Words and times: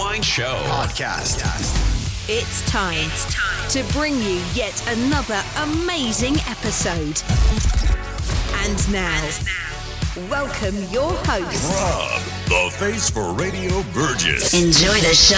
80s 0.00 0.06
Rewind 0.06 0.24
Show 0.24 0.54
podcast. 0.66 1.42
It's 2.28 2.64
time, 2.70 3.10
to 3.68 3.92
bring 3.92 4.14
you 4.14 4.40
yet 4.54 4.82
another 4.88 5.42
amazing 5.58 6.36
episode. 6.48 7.22
And 8.64 8.92
now, 8.92 9.28
welcome 10.16 10.74
your 10.90 11.12
host, 11.12 11.70
Rob, 11.70 12.20
the 12.46 12.76
face 12.78 13.08
for 13.10 13.32
Radio 13.34 13.82
Burgess. 13.94 14.52
Enjoy 14.54 14.94
the 14.94 15.14
show. 15.14 15.36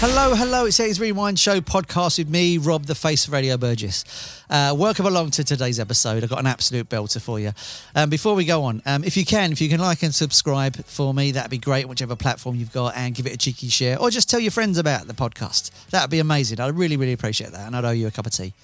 Hello, 0.00 0.34
hello. 0.34 0.64
It's 0.64 0.80
A's 0.80 0.98
Rewind 0.98 1.38
Show 1.38 1.60
podcast 1.60 2.16
with 2.16 2.30
me, 2.30 2.56
Rob, 2.56 2.86
the 2.86 2.94
face 2.94 3.26
of 3.26 3.34
Radio 3.34 3.58
Burgess. 3.58 4.42
Uh, 4.48 4.74
welcome 4.76 5.04
along 5.04 5.32
to 5.32 5.44
today's 5.44 5.78
episode. 5.78 6.24
I've 6.24 6.30
got 6.30 6.38
an 6.38 6.46
absolute 6.46 6.88
belter 6.88 7.20
for 7.20 7.38
you. 7.38 7.52
Um, 7.94 8.08
before 8.08 8.34
we 8.34 8.46
go 8.46 8.64
on, 8.64 8.80
um, 8.86 9.04
if 9.04 9.16
you 9.16 9.26
can, 9.26 9.52
if 9.52 9.60
you 9.60 9.68
can 9.68 9.80
like 9.80 10.02
and 10.02 10.14
subscribe 10.14 10.82
for 10.86 11.12
me, 11.12 11.32
that'd 11.32 11.50
be 11.50 11.58
great, 11.58 11.86
whichever 11.86 12.16
platform 12.16 12.56
you've 12.56 12.72
got, 12.72 12.96
and 12.96 13.14
give 13.14 13.26
it 13.26 13.34
a 13.34 13.38
cheeky 13.38 13.68
share, 13.68 14.00
or 14.00 14.08
just 14.08 14.30
tell 14.30 14.40
your 14.40 14.52
friends 14.52 14.78
about 14.78 15.06
the 15.06 15.14
podcast. 15.14 15.70
That'd 15.90 16.10
be 16.10 16.18
amazing. 16.18 16.60
I'd 16.60 16.74
really, 16.74 16.96
really 16.96 17.12
appreciate 17.12 17.52
that, 17.52 17.66
and 17.66 17.76
I'd 17.76 17.84
owe 17.84 17.90
you 17.90 18.06
a 18.06 18.10
cup 18.10 18.24
of 18.26 18.32
tea. 18.32 18.54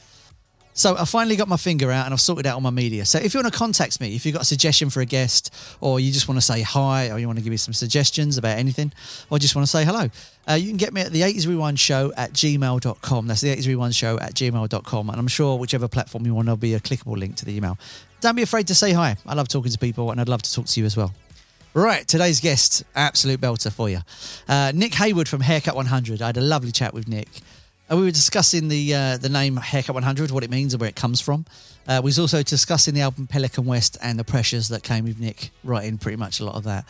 So 0.79 0.97
I 0.97 1.07
finally 1.07 1.34
got 1.34 1.48
my 1.48 1.57
finger 1.57 1.91
out 1.91 2.05
and 2.05 2.15
I've 2.15 2.21
sorted 2.21 2.47
out 2.47 2.55
all 2.55 2.61
my 2.61 2.71
media. 2.71 3.05
So 3.05 3.19
if 3.19 3.34
you 3.34 3.41
want 3.41 3.53
to 3.53 3.59
contact 3.59 4.01
me, 4.01 4.15
if 4.15 4.25
you've 4.25 4.33
got 4.33 4.43
a 4.43 4.45
suggestion 4.45 4.91
for 4.91 5.01
a 5.01 5.05
guest, 5.05 5.53
or 5.81 5.98
you 5.98 6.12
just 6.12 6.29
want 6.29 6.39
to 6.39 6.41
say 6.41 6.62
hi, 6.62 7.11
or 7.11 7.19
you 7.19 7.27
want 7.27 7.37
to 7.37 7.43
give 7.43 7.51
me 7.51 7.57
some 7.57 7.75
suggestions 7.75 8.39
about 8.39 8.57
anything, 8.59 8.93
or 9.29 9.41
just 9.41 9.56
want 9.56 9.67
to 9.67 9.71
say 9.71 9.84
hello, 9.84 10.09
uh, 10.49 10.55
you 10.55 10.69
can 10.69 10.77
get 10.77 10.95
me 10.95 11.01
at 11.01 11.11
the 11.11 11.23
80s 11.23 11.49
Rewind 11.49 11.81
Show 11.81 12.12
at 12.17 12.33
gmail.com. 12.33 13.27
That's 13.27 13.41
the 13.41 13.56
80s 13.56 13.67
Rewind 13.67 13.97
Show 13.97 14.21
at 14.21 14.34
gmail.com. 14.34 15.11
And 15.11 15.19
I'm 15.19 15.27
sure 15.27 15.59
whichever 15.59 15.89
platform 15.89 16.25
you 16.25 16.33
want, 16.33 16.47
there'll 16.47 16.56
be 16.56 16.75
a 16.75 16.81
clickable 16.81 17.19
link 17.19 17.34
to 17.37 17.45
the 17.45 17.56
email. 17.56 17.77
Don't 18.21 18.37
be 18.37 18.43
afraid 18.43 18.69
to 18.69 18.75
say 18.77 18.93
hi. 18.93 19.17
I 19.27 19.34
love 19.34 19.49
talking 19.49 19.73
to 19.73 19.79
people 19.79 20.12
and 20.12 20.21
I'd 20.21 20.29
love 20.29 20.43
to 20.43 20.55
talk 20.55 20.67
to 20.67 20.79
you 20.81 20.87
as 20.87 20.97
well. 20.97 21.12
Right, 21.75 22.06
today's 22.06 22.39
guest, 22.39 22.84
absolute 22.95 23.41
belter 23.41 23.73
for 23.73 23.91
you. 23.91 23.99
Uh, 24.49 24.71
Nick 24.73 24.93
Heyward 24.93 25.27
from 25.27 25.41
Haircut 25.41 25.75
100. 25.75 26.23
I 26.23 26.27
had 26.27 26.37
a 26.37 26.41
lovely 26.41 26.71
chat 26.71 26.95
with 26.95 27.09
Nick. 27.09 27.29
Uh, 27.91 27.97
we 27.97 28.03
were 28.03 28.11
discussing 28.11 28.69
the 28.69 28.94
uh, 28.94 29.17
the 29.17 29.28
name 29.28 29.56
Haircut 29.56 29.94
100, 29.94 30.31
what 30.31 30.44
it 30.44 30.50
means 30.50 30.75
and 30.75 30.81
where 30.81 30.89
it 30.89 30.97
comes 30.97 31.20
from. 31.20 31.47
Uh, 31.86 32.00
we 32.03 32.08
was 32.08 32.19
also 32.19 32.42
discussing 32.42 32.94
the 32.94 33.00
album 33.00 33.27
Pelican 33.27 33.64
West 33.64 33.97
and 34.03 34.19
the 34.19 34.25
pressures 34.25 34.69
that 34.69 34.83
came 34.83 35.05
with 35.05 35.19
Nick 35.19 35.50
writing 35.64 35.97
pretty 35.97 36.16
much 36.16 36.41
a 36.41 36.44
lot 36.44 36.55
of 36.55 36.64
that. 36.64 36.84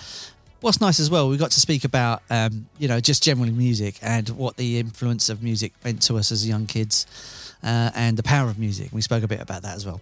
What's 0.61 0.81
nice 0.81 0.99
as 0.99 1.09
well, 1.09 1.29
we 1.29 1.37
got 1.37 1.53
to 1.53 1.61
speak 1.61 1.85
about 1.85 2.23
um, 2.31 2.67
you 2.79 2.89
know 2.89 2.99
just 2.99 3.23
generally 3.23 3.53
music 3.53 3.97
and 4.03 4.29
what 4.31 4.57
the 4.57 4.79
influence 4.81 5.29
of 5.29 5.41
music 5.43 5.73
meant 5.85 6.03
to 6.03 6.17
us 6.17 6.33
as 6.33 6.49
young 6.49 6.67
kids 6.67 7.07
uh, 7.63 7.91
and 7.95 8.17
the 8.17 8.25
power 8.25 8.49
of 8.49 8.59
music. 8.59 8.89
We 8.93 9.01
spoke 9.01 9.23
a 9.23 9.29
bit 9.29 9.41
about 9.41 9.63
that 9.63 9.77
as 9.77 9.87
well. 9.87 10.01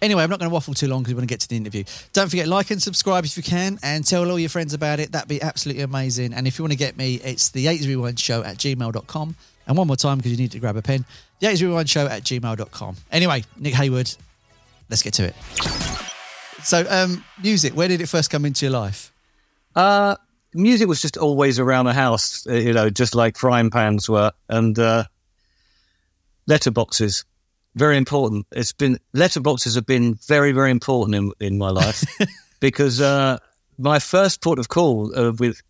Anyway, 0.00 0.22
I'm 0.22 0.30
not 0.30 0.38
going 0.38 0.48
to 0.48 0.54
waffle 0.54 0.74
too 0.74 0.86
long 0.86 1.02
because 1.02 1.14
we 1.14 1.16
want 1.16 1.28
to 1.28 1.32
get 1.32 1.40
to 1.40 1.48
the 1.48 1.56
interview. 1.56 1.82
Don't 2.12 2.28
forget, 2.28 2.46
like 2.46 2.70
and 2.70 2.80
subscribe 2.80 3.24
if 3.24 3.36
you 3.36 3.42
can, 3.42 3.80
and 3.82 4.06
tell 4.06 4.30
all 4.30 4.38
your 4.38 4.48
friends 4.48 4.72
about 4.72 5.00
it. 5.00 5.10
That'd 5.10 5.28
be 5.28 5.42
absolutely 5.42 5.82
amazing. 5.82 6.32
And 6.32 6.46
if 6.46 6.56
you 6.56 6.62
want 6.62 6.70
to 6.72 6.78
get 6.78 6.96
me, 6.96 7.16
it's 7.16 7.48
the 7.48 7.66
80s 7.66 7.88
Rewind 7.88 8.20
Show 8.20 8.44
at 8.44 8.58
gmail.com. 8.58 9.34
And 9.68 9.76
one 9.76 9.86
more 9.86 9.96
time, 9.96 10.16
because 10.16 10.32
you 10.32 10.38
need 10.38 10.52
to 10.52 10.58
grab 10.58 10.76
a 10.76 10.82
pen, 10.82 11.04
the 11.40 11.46
80s 11.46 11.62
Rewind 11.62 11.90
Show 11.90 12.06
at 12.06 12.22
gmail.com. 12.22 12.96
Anyway, 13.12 13.44
Nick 13.58 13.74
Heyward, 13.74 14.16
let's 14.88 15.02
get 15.02 15.12
to 15.14 15.24
it. 15.24 15.36
So, 16.64 16.86
um, 16.88 17.22
music, 17.42 17.74
where 17.74 17.86
did 17.86 18.00
it 18.00 18.08
first 18.08 18.30
come 18.30 18.46
into 18.46 18.64
your 18.64 18.72
life? 18.72 19.12
Uh, 19.76 20.16
music 20.54 20.88
was 20.88 21.02
just 21.02 21.18
always 21.18 21.58
around 21.58 21.84
the 21.84 21.92
house, 21.92 22.46
uh, 22.46 22.54
you 22.54 22.72
know, 22.72 22.88
just 22.88 23.14
like 23.14 23.36
frying 23.36 23.70
pans 23.70 24.08
were, 24.08 24.32
and 24.48 24.78
uh, 24.78 25.04
letterboxes. 26.48 27.24
Very 27.74 27.98
important. 27.98 28.46
It's 28.52 28.72
been 28.72 28.98
letterboxes 29.14 29.74
have 29.74 29.86
been 29.86 30.14
very, 30.14 30.52
very 30.52 30.70
important 30.70 31.14
in, 31.14 31.46
in 31.46 31.58
my 31.58 31.70
life 31.70 32.02
because 32.60 33.00
uh, 33.00 33.38
my 33.76 33.98
first 33.98 34.40
port 34.40 34.58
of 34.58 34.68
call 34.68 35.16
uh, 35.16 35.32
with 35.32 35.62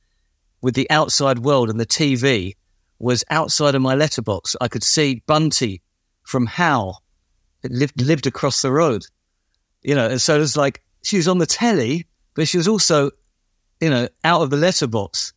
with 0.60 0.74
the 0.74 0.88
outside 0.90 1.40
world 1.40 1.68
and 1.68 1.78
the 1.78 1.86
TV 1.86 2.54
was 2.98 3.24
outside 3.30 3.74
of 3.74 3.82
my 3.82 3.94
letterbox. 3.94 4.56
I 4.60 4.68
could 4.68 4.82
see 4.82 5.22
Bunty 5.26 5.82
from 6.22 6.46
How 6.46 6.96
it 7.62 7.72
lived 7.72 8.00
lived 8.00 8.26
across 8.26 8.62
the 8.62 8.72
road, 8.72 9.04
you 9.82 9.94
know, 9.94 10.08
and 10.08 10.20
so 10.20 10.36
it 10.36 10.40
was 10.40 10.56
like 10.56 10.82
she 11.02 11.16
was 11.16 11.28
on 11.28 11.38
the 11.38 11.46
telly, 11.46 12.06
but 12.34 12.48
she 12.48 12.56
was 12.56 12.68
also 12.68 13.10
you 13.80 13.90
know, 13.90 14.08
out 14.24 14.42
of 14.42 14.50
the 14.50 14.56
letterbox. 14.56 15.32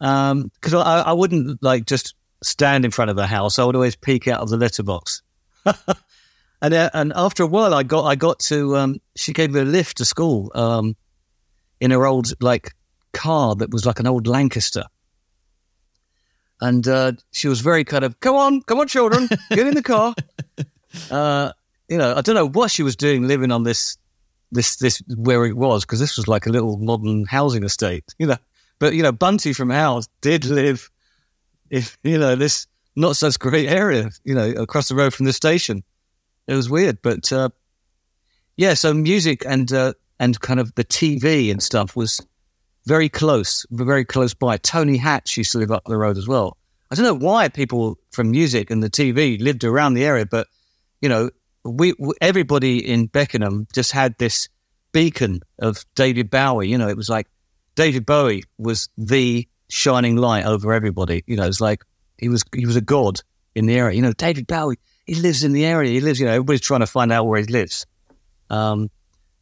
Um, 0.00 0.50
cause 0.60 0.74
I, 0.74 1.02
I 1.02 1.12
wouldn't 1.12 1.62
like 1.62 1.86
just 1.86 2.14
stand 2.42 2.84
in 2.84 2.90
front 2.90 3.10
of 3.10 3.16
the 3.16 3.26
house. 3.26 3.58
I 3.58 3.64
would 3.64 3.76
always 3.76 3.96
peek 3.96 4.28
out 4.28 4.40
of 4.40 4.48
the 4.48 4.56
letterbox. 4.56 5.22
and, 6.62 6.74
uh, 6.74 6.90
and 6.94 7.12
after 7.14 7.42
a 7.42 7.46
while, 7.46 7.74
I 7.74 7.82
got, 7.82 8.04
I 8.04 8.14
got 8.14 8.38
to, 8.40 8.76
um, 8.76 9.00
she 9.16 9.32
gave 9.32 9.52
me 9.52 9.60
a 9.60 9.64
lift 9.64 9.98
to 9.98 10.04
school, 10.04 10.50
um, 10.54 10.96
in 11.80 11.90
her 11.90 12.06
old, 12.06 12.32
like, 12.42 12.72
car 13.12 13.54
that 13.56 13.70
was 13.70 13.84
like 13.84 14.00
an 14.00 14.06
old 14.06 14.26
Lancaster. 14.26 14.84
And, 16.60 16.86
uh, 16.86 17.12
she 17.32 17.48
was 17.48 17.60
very 17.60 17.84
kind 17.84 18.04
of, 18.04 18.18
come 18.20 18.36
on, 18.36 18.62
come 18.62 18.78
on, 18.78 18.88
children, 18.88 19.28
get 19.50 19.66
in 19.66 19.74
the 19.74 19.82
car. 19.82 20.14
Uh, 21.08 21.52
you 21.88 21.96
know, 21.96 22.16
I 22.16 22.20
don't 22.20 22.34
know 22.34 22.48
what 22.48 22.70
she 22.70 22.82
was 22.82 22.96
doing 22.96 23.28
living 23.28 23.52
on 23.52 23.62
this 23.62 23.96
this 24.52 24.76
this 24.76 25.02
where 25.16 25.44
it 25.46 25.56
was 25.56 25.84
because 25.84 26.00
this 26.00 26.16
was 26.16 26.28
like 26.28 26.46
a 26.46 26.50
little 26.50 26.76
modern 26.78 27.24
housing 27.24 27.64
estate, 27.64 28.04
you 28.18 28.26
know. 28.26 28.36
But 28.78 28.94
you 28.94 29.02
know, 29.02 29.12
Bunty 29.12 29.52
from 29.52 29.70
House 29.70 30.08
did 30.20 30.44
live, 30.44 30.90
if 31.68 31.98
you 32.02 32.18
know, 32.18 32.34
this 32.36 32.66
not 32.96 33.16
such 33.16 33.38
great 33.38 33.68
area, 33.68 34.10
you 34.24 34.34
know, 34.34 34.50
across 34.50 34.88
the 34.88 34.94
road 34.94 35.14
from 35.14 35.26
the 35.26 35.32
station. 35.32 35.82
It 36.46 36.54
was 36.54 36.68
weird, 36.68 37.00
but 37.02 37.32
uh, 37.32 37.50
yeah. 38.56 38.74
So 38.74 38.92
music 38.92 39.44
and 39.46 39.72
uh, 39.72 39.92
and 40.18 40.40
kind 40.40 40.58
of 40.58 40.74
the 40.74 40.84
TV 40.84 41.50
and 41.50 41.62
stuff 41.62 41.94
was 41.94 42.20
very 42.90 43.08
close, 43.08 43.64
very 43.70 44.04
close 44.04 44.34
by. 44.34 44.56
Tony 44.56 44.96
Hatch 44.96 45.36
used 45.36 45.52
to 45.52 45.58
live 45.58 45.70
up 45.70 45.84
the 45.84 45.96
road 45.96 46.18
as 46.18 46.26
well. 46.26 46.56
I 46.90 46.96
don't 46.96 47.04
know 47.04 47.24
why 47.24 47.48
people 47.48 47.96
from 48.10 48.32
music 48.32 48.68
and 48.68 48.82
the 48.82 48.90
TV 48.90 49.40
lived 49.40 49.62
around 49.62 49.94
the 49.94 50.04
area, 50.04 50.26
but 50.26 50.48
you 51.00 51.08
know, 51.08 51.30
we, 51.64 51.94
we 52.00 52.14
everybody 52.20 52.84
in 52.84 53.06
Beckenham 53.06 53.68
just 53.72 53.92
had 53.92 54.18
this 54.18 54.48
beacon 54.90 55.38
of 55.60 55.84
David 55.94 56.30
Bowie. 56.30 56.66
You 56.66 56.78
know, 56.78 56.88
it 56.88 56.96
was 56.96 57.08
like 57.08 57.28
David 57.76 58.06
Bowie 58.06 58.42
was 58.58 58.88
the 58.98 59.46
shining 59.68 60.16
light 60.16 60.44
over 60.44 60.72
everybody. 60.72 61.22
You 61.28 61.36
know, 61.36 61.46
it's 61.46 61.60
like 61.60 61.84
he 62.18 62.28
was 62.28 62.42
he 62.52 62.66
was 62.66 62.74
a 62.74 62.80
god 62.80 63.20
in 63.54 63.66
the 63.66 63.76
area. 63.76 63.94
You 63.94 64.02
know, 64.02 64.14
David 64.14 64.48
Bowie, 64.48 64.80
he 65.06 65.14
lives 65.14 65.44
in 65.44 65.52
the 65.52 65.64
area. 65.64 65.92
He 65.92 66.00
lives. 66.00 66.18
You 66.18 66.26
know, 66.26 66.32
everybody's 66.32 66.60
trying 66.60 66.80
to 66.80 66.88
find 66.88 67.12
out 67.12 67.28
where 67.28 67.38
he 67.38 67.46
lives. 67.46 67.86
Um, 68.50 68.90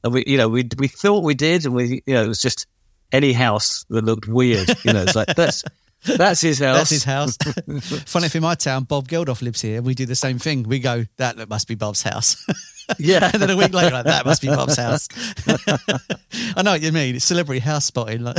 and 0.05 0.13
we, 0.13 0.25
you 0.27 0.37
know, 0.37 0.51
we 0.51 0.69
we 0.77 0.89
thought 0.89 1.25
we 1.25 1.35
did, 1.35 1.65
and 1.65 1.75
we, 1.75 2.03
you 2.05 2.13
know, 2.13 2.25
it 2.25 2.29
was 2.29 2.43
just 2.43 2.67
any 3.13 3.33
house 3.33 3.85
that 3.89 4.05
looked 4.05 4.29
weird. 4.29 4.69
You 4.85 4.93
know, 4.93 5.03
it's 5.03 5.17
like 5.17 5.35
that's. 5.35 5.65
That's 6.05 6.41
his 6.41 6.61
house. 6.61 6.77
That's 6.77 6.91
his 6.91 7.05
house. 7.05 7.37
Funny 8.07 8.27
if 8.27 8.37
in 8.37 8.43
my 8.43 8.55
town, 8.55 8.85
Bob 8.85 9.09
Geldof 9.09 9.43
lives 9.43 9.61
here. 9.61 9.83
We 9.83 9.95
do 9.95 10.07
the 10.07 10.15
same 10.15 10.39
thing. 10.39 10.63
We 10.63 10.79
go, 10.79 11.05
that 11.17 11.49
must 11.49 11.67
be 11.67 11.75
Bob's 11.75 12.03
house. 12.03 12.37
Yeah. 12.99 13.31
and 13.35 13.43
then 13.43 13.51
a 13.51 13.57
week 13.57 13.75
later, 13.75 13.93
like, 13.93 14.07
that 14.07 14.25
must 14.25 14.41
be 14.41 14.49
Bob's 14.49 14.79
house. 14.79 15.09
I 16.57 16.63
know 16.63 16.71
what 16.71 16.81
you 16.81 16.91
mean. 16.91 17.17
It's 17.17 17.25
celebrity 17.27 17.61
house 17.61 17.85
spotting. 17.85 18.23
Like. 18.23 18.39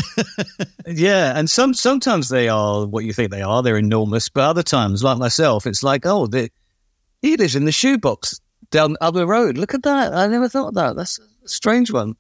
yeah, 0.87 1.37
and 1.37 1.47
some 1.47 1.75
sometimes 1.75 2.29
they 2.29 2.49
are 2.49 2.87
what 2.87 3.05
you 3.05 3.13
think 3.13 3.29
they 3.29 3.43
are. 3.43 3.61
They're 3.61 3.77
enormous, 3.77 4.27
but 4.27 4.41
other 4.41 4.63
times, 4.63 5.03
like 5.03 5.19
myself, 5.19 5.67
it's 5.67 5.83
like, 5.83 6.07
oh, 6.07 6.25
they, 6.25 6.49
he 7.21 7.37
lives 7.37 7.55
in 7.55 7.65
the 7.65 7.71
shoebox 7.71 8.41
down 8.71 8.93
the 8.93 9.03
other 9.03 9.27
road. 9.27 9.55
Look 9.57 9.75
at 9.75 9.83
that. 9.83 10.13
I 10.15 10.27
never 10.27 10.49
thought 10.49 10.69
of 10.69 10.73
that. 10.75 10.95
That's 10.95 11.19
a 11.19 11.47
strange 11.47 11.91
one. 11.91 12.15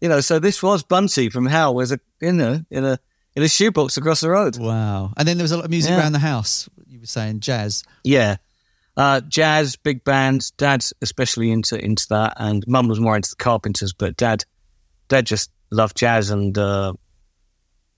You 0.00 0.08
know, 0.08 0.20
so 0.20 0.38
this 0.38 0.62
was 0.62 0.82
Bunty 0.82 1.28
from 1.30 1.46
Hell 1.46 1.74
was 1.74 1.92
a 1.92 2.00
you 2.20 2.32
know 2.32 2.60
in 2.70 2.84
a 2.84 2.98
in 3.36 3.42
a 3.42 3.48
shoebox 3.48 3.96
across 3.96 4.20
the 4.20 4.30
road. 4.30 4.58
Wow. 4.58 5.12
And 5.16 5.26
then 5.28 5.36
there 5.36 5.44
was 5.44 5.52
a 5.52 5.56
lot 5.56 5.64
of 5.66 5.70
music 5.70 5.90
Yeah. 5.90 5.98
around 6.00 6.12
the 6.12 6.18
house. 6.18 6.68
You 6.88 7.00
were 7.00 7.06
saying 7.06 7.40
jazz. 7.40 7.84
Yeah. 8.04 8.36
Uh, 8.96 9.20
jazz, 9.20 9.76
big 9.76 10.02
bands, 10.04 10.50
dad's 10.52 10.92
especially 11.00 11.50
into 11.50 11.82
into 11.82 12.06
that, 12.08 12.34
and 12.38 12.64
mum 12.66 12.88
was 12.88 12.98
more 13.00 13.16
into 13.16 13.30
the 13.30 13.36
Carpenters, 13.36 13.92
but 13.92 14.16
dad, 14.16 14.44
dad 15.08 15.26
just 15.26 15.50
loved 15.70 15.96
jazz, 15.96 16.28
and 16.30 16.58
uh, 16.58 16.92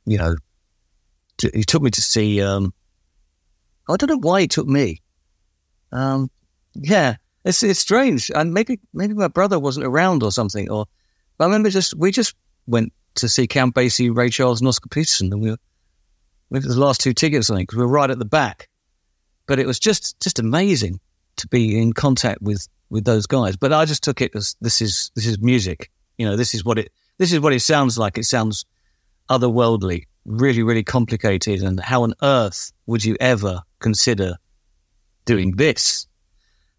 you 0.04 0.19
know, 0.19 0.37
t- 1.38 1.50
he 1.54 1.64
took 1.64 1.82
me 1.82 1.90
to 1.90 2.02
see. 2.02 2.40
Um, 2.43 2.75
I 3.88 3.96
don't 3.96 4.10
know 4.10 4.19
why 4.28 4.43
he 4.43 4.49
took 4.49 4.66
me. 4.69 5.00
Um, 5.93 6.31
yeah, 6.75 7.16
it's 7.44 7.62
it's 7.62 7.81
strange, 7.81 8.31
and 8.34 8.52
maybe 8.52 8.78
maybe 8.93 9.14
my 9.14 9.28
brother 9.28 9.58
wasn't 9.58 9.87
around 9.87 10.22
or 10.22 10.31
something, 10.31 10.70
or 10.70 10.87
I 11.42 11.46
remember 11.46 11.70
just 11.70 11.94
we 11.94 12.10
just 12.10 12.34
went 12.66 12.92
to 13.16 13.28
see 13.28 13.46
Count 13.46 13.74
Basie, 13.74 14.14
Ray 14.14 14.30
Charles, 14.30 14.60
and 14.60 14.68
Oscar 14.68 14.88
Peterson, 14.88 15.32
and 15.32 15.42
we 15.42 15.50
were 15.50 15.58
maybe 16.50 16.66
the 16.66 16.78
last 16.78 17.00
two 17.00 17.12
tickets, 17.12 17.50
I 17.50 17.56
think, 17.56 17.68
because 17.68 17.78
we 17.78 17.84
were 17.84 17.92
right 17.92 18.10
at 18.10 18.18
the 18.18 18.24
back. 18.24 18.68
But 19.46 19.58
it 19.58 19.66
was 19.66 19.78
just 19.78 20.20
just 20.20 20.38
amazing 20.38 21.00
to 21.36 21.48
be 21.48 21.80
in 21.80 21.92
contact 21.92 22.42
with 22.42 22.68
with 22.90 23.04
those 23.04 23.26
guys. 23.26 23.56
But 23.56 23.72
I 23.72 23.84
just 23.84 24.04
took 24.04 24.20
it 24.20 24.34
as 24.34 24.56
this 24.60 24.80
is 24.80 25.10
this 25.14 25.26
is 25.26 25.40
music. 25.40 25.90
You 26.18 26.26
know, 26.26 26.36
this 26.36 26.54
is 26.54 26.64
what 26.64 26.78
it 26.78 26.92
this 27.18 27.32
is 27.32 27.40
what 27.40 27.52
it 27.52 27.60
sounds 27.60 27.98
like. 27.98 28.18
It 28.18 28.24
sounds 28.24 28.64
otherworldly, 29.28 30.06
really, 30.24 30.62
really 30.62 30.84
complicated. 30.84 31.62
And 31.62 31.80
how 31.80 32.02
on 32.02 32.14
earth 32.22 32.72
would 32.86 33.04
you 33.04 33.16
ever 33.20 33.62
consider 33.80 34.36
doing 35.24 35.56
this? 35.56 36.06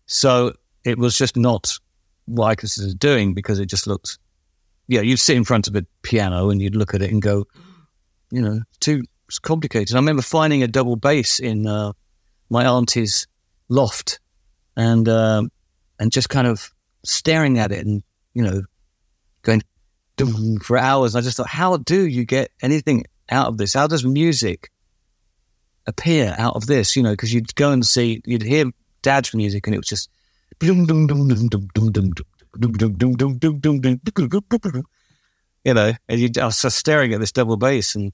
So 0.06 0.54
it 0.84 0.98
was 0.98 1.18
just 1.18 1.38
not 1.38 1.74
what 2.26 2.48
I 2.48 2.56
considered 2.56 3.00
doing 3.00 3.34
because 3.34 3.60
it 3.60 3.66
just 3.66 3.88
looked, 3.88 4.18
yeah, 4.88 5.02
you'd 5.02 5.20
sit 5.20 5.38
in 5.38 5.44
front 5.44 5.68
of 5.68 5.76
a 5.76 5.86
piano 6.02 6.50
and 6.50 6.62
you'd 6.62 6.76
look 6.76 6.94
at 6.94 7.02
it 7.02 7.12
and 7.12 7.22
go, 7.22 7.46
you 8.32 8.42
know, 8.42 8.62
too 8.80 9.04
complicated. 9.42 9.96
I 9.96 10.00
remember 10.00 10.22
finding 10.22 10.64
a 10.64 10.68
double 10.68 10.96
bass 10.96 11.40
in 11.40 11.68
uh, 11.68 11.94
my 12.50 12.66
auntie's 12.66 13.28
loft 13.70 14.20
and 14.76 15.08
um, 15.08 15.52
and 16.00 16.12
just 16.12 16.30
kind 16.30 16.48
of 16.48 16.72
staring 17.04 17.60
at 17.60 17.72
it 17.72 17.86
and 17.86 18.04
you 18.34 18.44
know 18.44 18.62
going 19.42 19.62
for 20.62 20.78
hours. 20.78 21.16
I 21.16 21.22
just 21.22 21.38
thought, 21.38 21.48
how 21.48 21.78
do 21.78 22.08
you 22.08 22.26
get 22.26 22.52
anything 22.62 23.06
out 23.30 23.48
of 23.48 23.58
this? 23.58 23.74
How 23.74 23.88
does 23.88 24.06
music 24.06 24.70
appear 25.88 26.36
out 26.38 26.56
of 26.56 26.68
this? 26.68 26.96
You 26.96 27.04
know, 27.04 27.12
because 27.12 27.34
you'd 27.34 27.56
go 27.56 27.72
and 27.72 27.86
see, 27.86 28.22
you'd 28.26 28.44
hear 28.44 28.66
dad's 29.02 29.34
music, 29.34 29.68
and 29.68 29.74
it 29.74 29.80
was 29.80 29.88
just. 29.88 30.10
You 35.64 35.74
know, 35.74 35.94
and 36.10 36.20
you, 36.20 36.30
I 36.42 36.46
was 36.46 36.62
just 36.62 36.78
staring 36.78 37.14
at 37.14 37.20
this 37.20 37.32
double 37.32 37.58
bass, 37.58 37.96
and 37.96 38.12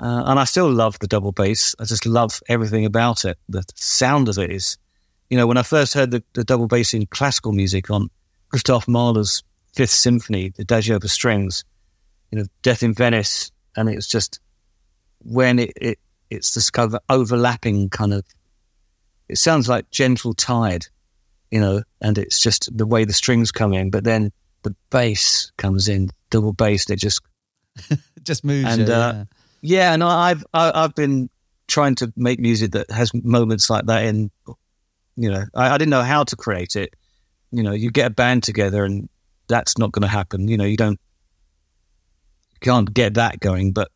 uh, 0.00 0.24
and 0.26 0.38
I 0.38 0.44
still 0.44 0.70
love 0.70 0.98
the 0.98 1.06
double 1.06 1.32
bass. 1.32 1.74
I 1.78 1.84
just 1.84 2.06
love 2.06 2.40
everything 2.48 2.84
about 2.84 3.24
it. 3.24 3.38
The 3.48 3.62
sound 3.74 4.28
of 4.28 4.38
it 4.38 4.50
is, 4.50 4.78
you 5.30 5.36
know, 5.36 5.46
when 5.46 5.58
I 5.58 5.62
first 5.62 5.94
heard 5.94 6.10
the, 6.10 6.24
the 6.32 6.42
double 6.42 6.66
bass 6.66 6.94
in 6.94 7.06
classical 7.06 7.52
music 7.52 7.90
on 7.90 8.08
Gustav 8.50 8.88
Mahler's 8.88 9.42
Fifth 9.74 9.90
Symphony, 9.90 10.50
the 10.50 10.62
Adagio 10.62 10.98
for 10.98 11.08
strings, 11.08 11.64
you 12.30 12.38
know, 12.38 12.46
Death 12.62 12.82
in 12.82 12.94
Venice, 12.94 13.52
and 13.76 13.88
it's 13.88 14.08
just 14.08 14.40
when 15.20 15.58
it, 15.58 15.72
it 15.76 15.98
it's 16.30 16.54
this 16.54 16.70
kind 16.70 16.92
of 16.92 17.00
overlapping 17.08 17.88
kind 17.90 18.12
of. 18.12 18.24
It 19.28 19.38
sounds 19.38 19.68
like 19.68 19.90
gentle 19.90 20.34
tide, 20.34 20.86
you 21.52 21.60
know, 21.60 21.82
and 22.00 22.18
it's 22.18 22.40
just 22.40 22.68
the 22.76 22.86
way 22.86 23.04
the 23.04 23.12
strings 23.12 23.52
come 23.52 23.72
in, 23.72 23.90
but 23.90 24.02
then 24.04 24.32
the 24.62 24.74
bass 24.90 25.52
comes 25.58 25.86
in, 25.88 26.08
double 26.30 26.52
bass, 26.52 26.86
and 26.86 26.94
it 26.94 27.00
just 27.00 27.20
just 28.22 28.42
moves. 28.42 28.72
and 28.72 28.88
you, 28.88 28.94
uh, 28.94 29.24
yeah, 29.60 29.92
and 29.92 30.02
I- 30.02 30.30
I've 30.30 30.44
I, 30.54 30.72
I've 30.74 30.94
been 30.94 31.28
trying 31.68 31.94
to 31.96 32.12
make 32.16 32.40
music 32.40 32.72
that 32.72 32.90
has 32.90 33.12
moments 33.14 33.70
like 33.70 33.86
that. 33.86 34.04
In 34.04 34.30
you 35.16 35.30
know, 35.30 35.44
I, 35.54 35.74
I 35.74 35.78
didn't 35.78 35.90
know 35.90 36.02
how 36.02 36.24
to 36.24 36.34
create 36.36 36.74
it. 36.74 36.94
You 37.50 37.62
know, 37.62 37.72
you 37.72 37.90
get 37.90 38.06
a 38.06 38.14
band 38.14 38.42
together, 38.44 38.84
and 38.84 39.08
that's 39.48 39.76
not 39.76 39.92
going 39.92 40.02
to 40.02 40.08
happen. 40.08 40.48
You 40.48 40.56
know, 40.56 40.64
you 40.64 40.76
don't 40.78 40.98
you 42.52 42.58
can't 42.62 42.92
get 42.94 43.14
that 43.14 43.40
going. 43.40 43.72
But 43.72 43.90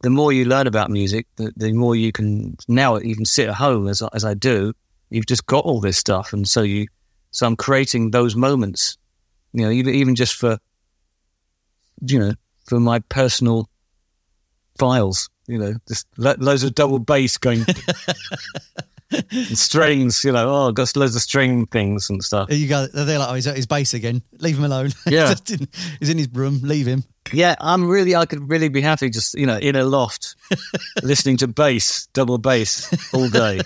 the 0.00 0.10
more 0.10 0.32
you 0.32 0.44
learn 0.46 0.66
about 0.66 0.90
music, 0.90 1.26
the, 1.36 1.52
the 1.56 1.72
more 1.72 1.94
you 1.96 2.12
can 2.12 2.56
now 2.68 2.98
even 2.98 3.24
sit 3.24 3.48
at 3.48 3.54
home 3.56 3.88
as 3.88 4.02
as 4.14 4.24
I 4.24 4.34
do. 4.34 4.72
You've 5.14 5.26
just 5.26 5.46
got 5.46 5.64
all 5.64 5.80
this 5.80 5.96
stuff, 5.96 6.32
and 6.32 6.48
so 6.48 6.62
you 6.62 6.88
so 7.30 7.46
I'm 7.46 7.54
creating 7.54 8.10
those 8.10 8.34
moments. 8.34 8.98
You 9.52 9.62
know, 9.62 9.70
even 9.70 9.94
even 9.94 10.14
just 10.16 10.34
for 10.34 10.58
you 12.04 12.18
know 12.18 12.32
for 12.66 12.80
my 12.80 12.98
personal 12.98 13.68
files. 14.76 15.30
You 15.46 15.58
know, 15.58 15.74
just 15.86 16.06
lo- 16.16 16.34
loads 16.38 16.64
of 16.64 16.74
double 16.74 16.98
bass 16.98 17.36
going, 17.36 17.64
and 19.10 19.58
strings. 19.58 20.24
You 20.24 20.32
know, 20.32 20.48
oh, 20.48 20.72
got 20.72 20.96
loads 20.96 21.14
of 21.14 21.22
string 21.22 21.66
things 21.66 22.10
and 22.10 22.24
stuff. 22.24 22.50
you 22.50 22.66
go. 22.66 22.86
They're 22.86 23.18
like, 23.18 23.28
oh, 23.28 23.34
he's 23.34 23.46
at 23.46 23.54
his 23.54 23.66
bass 23.66 23.94
again. 23.94 24.22
Leave 24.38 24.58
him 24.58 24.64
alone. 24.64 24.90
Yeah. 25.06 25.34
He's 26.00 26.08
in 26.08 26.18
his 26.18 26.28
room. 26.32 26.60
Leave 26.62 26.86
him. 26.86 27.04
Yeah, 27.32 27.54
I'm 27.60 27.86
really. 27.86 28.16
I 28.16 28.26
could 28.26 28.50
really 28.50 28.68
be 28.68 28.80
happy 28.80 29.10
just 29.10 29.34
you 29.34 29.46
know 29.46 29.58
in 29.58 29.76
a 29.76 29.84
loft, 29.84 30.34
listening 31.02 31.36
to 31.36 31.46
bass, 31.46 32.06
double 32.14 32.38
bass 32.38 32.92
all 33.14 33.28
day. 33.28 33.60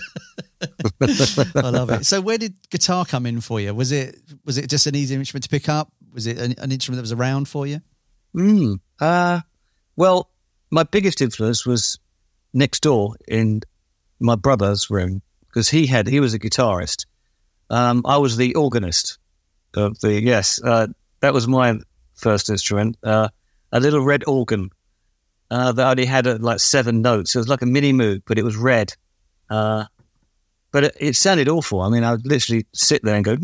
I 1.01 1.69
love 1.69 1.89
it. 1.89 2.05
So, 2.05 2.21
where 2.21 2.37
did 2.37 2.53
guitar 2.69 3.05
come 3.05 3.25
in 3.25 3.41
for 3.41 3.59
you? 3.59 3.73
Was 3.73 3.91
it 3.91 4.19
was 4.45 4.57
it 4.57 4.69
just 4.69 4.87
an 4.87 4.95
easy 4.95 5.15
instrument 5.15 5.43
to 5.43 5.49
pick 5.49 5.69
up? 5.69 5.91
Was 6.13 6.27
it 6.27 6.37
an, 6.37 6.55
an 6.57 6.71
instrument 6.71 6.97
that 6.97 7.03
was 7.03 7.11
around 7.11 7.47
for 7.47 7.65
you? 7.65 7.81
Mm. 8.35 8.79
Uh, 8.99 9.41
well, 9.95 10.29
my 10.71 10.83
biggest 10.83 11.21
influence 11.21 11.65
was 11.65 11.99
next 12.53 12.81
door 12.81 13.15
in 13.27 13.61
my 14.19 14.35
brother's 14.35 14.89
room 14.89 15.21
because 15.47 15.69
he 15.69 15.87
had 15.87 16.07
he 16.07 16.19
was 16.19 16.33
a 16.33 16.39
guitarist. 16.39 17.05
Um, 17.69 18.01
I 18.05 18.17
was 18.17 18.37
the 18.37 18.55
organist 18.55 19.17
of 19.75 19.99
the 19.99 20.21
yes. 20.21 20.61
Uh, 20.61 20.87
that 21.21 21.33
was 21.33 21.47
my 21.47 21.79
first 22.15 22.49
instrument. 22.49 22.97
Uh, 23.03 23.29
a 23.71 23.79
little 23.79 24.01
red 24.01 24.23
organ 24.27 24.71
uh, 25.51 25.71
that 25.71 25.89
only 25.89 26.05
had 26.05 26.27
uh, 26.27 26.37
like 26.39 26.59
seven 26.59 27.01
notes. 27.01 27.35
It 27.35 27.39
was 27.39 27.47
like 27.47 27.61
a 27.61 27.67
mini 27.67 27.93
moog, 27.93 28.23
but 28.25 28.37
it 28.37 28.43
was 28.43 28.55
red. 28.55 28.93
But 30.71 30.83
it, 30.85 30.97
it 30.99 31.15
sounded 31.15 31.47
awful. 31.49 31.81
I 31.81 31.89
mean, 31.89 32.03
I 32.03 32.11
would 32.11 32.25
literally 32.25 32.65
sit 32.73 33.03
there 33.03 33.15
and 33.15 33.25
go, 33.25 33.37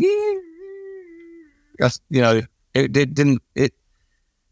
you 2.10 2.22
know, 2.22 2.42
it, 2.74 2.95
it 2.95 3.13
didn't 3.13 3.42
it 3.56 3.74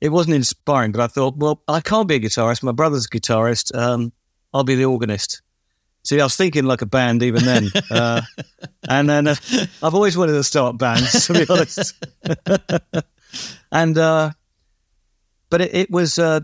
it 0.02 0.10
wasn't 0.10 0.36
inspiring, 0.36 0.92
but 0.92 1.02
I 1.02 1.08
thought, 1.08 1.38
well, 1.38 1.62
I 1.68 1.80
can't 1.80 2.08
be 2.10 2.16
a 2.16 2.20
guitarist. 2.20 2.62
My 2.62 2.74
brother's 2.74 3.06
a 3.06 3.10
guitarist. 3.10 3.74
Um, 3.78 4.12
I'll 4.54 4.66
be 4.66 4.76
the 4.76 4.86
organist. 4.86 5.42
See, 6.04 6.20
I 6.20 6.26
was 6.26 6.36
thinking 6.36 6.66
like 6.66 6.82
a 6.82 6.86
band 6.86 7.24
even 7.24 7.46
then. 7.46 7.70
Uh, 7.90 8.22
and 8.90 9.10
then 9.10 9.28
uh, 9.28 9.36
I've 9.82 9.96
always 9.96 10.18
wanted 10.18 10.34
to 10.34 10.44
start 10.44 10.78
bands, 10.78 11.26
to 11.28 11.34
be 11.34 11.46
honest. 11.48 12.06
and, 13.72 13.98
uh, 13.98 14.32
but 15.50 15.62
it, 15.62 15.74
it 15.74 15.92
was, 15.92 16.20
uh, 16.20 16.42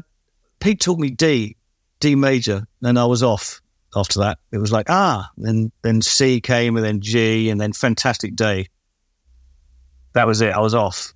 Pete 0.61 0.79
taught 0.79 0.97
me 0.99 1.09
D, 1.09 1.57
D 1.99 2.15
major, 2.15 2.65
and 2.81 2.97
I 2.97 3.05
was 3.05 3.21
off 3.21 3.61
after 3.95 4.19
that. 4.19 4.39
It 4.51 4.57
was 4.57 4.71
like, 4.71 4.89
ah, 4.89 5.29
then, 5.37 5.71
then 5.81 6.01
C 6.01 6.41
came 6.41 6.75
and 6.75 6.85
then 6.85 7.01
G 7.01 7.49
and 7.49 7.59
then 7.59 7.73
Fantastic 7.73 8.35
Day. 8.35 8.67
That 10.13 10.27
was 10.27 10.41
it. 10.41 10.53
I 10.53 10.59
was 10.59 10.73
off. 10.73 11.13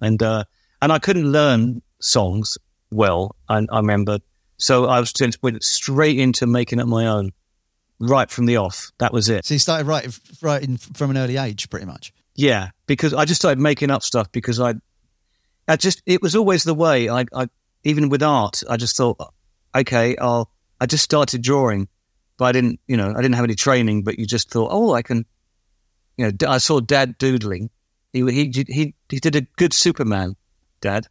And, 0.00 0.22
uh, 0.22 0.44
and 0.80 0.92
I 0.92 0.98
couldn't 0.98 1.30
learn 1.30 1.82
songs 2.00 2.58
well. 2.90 3.36
I, 3.48 3.66
I 3.70 3.78
remember, 3.78 4.18
so 4.56 4.86
I 4.86 5.00
was 5.00 5.12
went 5.42 5.62
straight 5.62 6.18
into 6.18 6.46
making 6.46 6.80
up 6.80 6.88
my 6.88 7.06
own, 7.06 7.32
right 7.98 8.30
from 8.30 8.46
the 8.46 8.56
off. 8.56 8.92
That 8.98 9.12
was 9.12 9.28
it. 9.28 9.44
So 9.44 9.54
you 9.54 9.60
started 9.60 9.86
writing, 9.86 10.12
writing 10.40 10.76
from 10.76 11.10
an 11.10 11.18
early 11.18 11.36
age, 11.36 11.68
pretty 11.68 11.86
much. 11.86 12.12
Yeah, 12.36 12.70
because 12.86 13.12
I 13.12 13.24
just 13.24 13.40
started 13.40 13.58
making 13.58 13.90
up 13.90 14.02
stuff 14.04 14.30
because 14.30 14.60
I, 14.60 14.74
I 15.66 15.74
just 15.74 16.02
it 16.06 16.22
was 16.22 16.36
always 16.36 16.62
the 16.62 16.74
way. 16.74 17.08
I, 17.08 17.24
I 17.34 17.48
even 17.82 18.08
with 18.08 18.22
art, 18.22 18.62
I 18.70 18.76
just 18.76 18.96
thought, 18.96 19.18
okay, 19.74 20.16
I'll. 20.16 20.50
I 20.80 20.86
just 20.86 21.02
started 21.02 21.42
drawing, 21.42 21.88
but 22.38 22.46
I 22.46 22.52
didn't, 22.52 22.80
you 22.86 22.96
know, 22.96 23.10
I 23.10 23.20
didn't 23.20 23.34
have 23.34 23.44
any 23.44 23.54
training. 23.54 24.04
But 24.04 24.18
you 24.18 24.26
just 24.26 24.50
thought, 24.50 24.70
oh, 24.72 24.94
I 24.94 25.02
can, 25.02 25.26
you 26.16 26.30
know, 26.30 26.48
I 26.48 26.58
saw 26.58 26.80
Dad 26.80 27.18
doodling. 27.18 27.68
He 28.12 28.20
he 28.30 28.64
he 28.68 28.94
he 29.08 29.20
did 29.20 29.36
a 29.36 29.42
good 29.42 29.74
Superman, 29.74 30.36
Dad, 30.80 31.06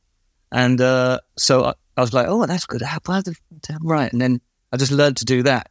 and 0.51 0.81
uh, 0.81 1.19
so 1.37 1.65
I, 1.65 1.73
I 1.95 2.01
was 2.01 2.13
like, 2.13 2.25
oh, 2.27 2.45
that's 2.47 2.65
good. 2.65 2.81
How, 2.81 2.97
how 3.05 3.21
the, 3.21 3.35
right, 3.83 4.11
and 4.11 4.19
then 4.19 4.41
I 4.71 4.77
just 4.77 4.91
learned 4.91 5.17
to 5.17 5.25
do 5.25 5.43
that. 5.43 5.69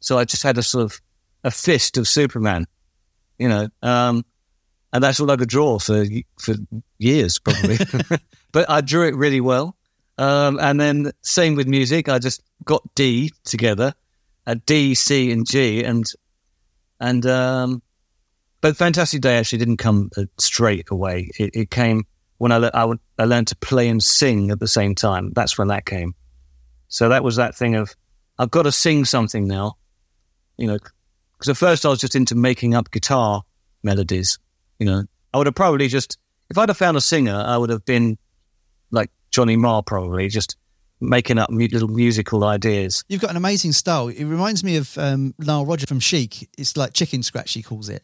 So 0.00 0.18
I 0.18 0.24
just 0.24 0.42
had 0.42 0.58
a 0.58 0.62
sort 0.62 0.84
of 0.84 1.00
a 1.44 1.50
fist 1.50 1.96
of 1.96 2.06
Superman, 2.06 2.66
you 3.38 3.48
know. 3.48 3.68
Um, 3.82 4.24
and 4.92 5.02
that's 5.02 5.20
all 5.20 5.30
I 5.30 5.36
could 5.36 5.48
draw 5.48 5.78
for 5.78 6.04
for 6.38 6.54
years, 6.98 7.38
probably. 7.38 7.78
but 8.52 8.68
I 8.68 8.80
drew 8.80 9.06
it 9.06 9.14
really 9.14 9.40
well. 9.40 9.76
Um, 10.18 10.58
and 10.58 10.80
then 10.80 11.12
same 11.22 11.56
with 11.56 11.66
music, 11.66 12.08
I 12.08 12.18
just 12.18 12.42
got 12.64 12.82
D 12.94 13.32
together, 13.44 13.94
a 14.46 14.54
D, 14.54 14.94
C, 14.94 15.32
and 15.32 15.46
G, 15.46 15.84
and 15.84 16.04
and 17.00 17.26
um, 17.26 17.82
but 18.60 18.76
Fantastic 18.76 19.20
Day 19.20 19.36
actually 19.38 19.58
didn't 19.58 19.76
come 19.78 20.10
uh, 20.16 20.24
straight 20.38 20.90
away. 20.90 21.30
It, 21.38 21.54
it 21.54 21.70
came 21.70 22.04
when 22.38 22.52
I, 22.52 22.58
le- 22.58 22.70
I 22.72 22.84
would 22.84 23.00
I 23.18 23.24
learned 23.24 23.48
to 23.48 23.56
play 23.56 23.88
and 23.88 24.02
sing 24.02 24.50
at 24.50 24.60
the 24.60 24.68
same 24.68 24.94
time. 24.94 25.32
That's 25.34 25.58
when 25.58 25.68
that 25.68 25.86
came. 25.86 26.14
So 26.88 27.08
that 27.08 27.24
was 27.24 27.36
that 27.36 27.54
thing 27.54 27.74
of 27.74 27.94
I've 28.38 28.50
got 28.50 28.62
to 28.62 28.72
sing 28.72 29.04
something 29.04 29.46
now, 29.46 29.76
you 30.56 30.66
know, 30.66 30.78
because 31.32 31.48
at 31.48 31.56
first 31.56 31.84
I 31.84 31.88
was 31.88 32.00
just 32.00 32.14
into 32.14 32.34
making 32.34 32.74
up 32.74 32.90
guitar 32.90 33.42
melodies. 33.82 34.38
You 34.78 34.86
know, 34.86 35.04
I 35.32 35.38
would 35.38 35.46
have 35.46 35.54
probably 35.54 35.88
just, 35.88 36.18
if 36.50 36.58
I'd 36.58 36.68
have 36.68 36.76
found 36.76 36.96
a 36.96 37.00
singer, 37.00 37.34
I 37.34 37.56
would 37.56 37.70
have 37.70 37.84
been 37.84 38.18
like 38.90 39.10
Johnny 39.30 39.56
Marr, 39.56 39.82
probably 39.82 40.28
just 40.28 40.56
making 41.00 41.38
up 41.38 41.50
little 41.50 41.88
musical 41.88 42.44
ideas. 42.44 43.04
You've 43.08 43.20
got 43.20 43.30
an 43.30 43.36
amazing 43.36 43.72
style. 43.72 44.08
It 44.08 44.24
reminds 44.24 44.64
me 44.64 44.76
of 44.76 44.96
um, 44.98 45.34
Nile 45.38 45.66
Rodgers 45.66 45.88
from 45.88 46.00
Chic. 46.00 46.48
It's 46.56 46.76
like 46.76 46.92
chicken 46.92 47.22
scratch, 47.22 47.52
he 47.52 47.62
calls 47.62 47.88
it. 47.88 48.02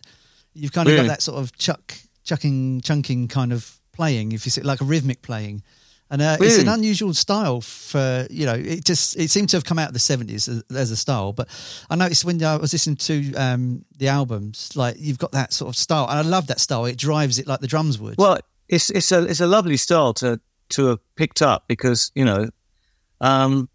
You've 0.55 0.73
kind 0.73 0.87
of 0.89 0.93
Really? 0.95 1.07
got 1.07 1.13
that 1.15 1.23
sort 1.23 1.39
of 1.41 1.57
chuck, 1.57 1.95
chucking, 2.25 2.83
chunking 2.83 3.29
kind 3.29 3.53
of 3.53 3.79
playing. 3.93 4.33
If 4.33 4.45
you 4.45 4.51
see 4.51 4.61
like 4.61 4.81
a 4.81 4.85
rhythmic 4.85 5.23
playing. 5.23 5.63
And 6.11 6.21
uh, 6.21 6.37
it's 6.41 6.59
an 6.59 6.69
unusual 6.69 7.15
style 7.15 7.63
for 7.63 8.27
you 8.29 8.45
know. 8.45 8.53
It 8.53 8.85
just 8.85 9.17
it 9.19 9.31
seemed 9.31 9.49
to 9.49 9.57
have 9.57 9.65
come 9.65 9.79
out 9.79 9.89
of 9.89 9.95
the 9.95 9.99
seventies 9.99 10.47
as, 10.47 10.63
as 10.77 10.91
a 10.91 10.97
style. 10.97 11.33
But 11.33 11.49
I 11.89 11.97
noticed 11.97 12.27
when 12.27 12.45
I 12.45 12.57
was 12.57 12.75
listening 12.75 12.97
to 12.97 13.33
um, 13.33 13.87
the 13.97 14.09
albums, 14.09 14.73
like 14.77 14.97
you've 14.99 15.17
got 15.17 15.33
that 15.33 15.55
sort 15.55 15.71
of 15.71 15.77
style, 15.77 16.07
and 16.11 16.19
I 16.19 16.21
love 16.21 16.49
that 16.49 16.61
style. 16.61 16.85
It 16.85 16.99
drives 16.99 17.39
it 17.39 17.47
like 17.47 17.61
the 17.61 17.67
drums 17.67 17.99
would. 17.99 18.19
Well, 18.19 18.39
it's 18.69 18.91
it's 18.91 19.11
a 19.11 19.23
it's 19.25 19.41
a 19.41 19.47
lovely 19.47 19.79
style 19.79 20.13
to 20.15 20.39
to 20.71 20.87
have 20.89 20.99
picked 21.17 21.41
up 21.41 21.65
because 21.67 22.13
you 22.15 22.27
know, 22.27 22.51
um, 23.23 23.71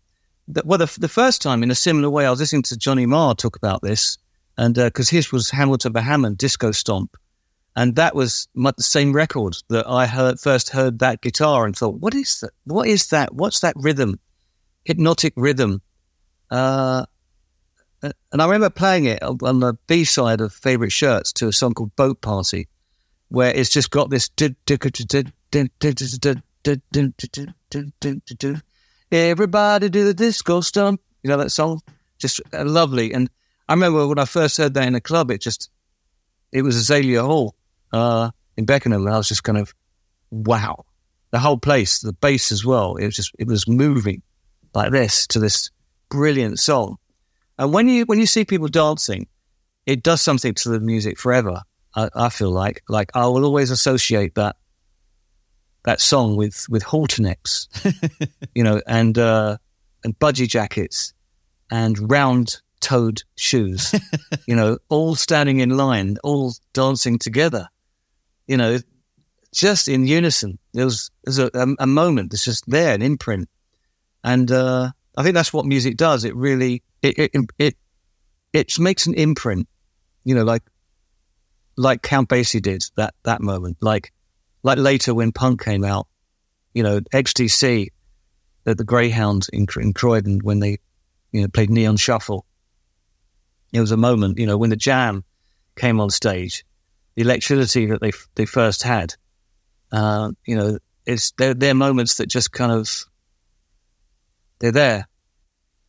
the, 0.47 0.61
well, 0.63 0.77
the, 0.77 0.95
the 0.99 1.09
first 1.09 1.41
time 1.41 1.63
in 1.63 1.71
a 1.71 1.75
similar 1.75 2.09
way, 2.09 2.25
I 2.25 2.29
was 2.29 2.39
listening 2.39 2.61
to 2.63 2.77
Johnny 2.77 3.07
Marr 3.07 3.33
talk 3.33 3.55
about 3.55 3.81
this, 3.81 4.19
and 4.57 4.75
because 4.75 5.09
his 5.09 5.31
was 5.31 5.49
Hamilton 5.49 5.93
Bohannon 5.93 6.37
Disco 6.37 6.71
Stomp, 6.71 7.17
and 7.75 7.95
that 7.95 8.15
was 8.15 8.47
mu- 8.53 8.71
the 8.77 8.83
same 8.83 9.13
record 9.13 9.55
that 9.69 9.87
I 9.87 10.05
heard 10.05 10.39
first 10.39 10.69
heard 10.69 10.99
that 10.99 11.21
guitar 11.21 11.65
and 11.65 11.75
thought, 11.75 11.99
what 11.99 12.13
is 12.13 12.39
that? 12.41 12.51
What 12.65 12.87
is 12.87 13.07
that? 13.07 13.33
What's 13.33 13.61
that 13.61 13.73
rhythm? 13.75 14.19
Hypnotic 14.85 15.33
rhythm. 15.35 15.81
Uh, 16.51 17.05
and 18.01 18.41
I 18.41 18.45
remember 18.45 18.69
playing 18.69 19.05
it 19.05 19.23
on 19.23 19.59
the 19.59 19.73
B 19.87 20.03
side 20.03 20.39
of 20.39 20.53
Favorite 20.53 20.91
Shirts 20.91 21.33
to 21.33 21.47
a 21.47 21.51
song 21.51 21.73
called 21.73 21.95
Boat 21.95 22.21
Party 22.21 22.67
where 23.29 23.53
it's 23.53 23.69
just 23.69 23.91
got 23.91 24.09
this. 24.09 24.29
Everybody 29.11 29.89
do 29.89 30.05
the 30.05 30.13
disco 30.13 30.61
stomp. 30.61 31.01
You 31.23 31.29
know 31.29 31.37
that 31.37 31.51
song? 31.51 31.81
Just 32.19 32.41
uh, 32.53 32.65
lovely. 32.65 33.13
And 33.13 33.29
I 33.69 33.73
remember 33.73 34.07
when 34.07 34.19
I 34.19 34.25
first 34.25 34.57
heard 34.57 34.73
that 34.73 34.87
in 34.87 34.95
a 34.95 35.01
club, 35.01 35.31
it 35.31 35.41
just, 35.41 35.69
it 36.51 36.61
was 36.61 36.75
Azalea 36.75 37.23
Hall 37.23 37.55
uh, 37.93 38.31
in 38.55 38.65
Beckenham. 38.65 39.05
And 39.05 39.13
I 39.13 39.17
was 39.17 39.27
just 39.27 39.43
kind 39.43 39.57
of, 39.57 39.73
wow. 40.31 40.85
The 41.31 41.39
whole 41.39 41.57
place, 41.57 41.99
the 41.99 42.13
bass 42.13 42.51
as 42.51 42.65
well, 42.65 42.95
it 42.95 43.05
was 43.05 43.15
just, 43.15 43.31
it 43.37 43.47
was 43.47 43.67
moving 43.67 44.21
like 44.73 44.91
this 44.91 45.27
to 45.27 45.39
this 45.39 45.69
brilliant 46.09 46.59
song. 46.59 46.97
And 47.57 47.73
when 47.73 47.89
you, 47.89 48.05
when 48.05 48.19
you 48.19 48.27
see 48.27 48.45
people 48.45 48.67
dancing, 48.67 49.27
it 49.85 50.03
does 50.03 50.21
something 50.21 50.53
to 50.53 50.69
the 50.69 50.79
music 50.79 51.17
forever. 51.17 51.61
I, 51.95 52.09
I 52.13 52.29
feel 52.29 52.51
like 52.51 52.83
like 52.87 53.09
I 53.15 53.25
will 53.27 53.45
always 53.45 53.71
associate 53.71 54.35
that 54.35 54.57
that 55.83 56.01
song 56.01 56.35
with 56.35 56.65
with 56.69 56.83
halternecks, 56.83 57.67
you 58.55 58.63
know, 58.63 58.81
and 58.87 59.17
uh, 59.17 59.57
and 60.03 60.17
budgie 60.19 60.47
jackets 60.47 61.13
and 61.71 62.11
round 62.11 62.61
toed 62.79 63.23
shoes, 63.35 63.93
you 64.47 64.55
know, 64.55 64.77
all 64.89 65.15
standing 65.15 65.59
in 65.59 65.75
line, 65.75 66.17
all 66.23 66.53
dancing 66.73 67.17
together, 67.19 67.67
you 68.47 68.57
know, 68.57 68.79
just 69.53 69.87
in 69.87 70.05
unison. 70.05 70.59
There 70.73 70.85
was 70.85 71.09
there's 71.23 71.39
a, 71.39 71.49
a, 71.53 71.67
a 71.79 71.87
moment 71.87 72.31
that's 72.31 72.45
just 72.45 72.69
there, 72.69 72.93
an 72.93 73.01
imprint, 73.01 73.49
and 74.23 74.51
uh, 74.51 74.91
I 75.17 75.23
think 75.23 75.35
that's 75.35 75.53
what 75.53 75.65
music 75.65 75.97
does. 75.97 76.23
It 76.23 76.35
really 76.35 76.83
it 77.01 77.17
it 77.17 77.31
it, 77.57 77.75
it 78.53 78.79
makes 78.79 79.07
an 79.07 79.13
imprint, 79.13 79.67
you 80.23 80.35
know, 80.35 80.43
like 80.43 80.63
like 81.75 82.01
Count 82.01 82.29
Basie 82.29 82.61
did 82.61 82.83
that 82.95 83.13
that 83.23 83.41
moment, 83.41 83.77
like 83.81 84.11
like 84.63 84.77
later 84.77 85.13
when 85.13 85.31
punk 85.31 85.63
came 85.63 85.83
out, 85.83 86.07
you 86.73 86.83
know, 86.83 86.99
XTC 87.13 87.87
at 88.65 88.77
the 88.77 88.83
Greyhound 88.83 89.47
in, 89.53 89.65
in 89.77 89.93
Croydon 89.93 90.39
when 90.43 90.59
they 90.59 90.77
you 91.31 91.41
know 91.41 91.47
played 91.47 91.69
Neon 91.69 91.97
Shuffle. 91.97 92.45
It 93.73 93.81
was 93.81 93.91
a 93.91 93.97
moment, 93.97 94.37
you 94.37 94.45
know, 94.45 94.57
when 94.57 94.69
the 94.69 94.75
Jam 94.75 95.23
came 95.75 95.99
on 95.99 96.09
stage, 96.09 96.65
the 97.15 97.21
electricity 97.21 97.85
that 97.87 98.01
they 98.01 98.11
they 98.35 98.45
first 98.45 98.83
had, 98.83 99.15
uh, 99.91 100.31
you 100.45 100.55
know, 100.55 100.77
it's 101.05 101.31
they're, 101.37 101.53
they're 101.53 101.73
moments 101.73 102.15
that 102.15 102.27
just 102.27 102.51
kind 102.51 102.71
of 102.71 103.05
they're 104.59 104.71
there, 104.71 105.07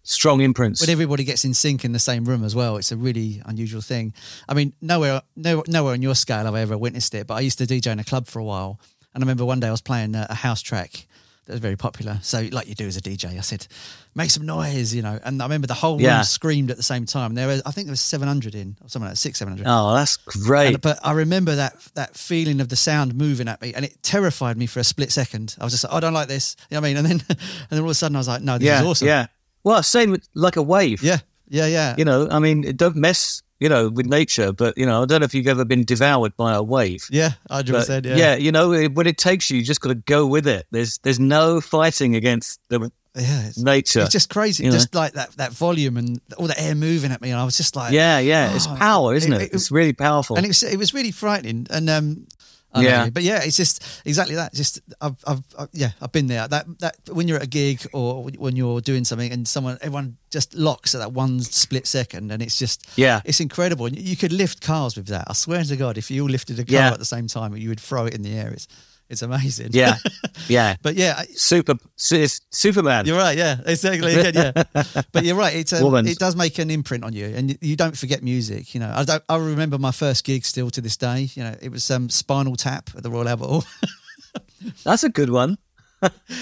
strong 0.09 0.41
imprints. 0.41 0.81
when 0.81 0.91
everybody 0.91 1.23
gets 1.25 1.45
in 1.45 1.53
sync 1.55 1.85
in 1.85 1.93
the 1.93 1.99
same 1.99 2.25
room 2.25 2.43
as 2.45 2.55
well, 2.55 2.77
it's 2.79 2.91
a 2.93 2.97
really 2.97 3.43
unusual 3.45 3.83
thing. 3.83 4.15
I 4.49 4.55
mean, 4.55 4.73
nowhere, 4.81 5.23
no, 5.37 5.63
nowhere 5.69 5.93
on 5.93 6.03
your 6.03 6.15
scale 6.15 6.45
have 6.47 6.55
I 6.55 6.61
ever 6.63 6.79
witnessed 6.79 7.15
it. 7.15 7.27
But 7.27 7.35
I 7.35 7.41
used 7.41 7.59
to 7.59 7.67
DJ 7.67 7.93
in 7.93 7.99
a 7.99 8.05
club 8.05 8.27
for 8.27 8.39
a 8.39 8.45
while, 8.45 8.81
and 9.15 9.23
I 9.23 9.25
remember 9.25 9.45
one 9.45 9.61
day 9.61 9.69
I 9.69 9.71
was 9.71 9.83
playing 9.83 10.15
a, 10.15 10.27
a 10.31 10.35
house 10.35 10.63
track 10.63 11.07
that 11.47 11.53
was 11.53 11.61
very 11.61 11.77
popular. 11.77 12.19
So, 12.23 12.47
like 12.53 12.69
you 12.69 12.75
do 12.75 12.87
as 12.87 12.97
a 12.97 13.01
DJ, 13.01 13.37
I 13.39 13.41
said, 13.41 13.67
"Make 14.15 14.31
some 14.31 14.45
noise," 14.47 14.95
you 14.95 15.01
know. 15.03 15.19
And 15.25 15.41
I 15.43 15.45
remember 15.47 15.67
the 15.67 15.75
whole 15.75 15.99
room 15.99 16.25
screamed 16.25 16.71
at 16.71 16.77
the 16.77 16.83
same 16.83 17.05
time. 17.07 17.35
There 17.35 17.47
was, 17.47 17.63
I 17.65 17.71
think 17.71 17.87
there 17.87 17.93
was 17.93 18.01
seven 18.01 18.29
hundred 18.29 18.55
in, 18.55 18.77
or 18.83 18.89
something 18.89 19.07
like 19.07 19.13
that, 19.13 19.17
six, 19.17 19.39
seven 19.39 19.53
hundred. 19.57 19.67
Oh, 19.71 19.95
that's 19.95 20.17
great. 20.19 20.75
And- 20.75 20.81
but 20.83 20.99
I 21.03 21.13
remember 21.13 21.55
that 21.57 21.75
that 21.95 22.17
feeling 22.17 22.61
of 22.61 22.69
the 22.69 22.77
sound 22.77 23.15
moving 23.15 23.49
at 23.49 23.61
me, 23.63 23.73
and 23.75 23.85
it 23.85 24.03
terrified 24.03 24.57
me 24.59 24.67
for 24.67 24.81
a 24.81 24.85
split 24.85 25.11
second. 25.13 25.57
I 25.61 25.65
was 25.65 25.73
just 25.73 25.85
like, 25.85 25.93
oh, 25.93 25.97
I 25.97 26.01
don't 26.01 26.13
like 26.15 26.29
this. 26.29 26.57
You 26.71 26.75
know 26.77 26.81
what 26.83 26.87
I 26.87 26.89
mean? 26.91 26.97
And 26.99 27.07
then, 27.07 27.25
and 27.29 27.39
then 27.71 27.79
all 27.81 27.87
of 27.87 27.91
a 27.91 27.95
sudden, 27.95 28.17
I 28.17 28.21
was 28.21 28.29
like, 28.29 28.43
No, 28.43 28.59
this 28.59 28.67
yeah, 28.67 28.81
is 28.81 28.87
awesome. 28.87 29.09
yeah. 29.09 29.27
Well, 29.69 29.83
same 29.83 30.11
with 30.11 30.27
like 30.35 30.57
a 30.57 30.63
wave. 30.63 31.03
yeah, 31.03 31.19
yeah, 31.49 31.67
yeah. 31.67 31.95
You 31.99 32.05
know, 32.05 32.29
I 32.31 32.39
mean, 32.39 32.65
it 32.65 32.77
don't 32.77 32.97
mess, 32.97 33.43
you 33.61 33.69
know, 33.69 33.89
with 33.91 34.07
nature, 34.07 34.53
but 34.53 34.77
you 34.79 34.87
know, 34.87 35.03
I 35.03 35.07
don't 35.07 35.21
know 35.21 35.25
if 35.25 35.35
you've 35.35 35.47
ever 35.47 35.65
been 35.65 35.85
devoured 35.85 36.37
by 36.37 36.55
a 36.55 36.63
wave. 36.63 37.07
yeah, 37.11 37.33
hundred 37.51 37.73
But, 37.73 37.79
percent. 37.81 38.07
yeah. 38.07 38.17
yeah. 38.17 38.35
you 38.37 38.51
know, 38.53 38.73
it- 38.73 38.95
when 38.95 39.07
it 39.07 39.19
takes 39.19 39.51
you, 39.51 39.59
you 39.59 39.65
just 39.65 39.81
got 39.81 39.91
to 39.91 39.95
go 39.97 40.27
with 40.27 40.47
it. 40.47 40.67
There's 40.71 40.99
there's 41.05 41.21
no 41.21 41.61
fighting 41.61 42.17
against 42.17 42.61
the 42.69 42.91
Yeah, 43.15 43.49
it's, 43.49 43.59
nature. 43.59 44.01
it's 44.03 44.13
just 44.13 44.31
crazy. 44.31 44.63
you 44.65 44.71
know? 44.71 44.77
Just 44.77 44.95
like 44.95 45.15
that 45.15 45.33
that 45.39 45.53
volume 45.53 45.97
and 45.97 46.21
all 46.39 46.47
the 46.47 46.59
air 46.61 46.75
moving 46.75 47.11
at 47.13 47.21
me, 47.21 47.31
and 47.33 47.41
I 47.41 47.45
was 47.45 47.57
just 47.57 47.75
like, 47.77 47.93
yeah, 47.93 48.19
yeah. 48.21 48.55
It's 48.55 48.67
Oh, 48.69 48.77
power, 48.77 49.15
isn't 49.15 49.33
it? 49.33 49.41
it- 49.43 49.45
it- 49.51 49.55
it's 49.55 49.71
really 49.71 49.93
powerful. 49.93 50.37
and 50.37 50.45
it 50.47 50.51
was 50.51 50.63
it 50.63 50.79
was 50.79 50.95
really 50.95 51.11
frightening. 51.13 51.67
And 51.71 51.91
um, 51.91 52.27
I 52.75 52.83
Yeah. 52.83 53.05
know, 53.05 53.11
but 53.11 53.23
yeah, 53.23 53.41
it's 53.43 53.57
just 53.57 53.83
exactly 54.05 54.35
that. 54.37 54.53
Just 54.53 54.81
I've, 55.01 55.17
I've, 55.27 55.43
i 55.59 55.67
yeah, 55.73 55.91
I've 56.03 56.13
been 56.13 56.27
there. 56.27 56.47
That 56.49 56.67
that 56.81 56.97
when 57.11 57.27
you're 57.27 57.39
at 57.39 57.45
a 57.45 57.47
gig 57.49 57.87
or 57.95 58.25
when 58.25 58.57
you're 58.57 58.81
doing 58.83 59.05
something 59.05 59.33
and 59.33 59.49
someone 59.49 59.79
everyone 59.81 60.19
just 60.31 60.55
locks 60.55 60.95
at 60.95 60.99
that 60.99 61.13
one 61.13 61.41
split 61.41 61.87
second, 61.87 62.31
and 62.31 62.43
it's 62.43 62.59
just 62.59 62.87
Yeah. 62.97 63.21
it's 63.25 63.41
incredible. 63.41 63.87
And 63.87 63.99
you 63.99 64.17
could 64.17 64.33
lift 64.33 64.61
cars 64.61 64.97
with 64.97 65.07
that. 65.07 65.25
I 65.29 65.33
swear 65.33 65.65
to 65.65 65.77
God, 65.77 65.97
if 65.97 66.11
you 66.11 66.23
all 66.23 66.29
lifted 66.29 66.59
a 66.59 66.65
car 66.65 66.75
Yeah. 66.75 66.93
at 66.93 66.99
the 66.99 67.05
same 67.07 67.27
time, 67.27 67.57
you 67.57 67.71
would 67.71 67.81
throw 67.81 68.05
it 68.05 68.15
in 68.15 68.23
the 68.23 68.35
air. 68.35 68.51
It's 68.51 68.69
it's 69.09 69.23
amazing. 69.23 69.71
yeah, 69.73 69.97
yeah. 70.49 70.77
but 70.83 70.95
yeah, 70.95 71.23
Super, 71.35 71.75
Superman. 71.97 73.07
You're 73.07 73.19
right, 73.19 73.37
yeah, 73.37 73.59
exactly. 73.65 74.15
Yeah, 74.15 74.31
yeah. 74.35 74.83
but 75.13 75.25
you're 75.25 75.37
right. 75.37 75.55
It's 75.57 75.73
a, 75.73 75.95
it 76.05 76.19
does 76.19 76.37
make 76.37 76.59
an 76.59 76.71
imprint 76.71 77.05
on 77.05 77.13
you, 77.13 77.27
and 77.27 77.57
you 77.61 77.77
don't 77.77 77.97
forget 77.97 78.23
music. 78.23 78.75
You 78.75 78.81
know, 78.81 78.93
I 78.95 79.05
don't. 79.05 79.23
I 79.29 79.37
remember 79.37 79.79
my 79.79 79.93
first 79.93 80.25
gig 80.25 80.45
still 80.45 80.71
to 80.71 80.81
this 80.81 80.97
day. 80.97 81.29
You 81.35 81.45
know, 81.45 81.57
it 81.61 81.71
was 81.71 81.91
um, 81.91 82.09
Spinal 82.11 82.57
Tap 82.57 82.91
at 82.97 83.03
the 83.03 83.11
Royal 83.11 83.29
Albert 83.29 83.65
That's 84.85 85.05
a 85.05 85.09
good 85.09 85.31
one. 85.31 85.59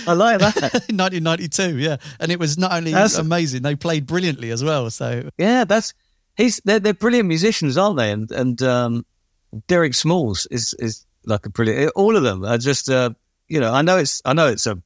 I 0.06 0.12
like 0.12 0.38
that. 0.40 0.56
in 0.88 0.96
1992. 0.98 1.78
Yeah, 1.78 1.96
and 2.20 2.30
it 2.30 2.38
was 2.38 2.58
not 2.58 2.72
only 2.72 2.90
That's- 2.92 3.16
amazing, 3.16 3.62
they 3.62 3.74
played 3.76 4.06
brilliantly 4.06 4.50
as 4.50 4.62
well. 4.62 4.90
So 4.90 5.30
Yeah, 5.38 5.64
that's 5.64 5.94
he's 6.36 6.60
they're, 6.64 6.78
they're 6.80 6.94
brilliant 6.94 7.28
musicians, 7.28 7.78
aren't 7.78 7.96
they? 7.96 8.12
And 8.12 8.30
and 8.32 8.62
um, 8.62 9.06
Derek 9.66 9.94
Smalls 9.94 10.46
is 10.50 10.74
is 10.78 11.05
like 11.26 11.46
a 11.46 11.50
brilliant. 11.50 11.92
All 11.96 12.16
of 12.16 12.22
them 12.22 12.44
are 12.44 12.58
just 12.58 12.88
uh, 12.88 13.10
you 13.48 13.60
know 13.60 13.72
I 13.72 13.82
know 13.82 13.98
it's 13.98 14.22
I 14.24 14.32
know 14.32 14.46
it's 14.48 14.66
a 14.66 14.80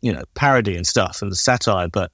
you 0.00 0.12
know 0.12 0.24
parody 0.34 0.76
and 0.76 0.86
stuff 0.86 1.22
and 1.22 1.36
satire, 1.36 1.88
but 1.88 2.10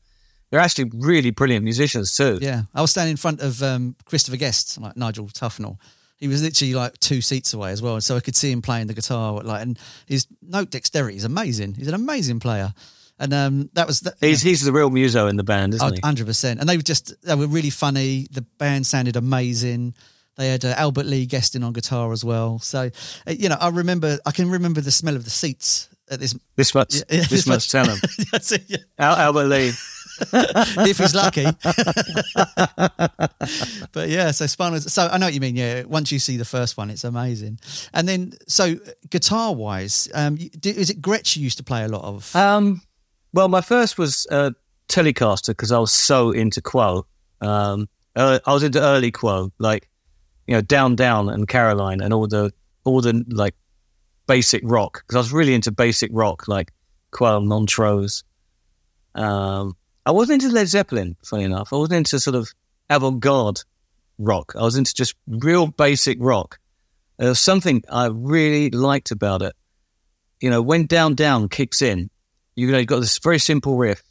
they're 0.50 0.61
actually 0.61 0.91
really 0.95 1.31
brilliant 1.31 1.65
musicians 1.65 2.17
too. 2.17 2.39
yeah, 2.41 2.62
I 2.75 2.81
was 2.81 2.91
standing 2.91 3.12
in 3.12 3.17
front 3.17 3.41
of 3.41 3.62
um, 3.62 3.97
Christopher 4.05 4.37
Guest, 4.37 4.81
like 4.81 4.97
Nigel 4.97 5.27
Tufnel. 5.29 5.79
He 6.19 6.29
was 6.29 6.43
literally 6.43 6.75
like 6.75 6.99
two 7.00 7.23
seats 7.23 7.55
away 7.55 7.71
as 7.71 7.81
well, 7.81 7.99
so 8.00 8.15
I 8.17 8.21
could 8.21 8.37
see 8.37 8.50
him 8.50 8.61
playing 8.61 8.89
the 8.89 8.95
guitar. 8.95 9.41
Like, 9.43 9.62
and 9.62 9.79
his 10.07 10.27
note 10.43 10.71
dexterity 10.71 11.17
is 11.17 11.25
amazing. 11.25 11.75
He's 11.75 11.89
an 11.89 11.95
amazing 11.95 12.41
player, 12.41 12.75
and 13.19 13.33
um, 13.33 13.71
that 13.73 13.87
was 13.87 14.00
the, 14.00 14.15
He's 14.21 14.43
he's 14.43 14.62
the 14.62 14.73
real 14.73 14.91
muso 14.91 15.29
in 15.29 15.37
the 15.37 15.45
band, 15.45 15.75
isn't 15.75 15.95
he? 15.95 16.00
Hundred 16.00 16.27
percent, 16.27 16.61
and 16.61 16.69
they 16.69 16.77
were 16.77 16.83
just 16.83 17.15
they 17.23 17.35
were 17.35 17.47
really 17.47 17.71
funny. 17.71 18.27
The 18.31 18.43
band 18.43 18.87
sounded 18.87 19.17
amazing. 19.17 19.95
They 20.37 20.49
had 20.49 20.65
uh, 20.65 20.75
Albert 20.77 21.07
Lee 21.07 21.27
guesting 21.27 21.63
on 21.63 21.73
guitar 21.73 22.13
as 22.13 22.25
well. 22.25 22.59
So, 22.61 22.91
uh, 23.27 23.31
you 23.31 23.49
know, 23.49 23.57
I 23.61 23.69
remember 23.69 24.19
I 24.25 24.31
can 24.31 24.51
remember 24.51 24.81
the 24.81 24.91
smell 24.91 25.17
of 25.17 25.25
the 25.25 25.31
seats 25.31 25.89
at 26.11 26.21
this. 26.21 26.35
This 26.57 26.75
much, 26.75 26.95
Yeah, 26.95 27.03
yeah, 27.11 27.25
this 27.29 27.47
much. 27.47 27.71
Tell 27.71 27.87
him, 27.91 27.99
That's 28.33 28.53
it, 28.53 28.65
yeah. 28.69 28.79
Al- 28.99 29.17
Albert 29.17 29.45
Lee. 29.47 29.73
if 30.33 30.99
he's 30.99 31.15
lucky. 31.15 31.47
but 33.93 34.09
yeah, 34.09 34.31
so 34.31 34.47
Spinal. 34.47 34.81
So 34.81 35.09
I 35.11 35.19
know 35.19 35.27
what 35.27 35.35
you 35.35 35.41
mean. 35.41 35.57
Yeah, 35.57 35.85
once 35.85 36.13
you 36.13 36.19
see 36.19 36.37
the 36.37 36.45
first 36.45 36.77
one, 36.77 36.91
it's 36.91 37.05
amazing. 37.05 37.59
And 37.95 38.07
then, 38.09 38.33
so 38.47 38.75
guitar 39.09 39.55
wise, 39.55 40.09
um, 40.15 40.37
is 40.63 40.91
it 40.91 41.01
Gretsch 41.01 41.37
you 41.37 41.43
used 41.43 41.59
to 41.59 41.65
play 41.65 41.85
a 41.85 41.89
lot 41.89 42.05
of? 42.05 42.37
Um, 42.37 42.83
well, 43.33 43.49
my 43.49 43.61
first 43.61 43.99
was 43.99 44.27
uh, 44.31 44.51
Telecaster 44.89 45.49
because 45.49 45.73
I 45.73 45.79
was 45.79 45.93
so 45.93 46.31
into 46.33 46.61
Quo. 46.61 47.07
Um, 47.41 47.89
uh, 48.17 48.41
I 48.47 48.53
was 48.53 48.63
into 48.63 48.81
early 48.81 49.11
Quo, 49.11 49.53
like 49.59 49.89
you 50.50 50.57
know, 50.57 50.62
Down 50.62 50.97
Down 50.97 51.28
and 51.28 51.47
Caroline 51.47 52.00
and 52.00 52.12
all 52.12 52.26
the 52.26 52.52
all 52.83 53.00
the 53.00 53.25
like 53.28 53.54
basic 54.26 54.62
rock 54.64 55.04
because 55.07 55.14
I 55.14 55.19
was 55.21 55.33
really 55.33 55.54
into 55.54 55.71
basic 55.71 56.11
rock, 56.12 56.49
like 56.49 56.73
Quo, 57.12 57.38
Montrose. 57.38 58.25
Um, 59.14 59.76
I 60.04 60.11
wasn't 60.11 60.42
into 60.42 60.52
Led 60.52 60.66
Zeppelin, 60.66 61.16
funny 61.25 61.45
enough. 61.45 61.73
I 61.73 61.76
wasn't 61.76 61.99
into 61.99 62.19
sort 62.19 62.35
of 62.35 62.52
avant-garde 62.88 63.61
rock. 64.19 64.54
I 64.59 64.62
was 64.62 64.75
into 64.75 64.92
just 64.92 65.14
real 65.28 65.69
basic 65.69 66.19
rock. 66.21 66.59
There 67.19 67.28
was 67.28 67.38
something 67.38 67.85
I 67.88 68.07
really 68.07 68.71
liked 68.71 69.12
about 69.12 69.42
it. 69.42 69.54
you 70.40 70.50
know, 70.50 70.62
when 70.62 70.87
down 70.87 71.14
down 71.14 71.49
kicks 71.49 71.80
in, 71.80 72.11
you 72.57 72.73
know, 72.73 72.78
you've 72.78 72.88
got 72.88 73.00
this 73.00 73.19
very 73.19 73.38
simple 73.38 73.76
riff, 73.76 74.02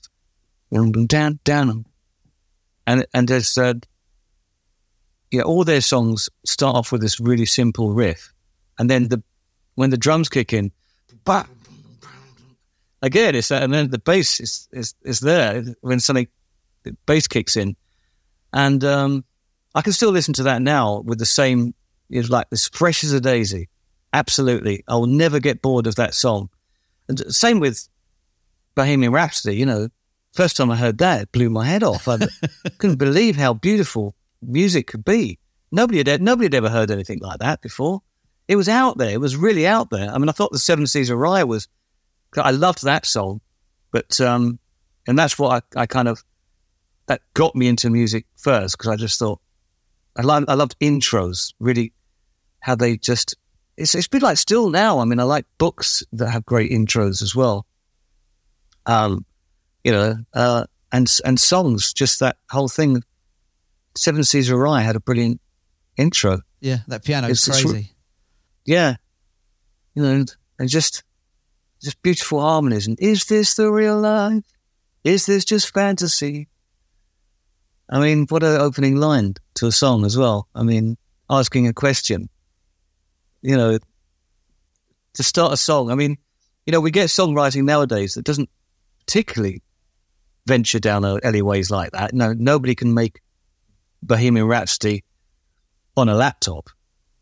down 0.72 1.39
down, 1.43 1.86
and 2.88 3.05
and 3.13 3.27
there's 3.27 3.58
uh, 3.58 3.74
yeah, 5.32 5.44
all 5.44 5.64
their 5.64 5.82
songs 5.82 6.30
start 6.46 6.76
off 6.76 6.92
with 6.92 7.02
this 7.02 7.20
really 7.20 7.46
simple 7.46 7.92
riff, 7.94 8.34
and 8.78 8.90
then 8.90 9.10
the 9.10 9.22
when 9.76 9.92
the 9.92 9.98
drums 9.98 10.30
kick 10.30 10.54
in, 10.54 10.72
bah, 11.24 11.46
again 13.02 13.36
it's 13.36 13.50
that, 13.50 13.64
and 13.64 13.74
then 13.74 13.90
the 13.90 14.00
bass 14.00 14.40
is 14.40 14.68
is, 14.72 14.96
is 15.04 15.20
there 15.20 15.64
when 15.82 16.00
something 16.00 16.28
the 16.84 16.96
bass 17.06 17.28
kicks 17.28 17.56
in, 17.56 17.76
and 18.54 18.84
um, 18.84 19.24
I 19.76 19.82
can 19.82 19.94
still 19.94 20.12
listen 20.12 20.34
to 20.36 20.44
that 20.44 20.62
now 20.62 21.02
with 21.02 21.20
the 21.20 21.26
same. 21.26 21.74
It's 22.10 22.30
like 22.30 22.48
as 22.52 22.68
fresh 22.68 23.04
as 23.04 23.14
a 23.14 23.22
daisy. 23.22 23.70
Absolutely, 24.12 24.84
I 24.88 24.96
will 24.96 25.08
never 25.08 25.40
get 25.40 25.62
bored 25.62 25.86
of 25.86 25.96
that 25.96 26.16
song. 26.16 26.50
And 27.08 27.20
same 27.34 27.60
with 27.60 27.88
Bohemian 28.74 29.12
Rhapsody. 29.12 29.58
You 29.58 29.68
know, 29.68 29.90
first 30.34 30.58
time 30.58 30.72
I 30.72 30.76
heard 30.76 30.98
that, 30.98 31.22
it 31.22 31.32
blew 31.32 31.52
my 31.52 31.66
head 31.66 31.84
off. 31.84 32.08
I 32.08 32.18
couldn't 32.80 32.96
believe 32.98 33.36
how 33.36 33.54
beautiful 33.54 34.16
music 34.41 34.88
could 34.88 35.05
be. 35.05 35.39
Nobody 35.72 36.03
had 36.10 36.22
nobody 36.22 36.46
had 36.46 36.55
ever 36.55 36.69
heard 36.69 36.91
anything 36.91 37.19
like 37.19 37.39
that 37.39 37.62
before. 37.62 38.01
It 38.48 38.55
was 38.55 38.67
out 38.67 38.98
there. 38.98 39.12
It 39.12 39.22
was 39.22 39.36
really 39.36 39.67
out 39.67 39.91
there. 39.91 40.10
I 40.10 40.17
mean, 40.17 40.29
I 40.29 40.31
thought 40.31 40.51
the 40.51 40.60
Seven 40.60 40.88
Seas 40.88 41.10
of 41.10 41.19
Rhye 41.19 41.48
was. 41.48 41.67
I 42.38 42.51
loved 42.51 42.84
that 42.84 43.05
song, 43.05 43.41
but 43.91 44.19
um, 44.22 44.60
and 45.08 45.17
that's 45.17 45.38
what 45.38 45.63
I, 45.75 45.81
I 45.81 45.86
kind 45.86 46.08
of 46.08 46.24
that 47.08 47.22
got 47.34 47.55
me 47.55 47.67
into 47.67 47.89
music 47.89 48.25
first 48.38 48.77
because 48.77 48.91
I 48.91 48.96
just 48.96 49.17
thought 49.19 49.39
I 50.15 50.22
loved 50.22 50.50
I 50.50 50.53
loved 50.53 50.77
intros 50.79 51.53
really 51.60 51.93
how 52.60 52.75
they 52.75 52.98
just 52.98 53.36
it's 53.77 53.96
it's 53.96 54.08
been 54.08 54.22
like 54.22 54.38
still 54.38 54.69
now. 54.69 55.00
I 55.00 55.05
mean, 55.05 55.19
I 55.19 55.24
like 55.24 55.46
books 55.58 56.03
that 56.13 56.29
have 56.29 56.46
great 56.46 56.72
intros 56.72 57.22
as 57.22 57.36
well. 57.36 57.65
Um, 58.86 59.25
you 59.84 59.91
know, 59.91 60.17
uh, 60.34 60.65
and 60.91 61.12
and 61.25 61.39
songs, 61.39 61.93
just 61.93 62.19
that 62.19 62.38
whole 62.50 62.67
thing. 62.67 63.03
Seven 63.96 64.24
Seas 64.24 64.50
of 64.50 64.58
Rhye 64.58 64.84
had 64.84 64.96
a 64.96 65.00
brilliant 65.00 65.41
intro. 65.98 66.41
Yeah, 66.60 66.79
that 66.88 67.03
piano 67.03 67.27
is 67.27 67.46
crazy. 67.46 67.96
Yeah, 68.65 68.96
you 69.96 70.03
know, 70.03 70.25
and 70.60 70.69
just 70.69 71.03
just 71.81 72.01
beautiful 72.01 72.41
harmonies. 72.41 72.88
And 72.88 73.00
is 73.00 73.25
this 73.25 73.55
the 73.55 73.72
real 73.72 74.00
life? 74.00 74.43
Is 75.03 75.25
this 75.25 75.46
just 75.46 75.74
fantasy? 75.74 76.50
I 77.89 78.00
mean, 78.00 78.25
what 78.29 78.43
an 78.43 78.60
opening 78.62 78.98
line 78.98 79.36
to 79.55 79.67
a 79.67 79.72
song 79.72 80.05
as 80.05 80.17
well. 80.17 80.48
I 80.53 80.63
mean, 80.63 80.98
asking 81.29 81.67
a 81.67 81.74
question. 81.74 82.29
You 83.41 83.55
know, 83.55 83.79
to 85.13 85.24
start 85.24 85.53
a 85.53 85.58
song. 85.58 85.91
I 85.91 85.96
mean, 85.96 86.17
you 86.65 86.72
know, 86.72 86.81
we 86.81 86.91
get 86.91 87.08
songwriting 87.08 87.63
nowadays 87.63 88.13
that 88.13 88.25
doesn't 88.25 88.50
particularly 89.00 89.63
venture 90.46 90.79
down 90.79 91.05
alleyways 91.05 91.72
like 91.72 91.91
that. 91.91 92.13
No, 92.13 92.34
nobody 92.34 92.75
can 92.75 92.93
make 92.93 93.22
Bohemian 94.01 94.48
Rhapsody 94.48 95.03
on 95.96 96.10
a 96.10 96.15
laptop. 96.15 96.70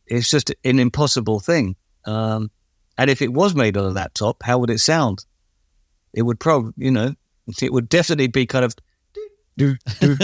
It's 0.05 0.29
just 0.29 0.53
an 0.63 0.79
impossible 0.79 1.39
thing. 1.39 1.75
Um, 2.05 2.51
and 2.97 3.09
if 3.09 3.21
it 3.21 3.33
was 3.33 3.53
made 3.53 3.77
on 3.77 3.85
a 3.85 3.89
laptop, 3.89 4.43
how 4.43 4.57
would 4.59 4.69
it 4.69 4.79
sound? 4.79 5.25
It 6.13 6.23
would 6.23 6.39
probably, 6.39 6.73
you 6.77 6.91
know, 6.91 7.13
it 7.61 7.73
would 7.73 7.89
definitely 7.89 8.27
be 8.27 8.45
kind 8.45 8.65
of 8.65 8.73
do 9.57 9.75
do 9.99 10.15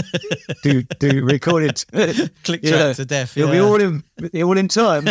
do 0.61 0.83
do 0.99 1.25
recorded 1.25 1.83
Click 2.43 2.61
track 2.61 2.95
to 2.95 3.05
death. 3.05 3.35
It'll 3.35 3.51
be 3.51 3.59
all 3.59 3.81
in 3.81 4.03
all 4.43 4.57
in 4.57 4.67
time, 4.67 5.07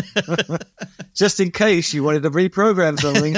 just 1.15 1.41
in 1.41 1.51
case 1.51 1.93
you 1.93 2.05
wanted 2.05 2.23
to 2.23 2.31
reprogram 2.31 2.99
something. 3.01 3.35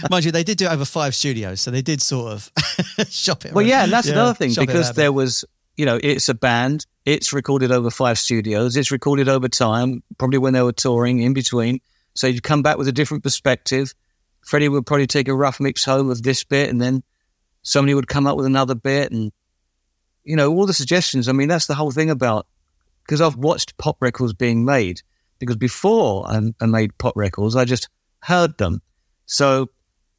Mind 0.10 0.24
you, 0.24 0.32
they 0.32 0.42
did 0.42 0.58
do 0.58 0.66
it 0.66 0.72
over 0.72 0.84
five 0.84 1.14
studios, 1.14 1.60
so 1.60 1.70
they 1.70 1.82
did 1.82 2.02
sort 2.02 2.32
of 2.32 2.50
shop 3.08 3.44
it. 3.44 3.52
Well, 3.52 3.62
around. 3.62 3.68
yeah, 3.68 3.84
and 3.84 3.92
that's 3.92 4.08
another 4.08 4.34
thing 4.34 4.50
shop 4.50 4.66
because 4.66 4.92
there 4.94 5.12
was, 5.12 5.44
you 5.78 5.86
know, 5.86 5.98
it's 6.02 6.28
a 6.28 6.34
band. 6.34 6.84
It's 7.06 7.32
recorded 7.32 7.70
over 7.70 7.88
five 7.88 8.18
studios. 8.18 8.76
It's 8.76 8.90
recorded 8.90 9.28
over 9.28 9.48
time, 9.48 10.02
probably 10.18 10.38
when 10.38 10.52
they 10.52 10.60
were 10.60 10.72
touring 10.72 11.20
in 11.20 11.32
between. 11.32 11.80
So 12.14 12.26
you 12.26 12.40
come 12.40 12.62
back 12.62 12.76
with 12.76 12.88
a 12.88 12.92
different 12.92 13.22
perspective. 13.22 13.94
Freddie 14.44 14.68
would 14.68 14.86
probably 14.86 15.06
take 15.06 15.28
a 15.28 15.34
rough 15.34 15.60
mix 15.60 15.84
home 15.84 16.10
of 16.10 16.22
this 16.22 16.42
bit, 16.42 16.68
and 16.68 16.80
then 16.80 17.04
somebody 17.62 17.94
would 17.94 18.08
come 18.08 18.26
up 18.26 18.36
with 18.36 18.44
another 18.44 18.74
bit, 18.74 19.12
and 19.12 19.30
you 20.24 20.34
know, 20.34 20.52
all 20.52 20.66
the 20.66 20.74
suggestions. 20.74 21.28
I 21.28 21.32
mean, 21.32 21.48
that's 21.48 21.68
the 21.68 21.76
whole 21.76 21.92
thing 21.92 22.10
about 22.10 22.48
because 23.04 23.20
I've 23.20 23.36
watched 23.36 23.78
pop 23.78 23.96
records 24.00 24.34
being 24.34 24.64
made. 24.64 25.00
Because 25.38 25.56
before 25.56 26.26
I, 26.28 26.40
I 26.60 26.66
made 26.66 26.98
pop 26.98 27.16
records, 27.16 27.54
I 27.54 27.64
just 27.64 27.88
heard 28.24 28.58
them. 28.58 28.82
So 29.26 29.70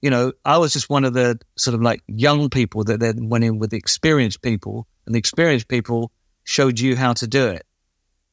you 0.02 0.10
know, 0.10 0.32
I 0.46 0.58
was 0.58 0.74
just 0.74 0.90
one 0.90 1.06
of 1.06 1.14
the 1.14 1.40
sort 1.58 1.76
of 1.76 1.82
like 1.82 2.02
young 2.08 2.50
people 2.50 2.84
that 2.86 3.00
then 3.00 3.30
went 3.30 3.44
in 3.44 3.60
with 3.60 3.72
the 3.72 3.78
experienced 3.78 4.42
people, 4.42 4.88
and 5.06 5.14
the 5.14 5.20
experienced 5.20 5.68
people 5.68 6.12
showed 6.44 6.80
you 6.80 6.96
how 6.96 7.14
to 7.14 7.28
do 7.28 7.48
it. 7.48 7.66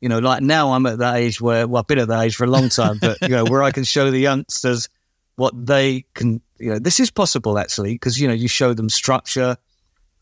You 0.00 0.08
know, 0.08 0.18
like 0.18 0.42
now 0.42 0.72
I'm 0.72 0.86
at 0.86 0.98
that 0.98 1.16
age 1.16 1.40
where, 1.40 1.66
well, 1.66 1.80
I've 1.80 1.86
been 1.86 1.98
at 1.98 2.08
that 2.08 2.22
age 2.22 2.36
for 2.36 2.44
a 2.44 2.50
long 2.50 2.68
time, 2.68 2.98
but, 3.00 3.20
you 3.22 3.28
know, 3.28 3.44
where 3.44 3.62
I 3.62 3.70
can 3.70 3.84
show 3.84 4.10
the 4.10 4.18
youngsters 4.18 4.88
what 5.36 5.54
they 5.66 6.04
can, 6.14 6.40
you 6.58 6.70
know, 6.70 6.78
this 6.78 7.00
is 7.00 7.10
possible 7.10 7.58
actually, 7.58 7.94
because, 7.94 8.20
you 8.20 8.28
know, 8.28 8.34
you 8.34 8.46
show 8.46 8.74
them 8.74 8.88
structure 8.88 9.56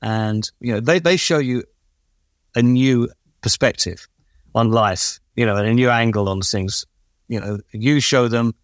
and, 0.01 0.49
you 0.61 0.73
know, 0.73 0.81
they, 0.81 1.01
they 1.01 1.17
show 1.17 1.39
you 1.39 1.65
a 2.55 2.63
new 2.63 3.09
perspective 3.41 4.07
on 4.55 4.71
life, 4.71 5.19
you 5.35 5.45
know, 5.45 5.57
and 5.57 5.67
a 5.67 5.75
new 5.75 5.91
angle 5.91 6.29
on 6.29 6.41
things. 6.41 6.87
You 7.29 7.41
know, 7.41 7.59
you 7.73 8.01
show 8.01 8.29
them, 8.29 8.55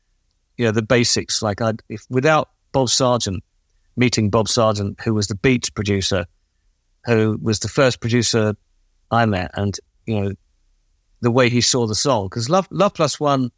you 0.57 0.64
know, 0.64 0.71
the 0.71 0.83
basics. 0.83 1.43
Like 1.43 1.61
I, 1.61 1.73
if 1.88 2.05
without 2.09 2.51
Bob 2.73 2.89
Sargent, 2.89 3.43
meeting 3.97 4.31
Bob 4.31 4.49
Sargent, 4.49 5.01
who 5.01 5.15
was 5.15 5.27
the 5.27 5.35
Beats 5.35 5.71
producer, 5.71 6.27
who 7.07 7.39
was 7.43 7.61
the 7.61 7.69
first 7.69 8.01
producer 8.01 8.55
I 9.11 9.27
met, 9.27 9.51
and 9.55 9.77
you 10.07 10.21
know, 10.21 10.33
the 11.21 11.31
way 11.31 11.49
he 11.49 11.61
saw 11.61 11.87
the 11.87 11.95
song, 11.95 12.27
because 12.27 12.49
Love 12.49 12.69
Love 12.71 12.95
Plus 12.95 13.19
One 13.19 13.51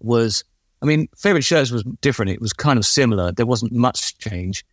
was, 0.00 0.44
I 0.82 0.86
mean, 0.86 1.08
favorite 1.16 1.44
shows 1.44 1.72
was 1.72 1.84
different. 2.00 2.30
It 2.30 2.40
was 2.40 2.52
kind 2.52 2.78
of 2.78 2.86
similar. 2.86 3.32
There 3.32 3.46
wasn't 3.46 3.72
much 3.72 4.18
change. 4.18 4.64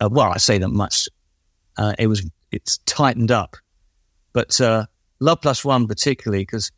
Uh, 0.00 0.08
well, 0.10 0.32
I 0.32 0.38
say 0.38 0.58
that 0.58 0.68
much. 0.68 1.08
Uh, 1.78 1.94
it 1.98 2.06
was 2.06 2.28
it's 2.52 2.78
tightened 2.78 3.30
up, 3.30 3.56
but 4.32 4.60
uh, 4.60 4.86
Love 5.20 5.40
Plus 5.40 5.64
One 5.64 5.86
particularly 5.86 6.42
because 6.42 6.70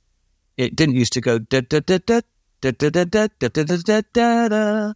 it 0.56 0.76
didn't 0.76 0.96
used 0.96 1.12
to 1.14 1.20
go 1.20 1.38
da 1.38 1.60
da 1.60 1.80
da 1.80 1.98
da 1.98 2.20
da 2.60 2.70
da 2.72 2.90
da 2.90 3.04
da 3.04 3.28
da 3.38 3.48
da 3.48 3.76
da 3.76 4.02
da 4.12 4.48
da. 4.48 4.92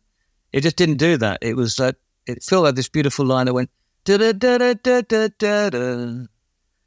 It 0.52 0.62
just 0.62 0.76
didn't 0.76 0.96
do 0.96 1.16
that. 1.16 1.38
It 1.42 1.56
was 1.56 1.78
like 1.78 1.96
it 2.26 2.42
felt 2.42 2.64
like 2.64 2.74
this 2.74 2.88
beautiful 2.88 3.24
line 3.24 3.46
that 3.46 3.54
went 3.54 3.70
da 4.04 4.16
da 4.16 4.32
da 4.32 4.58
da 4.58 4.74
da 4.74 5.00
da 5.02 5.28
da 5.28 5.70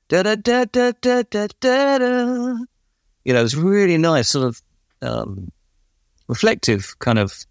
da 0.07 0.23
da 0.23 0.23
da 0.23 0.65
da 0.65 0.91
da 1.01 1.23
da 1.23 1.47
da 1.59 1.97
da. 1.97 2.57
You 3.23 3.33
know, 3.33 3.39
it 3.39 3.43
was 3.43 3.55
really 3.55 3.97
nice, 3.97 4.29
sort 4.29 4.47
of 4.47 4.61
um, 5.01 5.51
reflective 6.27 6.97
kind 6.99 7.17
of 7.17 7.45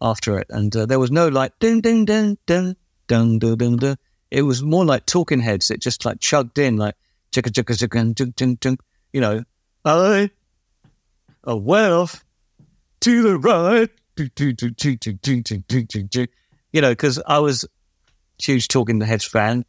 after 0.00 0.38
it, 0.38 0.48
and 0.50 0.74
uh, 0.74 0.86
there 0.86 0.98
was 0.98 1.10
no 1.10 1.28
like 1.28 1.58
ding 1.60 1.80
ding 1.80 2.04
ding 2.04 2.36
ding 2.46 2.76
ding 3.06 3.38
ding 3.38 3.56
ding 3.56 3.76
ding. 3.76 3.96
It 4.30 4.42
was 4.42 4.62
more 4.62 4.84
like 4.84 5.06
talking 5.06 5.38
heads 5.38 5.68
that 5.68 5.80
just 5.80 6.04
like 6.04 6.18
chugged 6.18 6.58
in 6.58 6.76
like 6.76 6.96
chicka 7.30 7.50
chicka 7.50 7.76
chicka 7.76 8.14
ding 8.14 8.30
ding 8.30 8.54
ding. 8.56 8.78
You 9.12 9.20
know, 9.20 9.44
I 9.84 10.30
went 11.46 11.92
off 11.92 12.24
to 13.00 13.22
the 13.22 13.38
right 13.38 13.90
you 16.72 16.80
know, 16.80 16.90
because 16.90 17.22
I 17.26 17.38
was 17.38 17.64
huge 18.38 18.68
Talking 18.68 19.00
Heads 19.00 19.24
fan. 19.24 19.64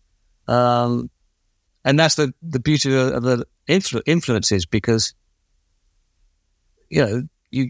Um, 0.48 1.10
and 1.84 2.00
that's 2.00 2.16
the, 2.16 2.34
the 2.42 2.60
beauty 2.60 2.96
of 2.96 3.22
the 3.22 3.46
influ- 3.68 4.02
influences 4.06 4.66
because, 4.66 5.14
you 6.90 7.06
know, 7.06 7.24
you 7.52 7.70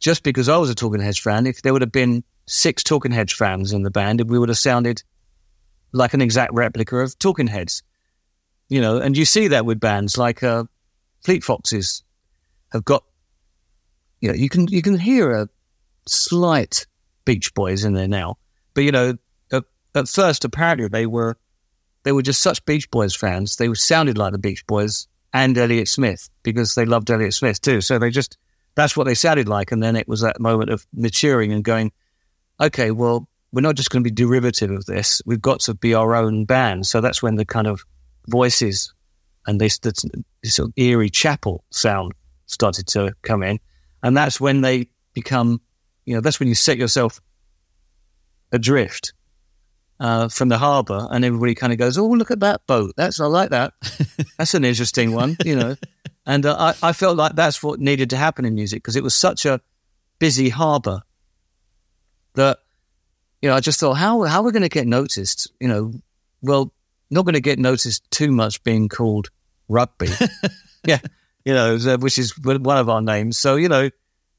just 0.00 0.24
because 0.24 0.48
I 0.48 0.56
was 0.56 0.68
a 0.68 0.74
Talking 0.74 1.00
Heads 1.00 1.18
fan, 1.18 1.46
if 1.46 1.62
there 1.62 1.72
would 1.72 1.82
have 1.82 1.92
been 1.92 2.24
six 2.46 2.82
Talking 2.82 3.12
Heads 3.12 3.32
fans 3.32 3.72
in 3.72 3.82
the 3.82 3.90
band, 3.90 4.28
we 4.28 4.38
would 4.38 4.48
have 4.48 4.58
sounded 4.58 5.02
like 5.92 6.12
an 6.12 6.20
exact 6.20 6.52
replica 6.52 6.96
of 6.96 7.16
Talking 7.18 7.46
Heads. 7.46 7.82
You 8.68 8.80
know, 8.80 8.98
and 8.98 9.16
you 9.16 9.24
see 9.24 9.48
that 9.48 9.64
with 9.64 9.78
bands 9.78 10.18
like 10.18 10.42
uh, 10.42 10.64
Fleet 11.24 11.44
Foxes 11.44 12.02
have 12.72 12.84
got, 12.84 13.04
you 14.20 14.28
know, 14.28 14.34
you 14.34 14.48
can 14.48 14.66
you 14.68 14.82
can 14.82 14.98
hear 14.98 15.30
a 15.30 15.48
slight 16.06 16.86
Beach 17.24 17.54
Boys 17.54 17.84
in 17.84 17.94
there 17.94 18.08
now, 18.08 18.36
but 18.74 18.84
you 18.84 18.92
know, 18.92 19.16
at, 19.52 19.64
at 19.94 20.08
first 20.08 20.44
apparently 20.44 20.88
they 20.88 21.06
were 21.06 21.36
they 22.04 22.12
were 22.12 22.22
just 22.22 22.42
such 22.42 22.64
Beach 22.64 22.90
Boys 22.90 23.14
fans. 23.14 23.56
They 23.56 23.72
sounded 23.74 24.18
like 24.18 24.32
the 24.32 24.38
Beach 24.38 24.66
Boys 24.66 25.06
and 25.32 25.56
Elliott 25.56 25.88
Smith 25.88 26.28
because 26.42 26.74
they 26.74 26.84
loved 26.84 27.10
Elliott 27.10 27.34
Smith 27.34 27.60
too. 27.60 27.80
So 27.80 27.98
they 27.98 28.10
just 28.10 28.38
that's 28.74 28.96
what 28.96 29.04
they 29.04 29.14
sounded 29.14 29.48
like. 29.48 29.72
And 29.72 29.82
then 29.82 29.96
it 29.96 30.08
was 30.08 30.20
that 30.22 30.40
moment 30.40 30.70
of 30.70 30.86
maturing 30.94 31.52
and 31.52 31.62
going, 31.62 31.92
okay, 32.60 32.90
well, 32.90 33.28
we're 33.52 33.60
not 33.60 33.76
just 33.76 33.90
going 33.90 34.02
to 34.02 34.08
be 34.08 34.14
derivative 34.14 34.70
of 34.70 34.86
this. 34.86 35.20
We've 35.26 35.42
got 35.42 35.60
to 35.60 35.74
be 35.74 35.94
our 35.94 36.14
own 36.14 36.44
band. 36.46 36.86
So 36.86 37.00
that's 37.00 37.22
when 37.22 37.36
the 37.36 37.44
kind 37.44 37.66
of 37.66 37.84
voices 38.28 38.94
and 39.46 39.60
this, 39.60 39.78
this, 39.78 40.04
this 40.42 40.54
sort 40.54 40.68
of 40.68 40.74
eerie 40.76 41.10
chapel 41.10 41.64
sound 41.70 42.12
started 42.46 42.86
to 42.88 43.14
come 43.22 43.42
in. 43.42 43.58
And 44.02 44.16
that's 44.16 44.40
when 44.40 44.62
they 44.62 44.88
become 45.12 45.60
you 46.04 46.14
know, 46.14 46.20
that's 46.20 46.40
when 46.40 46.48
you 46.48 46.54
set 46.54 46.78
yourself 46.78 47.20
adrift 48.50 49.12
uh, 50.00 50.28
from 50.28 50.48
the 50.48 50.58
harbour, 50.58 51.06
and 51.10 51.24
everybody 51.24 51.54
kind 51.54 51.72
of 51.72 51.78
goes, 51.78 51.96
"Oh, 51.96 52.06
look 52.08 52.30
at 52.30 52.40
that 52.40 52.66
boat! 52.66 52.92
That's 52.96 53.20
I 53.20 53.26
like 53.26 53.50
that. 53.50 53.74
that's 54.38 54.54
an 54.54 54.64
interesting 54.64 55.12
one," 55.12 55.36
you 55.44 55.56
know. 55.56 55.76
And 56.26 56.46
uh, 56.46 56.74
I, 56.82 56.88
I 56.88 56.92
felt 56.92 57.16
like 57.16 57.34
that's 57.34 57.62
what 57.62 57.80
needed 57.80 58.10
to 58.10 58.16
happen 58.16 58.44
in 58.44 58.54
music 58.54 58.82
because 58.82 58.96
it 58.96 59.02
was 59.02 59.14
such 59.14 59.44
a 59.46 59.60
busy 60.18 60.48
harbour 60.50 61.02
that 62.34 62.58
you 63.40 63.48
know 63.48 63.56
I 63.56 63.60
just 63.60 63.80
thought, 63.80 63.94
how 63.94 64.22
how 64.22 64.40
are 64.40 64.44
we 64.44 64.52
going 64.52 64.62
to 64.62 64.68
get 64.68 64.86
noticed? 64.86 65.52
You 65.60 65.68
know, 65.68 65.92
well, 66.42 66.72
not 67.10 67.24
going 67.24 67.34
to 67.34 67.40
get 67.40 67.58
noticed 67.58 68.10
too 68.10 68.32
much 68.32 68.62
being 68.64 68.88
called 68.88 69.30
rugby. 69.68 70.08
yeah, 70.86 70.98
you 71.44 71.54
know, 71.54 71.78
which 71.98 72.18
is 72.18 72.36
one 72.38 72.76
of 72.76 72.88
our 72.88 73.02
names. 73.02 73.38
So 73.38 73.56
you 73.56 73.68
know, 73.68 73.90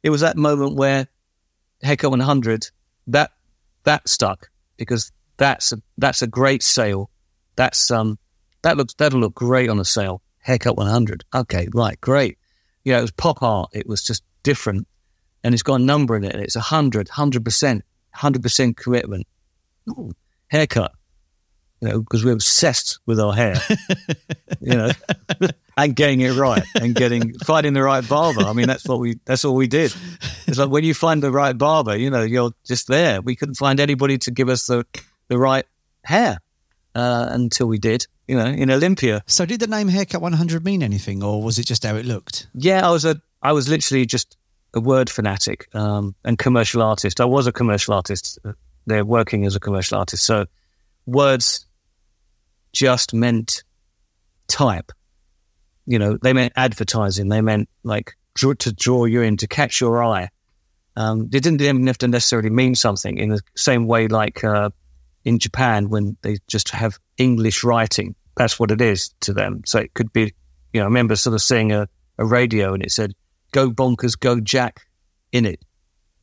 it 0.03 0.09
was 0.09 0.21
that 0.21 0.35
moment 0.35 0.75
where 0.75 1.07
Haircut 1.83 2.11
100 2.11 2.69
that 3.07 3.31
that 3.83 4.07
stuck 4.07 4.49
because 4.77 5.11
that's 5.37 5.71
a 5.71 5.81
that's 5.97 6.21
a 6.21 6.27
great 6.27 6.63
sale. 6.63 7.09
That's 7.55 7.91
um 7.91 8.17
that 8.61 8.77
looks 8.77 8.93
that'll 8.95 9.19
look 9.19 9.35
great 9.35 9.69
on 9.69 9.79
a 9.79 9.85
sail. 9.85 10.21
Haircut 10.39 10.77
100. 10.77 11.23
Okay, 11.33 11.67
right, 11.73 11.99
great. 12.01 12.37
Know, 12.85 12.97
it 12.97 13.01
was 13.01 13.11
pop 13.11 13.41
art. 13.41 13.69
It 13.73 13.87
was 13.87 14.03
just 14.03 14.23
different, 14.43 14.87
and 15.43 15.53
it's 15.53 15.63
got 15.63 15.75
a 15.75 15.83
number 15.83 16.17
in 16.17 16.25
it, 16.25 16.33
and 16.33 16.43
it's 16.43 16.57
a 16.57 16.61
hundred, 16.61 17.07
hundred 17.09 17.45
percent, 17.45 17.83
hundred 18.11 18.43
percent 18.43 18.75
commitment. 18.75 19.25
Ooh, 19.89 20.11
haircut. 20.47 20.91
You 21.83 21.89
know, 21.89 21.99
because 21.99 22.23
we're 22.23 22.31
obsessed 22.31 22.99
with 23.05 23.19
our 23.19 23.33
hair. 23.33 23.55
you 24.61 24.73
know, 24.73 24.91
and 25.75 25.93
getting 25.93 26.21
it 26.21 26.31
right 26.35 26.63
and 26.75 26.95
getting 26.95 27.33
finding 27.45 27.73
the 27.73 27.83
right 27.83 28.07
barber. 28.07 28.43
I 28.43 28.53
mean, 28.53 28.67
that's 28.67 28.87
what 28.87 28.99
we 28.99 29.19
that's 29.25 29.43
all 29.43 29.53
we 29.55 29.67
did. 29.67 29.93
It's 30.47 30.57
like 30.57 30.69
when 30.69 30.85
you 30.85 30.93
find 30.93 31.21
the 31.21 31.29
right 31.29 31.57
barber, 31.57 31.97
you 31.97 32.09
know, 32.09 32.21
you're 32.21 32.53
just 32.65 32.87
there. 32.87 33.21
We 33.21 33.35
couldn't 33.35 33.55
find 33.55 33.81
anybody 33.81 34.17
to 34.19 34.31
give 34.31 34.47
us 34.47 34.67
the 34.67 34.85
the 35.27 35.37
right 35.37 35.65
hair 36.05 36.37
uh, 36.95 37.27
until 37.31 37.67
we 37.67 37.79
did. 37.79 38.07
You 38.29 38.37
know, 38.37 38.45
in 38.45 38.71
Olympia. 38.71 39.21
So, 39.27 39.45
did 39.45 39.59
the 39.59 39.67
name 39.67 39.89
Haircut 39.89 40.21
100 40.21 40.63
mean 40.63 40.83
anything, 40.83 41.21
or 41.21 41.43
was 41.43 41.59
it 41.59 41.65
just 41.65 41.83
how 41.83 41.97
it 41.97 42.05
looked? 42.05 42.47
Yeah, 42.53 42.87
I 42.87 42.91
was 42.91 43.03
a 43.03 43.21
I 43.41 43.51
was 43.51 43.67
literally 43.67 44.05
just 44.05 44.37
a 44.73 44.79
word 44.79 45.09
fanatic 45.09 45.67
um, 45.75 46.15
and 46.23 46.37
commercial 46.39 46.81
artist. 46.81 47.19
I 47.19 47.25
was 47.25 47.45
a 47.45 47.51
commercial 47.51 47.93
artist. 47.93 48.39
uh, 48.45 48.53
They're 48.87 49.03
working 49.03 49.45
as 49.45 49.57
a 49.57 49.59
commercial 49.59 49.97
artist, 49.97 50.23
so 50.23 50.45
words 51.05 51.65
just 52.73 53.13
meant 53.13 53.63
type. 54.47 54.91
You 55.85 55.99
know, 55.99 56.17
they 56.21 56.33
meant 56.33 56.53
advertising. 56.55 57.29
They 57.29 57.41
meant 57.41 57.69
like 57.83 58.13
draw, 58.35 58.53
to 58.53 58.71
draw 58.73 59.05
you 59.05 59.21
in, 59.21 59.37
to 59.37 59.47
catch 59.47 59.79
your 59.81 60.03
eye. 60.03 60.29
Um, 60.95 61.23
it 61.33 61.41
didn't 61.43 61.61
even 61.61 61.87
have 61.87 61.97
to 61.99 62.07
necessarily 62.07 62.49
mean 62.49 62.75
something 62.75 63.17
in 63.17 63.29
the 63.29 63.41
same 63.55 63.87
way 63.87 64.07
like 64.07 64.43
uh, 64.43 64.69
in 65.25 65.39
Japan 65.39 65.89
when 65.89 66.17
they 66.21 66.37
just 66.47 66.69
have 66.69 66.99
English 67.17 67.63
writing. 67.63 68.15
That's 68.35 68.59
what 68.59 68.71
it 68.71 68.81
is 68.81 69.09
to 69.21 69.33
them. 69.33 69.61
So 69.65 69.79
it 69.79 69.93
could 69.93 70.13
be, 70.13 70.33
you 70.71 70.79
know, 70.79 70.81
I 70.81 70.85
remember 70.85 71.15
sort 71.15 71.33
of 71.33 71.41
seeing 71.41 71.71
a, 71.71 71.87
a 72.17 72.25
radio 72.25 72.73
and 72.73 72.83
it 72.83 72.91
said, 72.91 73.13
go 73.51 73.69
bonkers, 73.71 74.19
go 74.19 74.39
Jack 74.39 74.85
in 75.31 75.45
it. 75.45 75.63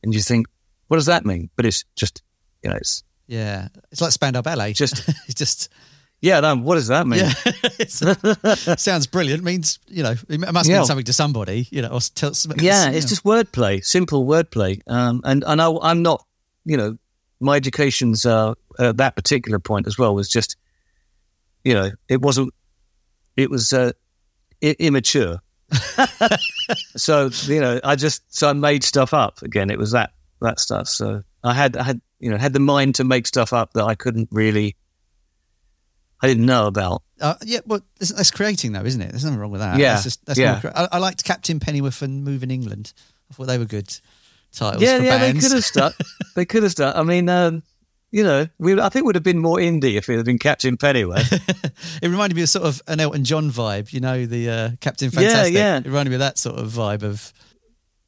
And 0.03 0.13
you 0.13 0.21
think, 0.21 0.47
what 0.87 0.97
does 0.97 1.05
that 1.05 1.25
mean? 1.25 1.49
But 1.55 1.65
it's 1.65 1.83
just, 1.95 2.23
you 2.63 2.69
know, 2.69 2.75
it's, 2.77 3.03
Yeah, 3.27 3.67
it's 3.91 4.01
like 4.01 4.11
Spandau 4.11 4.41
Ballet. 4.41 4.73
Just- 4.73 5.07
it's 5.25 5.35
just 5.35 5.69
yeah, 6.21 6.39
no, 6.39 6.55
what 6.57 6.75
does 6.75 6.87
that 6.87 7.07
mean? 7.07 7.19
yeah, 7.19 8.75
sounds 8.75 9.07
brilliant. 9.07 9.43
Means 9.43 9.79
you 9.87 10.03
know, 10.03 10.15
it 10.29 10.39
must 10.39 10.67
mean 10.69 10.77
Yeah. 10.77 10.83
something 10.83 11.05
to 11.05 11.13
somebody. 11.13 11.67
You 11.71 11.81
know, 11.81 11.89
or 11.89 11.99
tell, 11.99 12.31
Yeah, 12.57 12.89
it's 12.91 13.07
just 13.07 13.23
wordplay, 13.23 13.83
simple 13.83 14.25
wordplay. 14.25 14.81
Um, 14.87 15.21
and 15.23 15.43
and 15.45 15.61
I, 15.61 15.71
I'm 15.81 16.01
not, 16.01 16.25
you 16.65 16.77
know, 16.77 16.97
my 17.39 17.55
education's 17.55 18.25
uh, 18.25 18.53
at 18.79 18.97
that 18.97 19.15
particular 19.15 19.59
point 19.59 19.87
as 19.87 19.97
well 19.97 20.13
was 20.15 20.29
just, 20.29 20.55
you 21.63 21.73
know, 21.73 21.89
it 22.07 22.21
wasn't, 22.21 22.53
it 23.35 23.49
was 23.49 23.73
uh, 23.73 23.91
I- 24.63 24.75
immature. 24.79 25.39
so 26.95 27.29
you 27.43 27.59
know, 27.59 27.79
I 27.83 27.95
just 27.95 28.21
so 28.33 28.49
I 28.49 28.53
made 28.53 28.83
stuff 28.83 29.13
up 29.13 29.41
again. 29.41 29.69
It 29.69 29.77
was 29.77 29.91
that 29.91 30.11
that 30.41 30.59
stuff. 30.59 30.87
So 30.87 31.23
I 31.43 31.53
had 31.53 31.77
I 31.77 31.83
had 31.83 32.01
you 32.19 32.29
know 32.29 32.37
had 32.37 32.53
the 32.53 32.59
mind 32.59 32.95
to 32.95 33.03
make 33.03 33.27
stuff 33.27 33.53
up 33.53 33.73
that 33.73 33.85
I 33.85 33.95
couldn't 33.95 34.29
really, 34.31 34.75
I 36.21 36.27
didn't 36.27 36.45
know 36.45 36.67
about. 36.67 37.03
Uh, 37.19 37.35
yeah, 37.43 37.59
well, 37.65 37.81
that's, 37.99 38.31
creating 38.31 38.73
though, 38.73 38.83
isn't 38.83 39.01
it? 39.01 39.11
There's 39.11 39.23
nothing 39.23 39.39
wrong 39.39 39.51
with 39.51 39.61
that. 39.61 39.79
Yeah, 39.79 39.93
that's 39.93 40.03
just, 40.03 40.25
that's 40.25 40.39
yeah. 40.39 40.61
I, 40.75 40.89
I 40.93 40.97
liked 40.99 41.23
Captain 41.23 41.59
Pennyworth 41.59 42.01
and 42.01 42.23
Moving 42.23 42.51
England. 42.51 42.93
I 43.29 43.33
thought 43.33 43.47
they 43.47 43.57
were 43.57 43.65
good 43.65 43.95
titles 44.51 44.83
yeah, 44.83 44.97
for 44.97 45.03
yeah, 45.03 45.17
bands. 45.17 45.41
they 45.41 45.47
could 45.47 45.55
have 45.55 45.65
stuck. 45.65 45.95
they 46.35 46.45
could 46.45 46.63
have 46.63 46.71
stuck. 46.71 46.95
I 46.95 47.03
mean, 47.03 47.29
um, 47.29 47.63
you 48.11 48.23
know, 48.23 48.47
we 48.59 48.79
I 48.79 48.89
think 48.89 49.05
would 49.05 49.15
have 49.15 49.23
been 49.23 49.39
more 49.39 49.57
indie 49.57 49.95
if 49.95 50.09
it 50.09 50.17
had 50.17 50.25
been 50.25 50.39
Captain 50.39 50.77
Pennyworth. 50.77 51.31
it 52.01 52.07
reminded 52.07 52.35
me 52.35 52.43
of 52.43 52.49
sort 52.49 52.65
of 52.65 52.81
an 52.87 52.99
Elton 52.99 53.23
John 53.23 53.49
vibe. 53.49 53.93
You 53.93 54.01
know, 54.01 54.25
the 54.25 54.49
uh, 54.49 54.69
Captain 54.81 55.09
Fantastic. 55.09 55.53
yeah. 55.53 55.77
It 55.77 55.85
reminded 55.85 56.09
me 56.11 56.15
of 56.15 56.19
that 56.19 56.37
sort 56.37 56.59
of 56.59 56.67
vibe 56.67 57.03
of. 57.03 57.31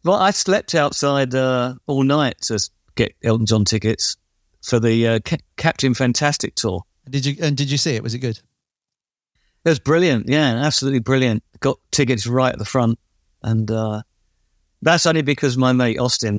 well, 0.04 0.18
I 0.18 0.32
slept 0.32 0.76
outside 0.76 1.34
uh, 1.34 1.76
all 1.88 2.04
night 2.04 2.42
to 2.42 2.60
get 2.96 3.16
Elton 3.24 3.46
John 3.46 3.66
tickets 3.66 4.18
for 4.62 4.80
the 4.80 5.08
uh, 5.08 5.20
Ca- 5.26 5.38
Captain 5.58 5.94
Fantastic 5.94 6.56
tour. 6.56 6.84
Did 7.10 7.26
you 7.26 7.36
and 7.42 7.58
did 7.58 7.70
you 7.70 7.78
see 7.78 7.96
it? 7.96 8.04
Was 8.04 8.14
it 8.14 8.20
good? 8.20 8.40
It 9.66 9.70
was 9.70 9.80
brilliant. 9.80 10.28
Yeah, 10.28 10.56
absolutely 10.66 11.00
brilliant. 11.00 11.44
Got 11.60 11.80
tickets 11.92 12.28
right 12.28 12.54
at 12.54 12.60
the 12.60 12.66
front, 12.66 13.00
and 13.42 13.70
uh, 13.70 14.04
that's 14.82 15.06
only 15.06 15.22
because 15.22 15.58
my 15.58 15.72
mate 15.74 16.00
Austin 16.00 16.38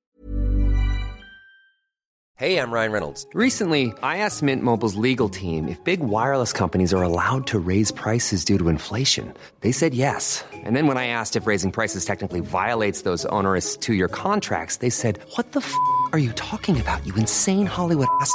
Hey, 2.36 2.58
I'm 2.58 2.72
Ryan 2.72 2.90
Reynolds. 2.90 3.28
Recently, 3.32 3.92
I 4.02 4.18
asked 4.18 4.42
Mint 4.42 4.64
Mobile's 4.64 4.96
legal 4.96 5.28
team 5.28 5.68
if 5.68 5.78
big 5.84 6.00
wireless 6.00 6.52
companies 6.52 6.92
are 6.92 7.00
allowed 7.00 7.46
to 7.46 7.60
raise 7.60 7.92
prices 7.92 8.44
due 8.44 8.58
to 8.58 8.68
inflation. 8.68 9.32
They 9.60 9.70
said 9.70 9.94
yes. 9.94 10.44
And 10.52 10.74
then 10.74 10.88
when 10.88 10.98
I 10.98 11.06
asked 11.06 11.36
if 11.36 11.46
raising 11.46 11.70
prices 11.70 12.04
technically 12.04 12.40
violates 12.40 13.02
those 13.02 13.24
onerous 13.26 13.76
two 13.76 13.94
year 13.94 14.08
contracts, 14.08 14.78
they 14.78 14.90
said, 14.90 15.20
What 15.36 15.52
the 15.52 15.60
f 15.60 15.72
are 16.12 16.18
you 16.18 16.32
talking 16.32 16.80
about, 16.80 17.06
you 17.06 17.14
insane 17.14 17.66
Hollywood 17.66 18.08
ass? 18.20 18.34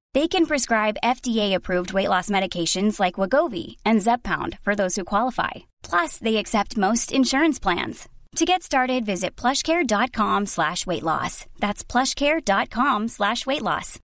They 0.13 0.27
can 0.27 0.45
prescribe 0.45 0.97
FDA-approved 1.03 1.93
weight 1.93 2.09
loss 2.09 2.29
medications 2.29 2.99
like 2.99 3.15
Wegovy 3.15 3.77
and 3.85 4.01
Zepbound 4.01 4.57
for 4.61 4.75
those 4.75 4.97
who 4.97 5.05
qualify. 5.05 5.51
Plus, 5.83 6.17
they 6.17 6.35
accept 6.35 6.75
most 6.75 7.13
insurance 7.13 7.59
plans. 7.59 8.09
To 8.35 8.45
get 8.45 8.63
started, 8.63 9.05
visit 9.05 9.37
plushcare.com 9.37 10.47
slash 10.47 10.85
weight 10.85 11.03
loss. 11.03 11.45
That's 11.59 11.83
plushcare.com 11.83 13.07
slash 13.07 13.45
weight 13.45 13.61
loss. 13.61 13.99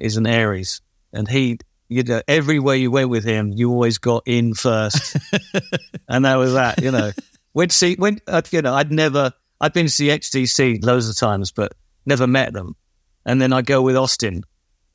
is 0.00 0.16
an 0.16 0.26
Aries, 0.26 0.80
and 1.12 1.28
he, 1.28 1.58
you 1.88 2.02
know, 2.02 2.22
everywhere 2.26 2.76
you 2.76 2.90
went 2.90 3.08
with 3.08 3.24
him, 3.24 3.52
you 3.52 3.70
always 3.70 3.98
got 3.98 4.22
in 4.26 4.54
first, 4.54 5.16
and 6.08 6.24
that 6.24 6.36
was 6.36 6.54
that. 6.54 6.80
You 6.80 6.92
know, 6.92 7.12
went 7.54 7.72
to 7.72 7.76
see 7.76 7.96
when 7.96 8.20
uh, 8.26 8.42
you 8.50 8.62
know 8.62 8.74
I'd 8.74 8.92
never 8.92 9.32
I'd 9.60 9.72
been 9.72 9.86
to 9.86 9.92
see 9.92 10.06
XTC 10.06 10.84
loads 10.84 11.08
of 11.08 11.16
times, 11.16 11.50
but 11.50 11.72
never 12.06 12.26
met 12.28 12.52
them, 12.52 12.76
and 13.26 13.40
then 13.40 13.52
I 13.52 13.62
go 13.62 13.82
with 13.82 13.96
Austin, 13.96 14.42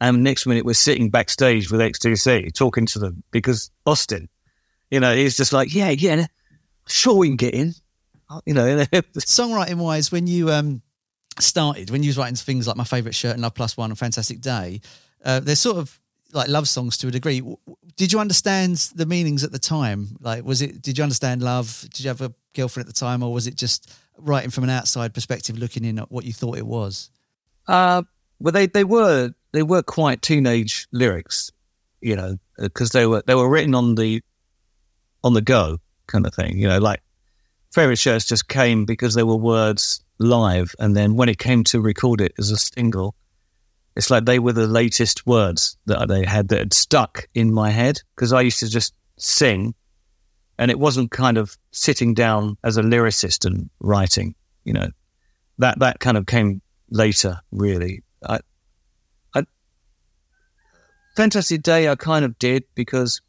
and 0.01 0.23
next 0.23 0.45
minute 0.45 0.65
we're 0.65 0.73
sitting 0.73 1.09
backstage 1.09 1.71
with 1.71 1.81
XTC 1.81 2.53
talking 2.53 2.85
to 2.87 2.99
them 2.99 3.23
because 3.31 3.71
Austin, 3.85 4.29
you 4.91 4.99
know, 4.99 5.15
he's 5.15 5.37
just 5.37 5.53
like, 5.53 5.73
yeah, 5.73 5.89
yeah, 5.89 6.25
sure 6.87 7.15
we 7.15 7.27
can 7.27 7.37
get 7.37 7.53
in, 7.53 7.73
you 8.45 8.53
know. 8.53 8.77
Songwriting 9.17 9.77
wise, 9.77 10.11
when 10.11 10.27
you 10.27 10.51
um 10.51 10.81
started, 11.39 11.89
when 11.89 12.03
you 12.03 12.09
was 12.09 12.17
writing 12.17 12.35
things 12.35 12.67
like 12.67 12.77
my 12.77 12.83
favorite 12.83 13.15
shirt 13.15 13.33
and 13.33 13.41
Love 13.41 13.55
Plus 13.55 13.77
One 13.77 13.91
and 13.91 13.99
Fantastic 13.99 14.41
Day, 14.41 14.81
uh, 15.23 15.39
they're 15.39 15.55
sort 15.55 15.77
of 15.77 15.99
like 16.33 16.49
love 16.49 16.67
songs 16.67 16.97
to 16.97 17.07
a 17.07 17.11
degree. 17.11 17.39
W- 17.39 17.57
w- 17.65 17.77
Did 17.95 18.11
you 18.11 18.19
understand 18.19 18.75
the 18.95 19.05
meanings 19.05 19.43
at 19.43 19.51
the 19.51 19.59
time? 19.59 20.17
Like, 20.19 20.43
was 20.43 20.61
it? 20.61 20.81
Did 20.81 20.97
you 20.97 21.03
understand 21.03 21.41
love? 21.41 21.81
Did 21.93 22.01
you 22.01 22.07
have 22.09 22.21
a 22.21 22.33
girlfriend 22.53 22.89
at 22.89 22.93
the 22.93 22.99
time, 22.99 23.23
or 23.23 23.33
was 23.33 23.47
it 23.47 23.55
just 23.55 23.93
writing 24.17 24.49
from 24.49 24.63
an 24.63 24.69
outside 24.69 25.13
perspective, 25.13 25.57
looking 25.57 25.83
in 25.85 25.99
at 25.99 26.11
what 26.11 26.25
you 26.25 26.33
thought 26.33 26.57
it 26.57 26.65
was? 26.65 27.09
Uh, 27.67 28.03
well, 28.45 28.51
they, 28.51 28.67
they 28.67 28.83
were 28.83 29.31
they 29.53 29.63
were 29.63 29.81
quite 29.81 30.21
teenage 30.21 30.87
lyrics, 30.91 31.51
you 31.99 32.15
know, 32.15 32.37
because 32.59 32.91
they 32.91 33.07
were 33.07 33.23
they 33.25 33.33
were 33.33 33.49
written 33.49 33.73
on 33.73 33.95
the 33.95 34.21
on 35.23 35.33
the 35.33 35.41
go 35.41 35.79
kind 36.05 36.27
of 36.27 36.35
thing, 36.35 36.59
you 36.59 36.67
know, 36.67 36.77
like 36.77 37.01
favorite 37.73 37.97
shirts 37.97 38.23
just 38.23 38.47
came 38.47 38.85
because 38.85 39.15
there 39.15 39.25
were 39.25 39.35
words 39.35 40.03
live, 40.19 40.75
and 40.77 40.95
then 40.95 41.15
when 41.15 41.27
it 41.27 41.39
came 41.39 41.63
to 41.63 41.81
record 41.81 42.21
it 42.21 42.33
as 42.37 42.51
a 42.51 42.57
single, 42.57 43.15
it's 43.95 44.11
like 44.11 44.25
they 44.25 44.37
were 44.37 44.53
the 44.53 44.67
latest 44.67 45.25
words 45.25 45.75
that 45.87 46.07
they 46.07 46.23
had 46.23 46.49
that 46.49 46.59
had 46.59 46.73
stuck 46.75 47.27
in 47.33 47.51
my 47.51 47.71
head 47.71 47.99
because 48.15 48.31
I 48.31 48.41
used 48.41 48.59
to 48.59 48.69
just 48.69 48.93
sing, 49.17 49.73
and 50.59 50.69
it 50.69 50.77
wasn't 50.77 51.09
kind 51.09 51.39
of 51.39 51.57
sitting 51.71 52.13
down 52.13 52.59
as 52.63 52.77
a 52.77 52.83
lyricist 52.83 53.43
and 53.43 53.71
writing. 53.79 54.35
You 54.65 54.73
know, 54.73 54.89
that 55.57 55.79
that 55.79 55.99
kind 55.99 56.15
of 56.15 56.27
came 56.27 56.61
later. 56.91 57.41
Really, 57.51 58.03
I, 58.27 58.39
I, 59.33 59.43
Fantastic 61.15 61.63
Day, 61.63 61.87
I 61.87 61.95
kind 61.95 62.25
of 62.25 62.37
did 62.39 62.63
because 62.75 63.21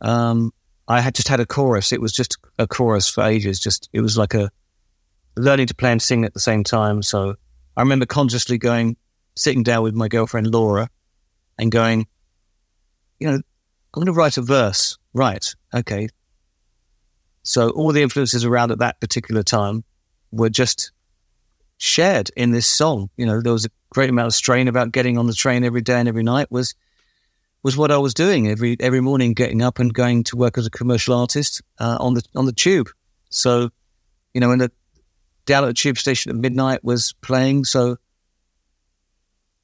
um, 0.00 0.52
I 0.86 1.00
had 1.00 1.14
just 1.14 1.28
had 1.28 1.40
a 1.40 1.46
chorus. 1.46 1.92
It 1.92 2.00
was 2.00 2.12
just 2.12 2.38
a 2.58 2.66
chorus 2.66 3.08
for 3.08 3.24
ages. 3.24 3.58
Just 3.58 3.88
it 3.92 4.00
was 4.00 4.16
like 4.16 4.34
a 4.34 4.50
learning 5.36 5.66
to 5.68 5.74
play 5.74 5.90
and 5.92 6.00
sing 6.00 6.24
at 6.24 6.34
the 6.34 6.40
same 6.40 6.62
time. 6.62 7.02
So 7.02 7.34
I 7.76 7.82
remember 7.82 8.06
consciously 8.06 8.58
going, 8.58 8.96
sitting 9.34 9.62
down 9.62 9.82
with 9.82 9.94
my 9.94 10.08
girlfriend 10.08 10.52
Laura, 10.52 10.88
and 11.58 11.70
going, 11.72 12.06
you 13.18 13.28
know, 13.28 13.34
I'm 13.34 13.42
going 13.94 14.06
to 14.06 14.12
write 14.12 14.36
a 14.36 14.42
verse. 14.42 14.98
Right, 15.12 15.54
okay. 15.74 16.08
So 17.42 17.70
all 17.70 17.92
the 17.92 18.02
influences 18.02 18.44
around 18.44 18.70
at 18.70 18.78
that 18.78 19.00
particular 19.00 19.42
time 19.42 19.84
were 20.32 20.50
just 20.50 20.92
shared 21.78 22.30
in 22.36 22.50
this 22.50 22.66
song. 22.66 23.10
You 23.16 23.26
know, 23.26 23.40
there 23.40 23.52
was 23.52 23.66
a 23.66 23.70
great 23.90 24.10
amount 24.10 24.26
of 24.26 24.34
strain 24.34 24.68
about 24.68 24.92
getting 24.92 25.18
on 25.18 25.26
the 25.26 25.34
train 25.34 25.64
every 25.64 25.82
day 25.82 25.98
and 25.98 26.08
every 26.08 26.22
night 26.22 26.50
was 26.50 26.74
was 27.64 27.76
what 27.78 27.90
I 27.90 27.96
was 27.96 28.14
doing 28.14 28.46
every 28.46 28.76
every 28.78 29.00
morning, 29.00 29.32
getting 29.32 29.62
up 29.62 29.80
and 29.80 29.92
going 29.92 30.22
to 30.24 30.36
work 30.36 30.58
as 30.58 30.66
a 30.66 30.70
commercial 30.70 31.16
artist 31.16 31.62
uh, 31.80 31.96
on 31.98 32.14
the 32.14 32.22
on 32.36 32.44
the 32.44 32.52
tube. 32.52 32.90
So, 33.30 33.70
you 34.34 34.40
know, 34.40 34.50
when 34.50 34.58
the 34.58 34.70
down 35.46 35.64
at 35.64 35.68
the 35.68 35.74
tube 35.74 35.98
station 35.98 36.30
at 36.30 36.36
midnight 36.36 36.84
was 36.84 37.14
playing, 37.22 37.64
so 37.64 37.96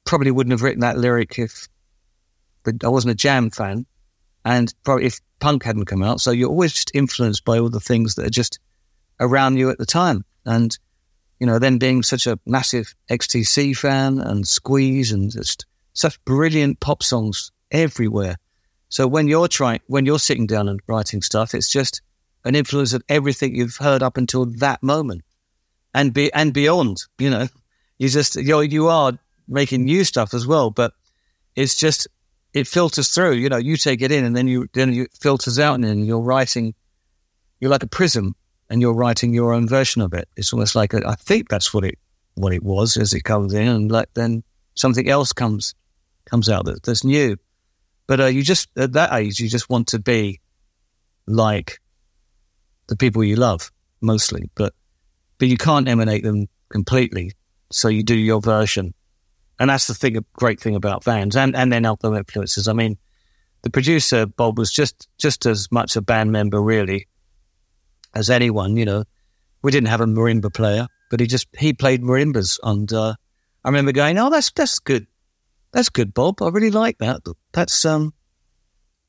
probably 0.03 0.31
wouldn't 0.31 0.51
have 0.51 0.63
written 0.63 0.81
that 0.81 0.97
lyric 0.97 1.37
if 1.37 1.69
I 2.83 2.89
wasn't 2.89 3.11
a 3.11 3.15
Jam 3.15 3.51
fan, 3.51 3.85
and 4.43 4.73
probably 4.83 5.05
if 5.05 5.19
punk 5.39 5.63
hadn't 5.63 5.85
come 5.85 6.03
out. 6.03 6.19
So 6.21 6.31
you're 6.31 6.49
always 6.49 6.73
just 6.73 6.91
influenced 6.95 7.45
by 7.45 7.59
all 7.59 7.69
the 7.69 7.79
things 7.79 8.15
that 8.15 8.25
are 8.25 8.31
just 8.31 8.59
around 9.19 9.57
you 9.57 9.69
at 9.69 9.77
the 9.77 9.85
time, 9.85 10.25
and 10.43 10.77
you 11.39 11.45
know, 11.45 11.59
then 11.59 11.77
being 11.77 12.01
such 12.01 12.25
a 12.25 12.39
massive 12.47 12.95
XTC 13.11 13.77
fan 13.77 14.19
and 14.19 14.47
Squeeze 14.47 15.11
and 15.11 15.31
just 15.31 15.67
such 15.93 16.23
brilliant 16.25 16.79
pop 16.79 17.03
songs 17.03 17.51
everywhere. 17.71 18.37
So 18.89 19.07
when 19.07 19.27
you're 19.27 19.47
trying, 19.47 19.79
when 19.87 20.05
you're 20.05 20.19
sitting 20.19 20.47
down 20.47 20.67
and 20.67 20.79
writing 20.87 21.21
stuff, 21.21 21.53
it's 21.53 21.71
just 21.71 22.01
an 22.43 22.55
influence 22.55 22.93
of 22.93 23.03
everything 23.07 23.55
you've 23.55 23.77
heard 23.77 24.03
up 24.03 24.17
until 24.17 24.45
that 24.45 24.83
moment, 24.83 25.21
and 25.93 26.13
be 26.13 26.31
and 26.33 26.53
beyond. 26.53 27.03
You 27.17 27.29
know, 27.29 27.47
you 27.97 28.09
just 28.09 28.35
you're, 28.35 28.63
you 28.63 28.87
are 28.87 29.13
making 29.47 29.85
new 29.85 30.03
stuff 30.03 30.33
as 30.33 30.45
well, 30.45 30.71
but 30.71 30.93
it's 31.55 31.75
just 31.75 32.07
it 32.53 32.67
filters 32.67 33.09
through. 33.09 33.33
You 33.33 33.49
know, 33.49 33.57
you 33.57 33.77
take 33.77 34.01
it 34.01 34.11
in, 34.11 34.25
and 34.25 34.35
then 34.35 34.47
you 34.47 34.67
then 34.73 34.93
it 34.93 35.11
filters 35.19 35.59
out, 35.59 35.75
and 35.75 35.83
then 35.83 36.03
you're 36.03 36.19
writing. 36.19 36.73
You're 37.59 37.71
like 37.71 37.83
a 37.83 37.87
prism, 37.87 38.35
and 38.69 38.81
you're 38.81 38.93
writing 38.93 39.33
your 39.33 39.53
own 39.53 39.67
version 39.67 40.01
of 40.01 40.13
it. 40.13 40.27
It's 40.35 40.51
almost 40.51 40.75
like 40.75 40.93
a, 40.93 41.07
I 41.07 41.15
think 41.15 41.49
that's 41.49 41.73
what 41.73 41.85
it 41.85 41.99
what 42.35 42.53
it 42.53 42.63
was 42.63 42.97
as 42.97 43.13
it 43.13 43.23
comes 43.23 43.53
in, 43.53 43.67
and 43.67 43.91
like 43.91 44.09
then 44.15 44.43
something 44.75 45.07
else 45.07 45.31
comes 45.31 45.75
comes 46.25 46.49
out 46.49 46.65
that, 46.65 46.83
that's 46.83 47.03
new. 47.03 47.37
But 48.07 48.19
uh, 48.19 48.25
you 48.25 48.43
just 48.43 48.69
at 48.77 48.93
that 48.93 49.13
age, 49.13 49.39
you 49.39 49.47
just 49.49 49.69
want 49.69 49.87
to 49.87 49.99
be 49.99 50.39
like 51.27 51.79
the 52.87 52.95
people 52.95 53.23
you 53.23 53.35
love 53.35 53.71
mostly, 54.01 54.49
but 54.55 54.73
but 55.37 55.47
you 55.47 55.57
can't 55.57 55.87
emanate 55.87 56.23
them 56.23 56.47
completely. 56.69 57.31
So 57.71 57.87
you 57.87 58.03
do 58.03 58.17
your 58.17 58.41
version, 58.41 58.93
and 59.59 59.69
that's 59.69 59.87
the 59.87 59.93
thing, 59.93 60.17
a 60.17 60.25
great 60.33 60.59
thing 60.59 60.75
about 60.75 61.05
bands 61.05 61.35
and 61.35 61.55
and 61.55 61.71
then 61.71 61.85
album 61.85 62.15
influences. 62.15 62.67
I 62.67 62.73
mean, 62.73 62.97
the 63.61 63.69
producer 63.69 64.25
Bob 64.25 64.57
was 64.57 64.71
just 64.71 65.07
just 65.17 65.45
as 65.45 65.71
much 65.71 65.95
a 65.95 66.01
band 66.01 66.31
member 66.31 66.61
really 66.61 67.07
as 68.13 68.29
anyone. 68.29 68.75
You 68.75 68.85
know, 68.85 69.03
we 69.61 69.71
didn't 69.71 69.87
have 69.87 70.01
a 70.01 70.05
marimba 70.05 70.53
player, 70.53 70.87
but 71.09 71.19
he 71.19 71.27
just 71.27 71.47
he 71.57 71.71
played 71.71 72.01
marimbas, 72.01 72.59
and 72.63 72.91
uh, 72.91 73.15
I 73.63 73.69
remember 73.69 73.93
going, 73.93 74.17
"Oh, 74.17 74.29
that's 74.29 74.51
that's 74.51 74.79
good 74.79 75.07
that's 75.71 75.89
good, 75.89 76.13
Bob. 76.13 76.41
I 76.41 76.49
really 76.49 76.71
like 76.71 76.97
that. 76.99 77.21
That's 77.53 77.85
um, 77.85 78.13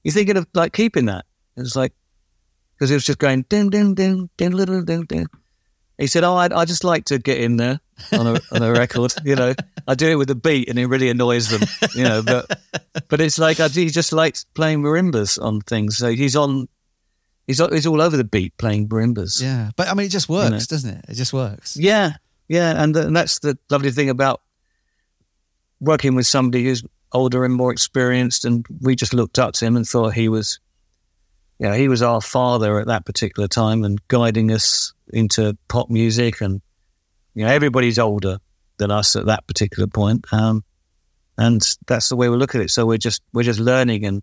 you're 0.05 0.13
thinking 0.13 0.37
of 0.37 0.47
like 0.55 0.73
keeping 0.73 1.07
that. 1.07 1.25
It's 1.57 1.77
like 1.77 1.93
because 2.75 2.91
it 2.91 2.95
was 2.95 3.05
just 3.05 3.19
going 3.19 3.43
ding 3.49 3.71
ding 3.71 3.95
ding 3.95 4.31
ding 4.37 4.57
ding 4.57 4.85
ding 4.85 5.05
ding. 5.05 5.27
He 5.99 6.07
said, 6.07 6.25
"Oh, 6.25 6.35
I 6.35 6.49
I 6.53 6.65
just 6.65 6.85
like 6.85 7.05
to 7.07 7.19
get 7.19 7.39
in 7.39 7.57
there 7.57 7.81
on 8.13 8.27
a 8.27 8.41
on 8.53 8.63
a 8.63 8.73
record. 8.73 9.15
You 9.25 9.37
know, 9.37 9.55
I 9.87 9.95
do 9.95 10.09
it 10.09 10.17
with 10.17 10.31
a 10.31 10.35
beat, 10.35 10.69
and 10.69 10.79
it 10.79 10.87
really 10.87 11.11
annoys 11.11 11.49
them. 11.49 11.63
You 11.95 12.05
know, 12.05 12.23
but 12.23 12.61
but 13.09 13.21
it's 13.21 13.39
like 13.39 13.61
I, 13.61 13.69
he 13.69 13.89
just 13.91 14.13
likes 14.13 14.45
playing 14.55 14.83
marimbas 14.83 15.41
on 15.41 15.61
things. 15.61 15.99
So 15.99 16.11
he's 16.11 16.37
on." 16.37 16.69
He's, 17.49 17.59
he's 17.59 17.89
all 17.89 18.01
over 18.01 18.17
the 18.17 18.25
beat 18.25 18.57
playing 18.57 18.89
marimbas. 18.89 19.43
Yeah, 19.43 19.73
but 19.77 19.89
I 19.89 19.95
mean, 19.95 20.07
it 20.07 20.11
just 20.11 20.29
works, 20.29 20.45
you 20.45 20.51
know? 20.51 20.59
doesn't 20.59 20.91
it? 20.91 21.05
It 21.09 21.15
just 21.15 21.33
works. 21.33 21.77
Yeah, 21.77 22.13
yeah, 22.47 22.81
and, 22.81 22.97
and 22.97 23.17
that's 23.17 23.41
the 23.41 23.59
lovely 23.69 23.91
thing 23.91 24.09
about 24.11 24.41
working 25.83 26.15
with 26.15 26.27
somebody 26.27 26.65
who's 26.65 26.85
older 27.13 27.45
and 27.45 27.53
more 27.53 27.73
experienced, 27.73 28.45
and 28.45 28.65
we 28.81 28.95
just 28.95 29.13
looked 29.13 29.39
up 29.39 29.53
to 29.55 29.67
him 29.67 29.77
and 29.77 29.87
thought 29.87 30.15
he 30.15 30.29
was, 30.29 30.61
yeah, 31.59 31.77
he 31.77 31.89
was 31.89 32.03
our 32.03 32.21
father 32.21 32.79
at 32.79 32.87
that 32.87 33.05
particular 33.05 33.49
time 33.49 33.85
and 33.85 34.01
guiding 34.09 34.51
us 34.53 34.95
into 35.13 35.59
pop 35.69 35.91
music. 35.91 36.41
And 36.41 36.63
you 37.35 37.45
know, 37.45 37.51
everybody's 37.51 37.99
older 37.99 38.39
than 38.79 38.91
us 38.91 39.17
at 39.17 39.27
that 39.27 39.47
particular 39.47 39.89
point, 39.89 40.25
um, 40.33 40.65
and 41.37 41.61
that's 41.87 42.09
the 42.09 42.17
way 42.17 42.29
we 42.29 42.37
look 42.37 42.55
at 42.55 42.61
it. 42.61 42.71
So 42.71 42.87
we're 42.87 42.99
just 42.99 43.23
we're 43.33 43.43
just 43.43 43.61
learning 43.61 44.05
and 44.05 44.23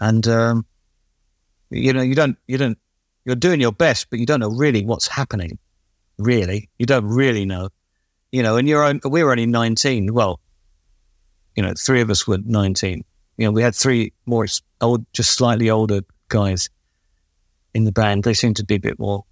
and 0.00 0.26
um, 0.28 0.66
you 1.70 1.92
know, 1.92 2.02
you 2.02 2.14
don't 2.14 2.36
you 2.46 2.58
don't 2.58 2.78
you're 3.24 3.36
doing 3.36 3.60
your 3.60 3.72
best, 3.72 4.10
but 4.10 4.18
you 4.18 4.26
don't 4.26 4.40
know 4.40 4.50
really 4.50 4.84
what's 4.84 5.08
happening. 5.08 5.58
Really, 6.18 6.68
you 6.78 6.86
don't 6.86 7.06
really 7.06 7.46
know 7.46 7.70
you 8.32 8.42
know, 8.42 8.56
and 8.56 8.66
you're 8.66 8.82
on, 8.82 9.00
we 9.08 9.22
were 9.22 9.30
only 9.30 9.46
19. 9.46 10.12
Well, 10.12 10.40
you 11.54 11.62
know, 11.62 11.74
three 11.78 12.00
of 12.00 12.10
us 12.10 12.26
were 12.26 12.38
19. 12.42 13.04
You 13.36 13.46
know, 13.46 13.52
we 13.52 13.62
had 13.62 13.74
three 13.74 14.12
more 14.26 14.46
old, 14.80 15.06
just 15.12 15.32
slightly 15.32 15.70
older 15.70 16.00
guys 16.28 16.70
in 17.74 17.84
the 17.84 17.92
band. 17.92 18.24
They 18.24 18.34
seemed 18.34 18.56
to 18.56 18.64
be 18.64 18.76
a 18.76 18.80
bit 18.80 18.98
more 18.98 19.24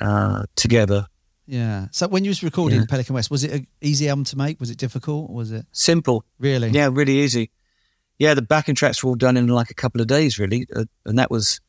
uh, 0.00 0.44
together. 0.54 1.06
Yeah. 1.46 1.88
So 1.90 2.08
when 2.08 2.24
you 2.24 2.30
was 2.30 2.42
recording 2.42 2.80
yeah. 2.80 2.86
Pelican 2.88 3.14
West, 3.14 3.30
was 3.30 3.44
it 3.44 3.52
an 3.52 3.66
easy 3.80 4.08
album 4.08 4.24
to 4.24 4.36
make? 4.36 4.60
Was 4.60 4.70
it 4.70 4.78
difficult? 4.78 5.30
was 5.30 5.52
it 5.52 5.66
simple? 5.72 6.24
Really? 6.38 6.70
Yeah, 6.70 6.88
really 6.92 7.18
easy. 7.18 7.50
Yeah, 8.18 8.34
the 8.34 8.42
backing 8.42 8.74
tracks 8.74 9.02
were 9.02 9.10
all 9.10 9.16
done 9.16 9.36
in 9.36 9.48
like 9.48 9.70
a 9.70 9.74
couple 9.74 10.00
of 10.00 10.06
days, 10.06 10.38
really, 10.38 10.66
uh, 10.74 10.84
and 11.04 11.18
that 11.18 11.30
was 11.30 11.60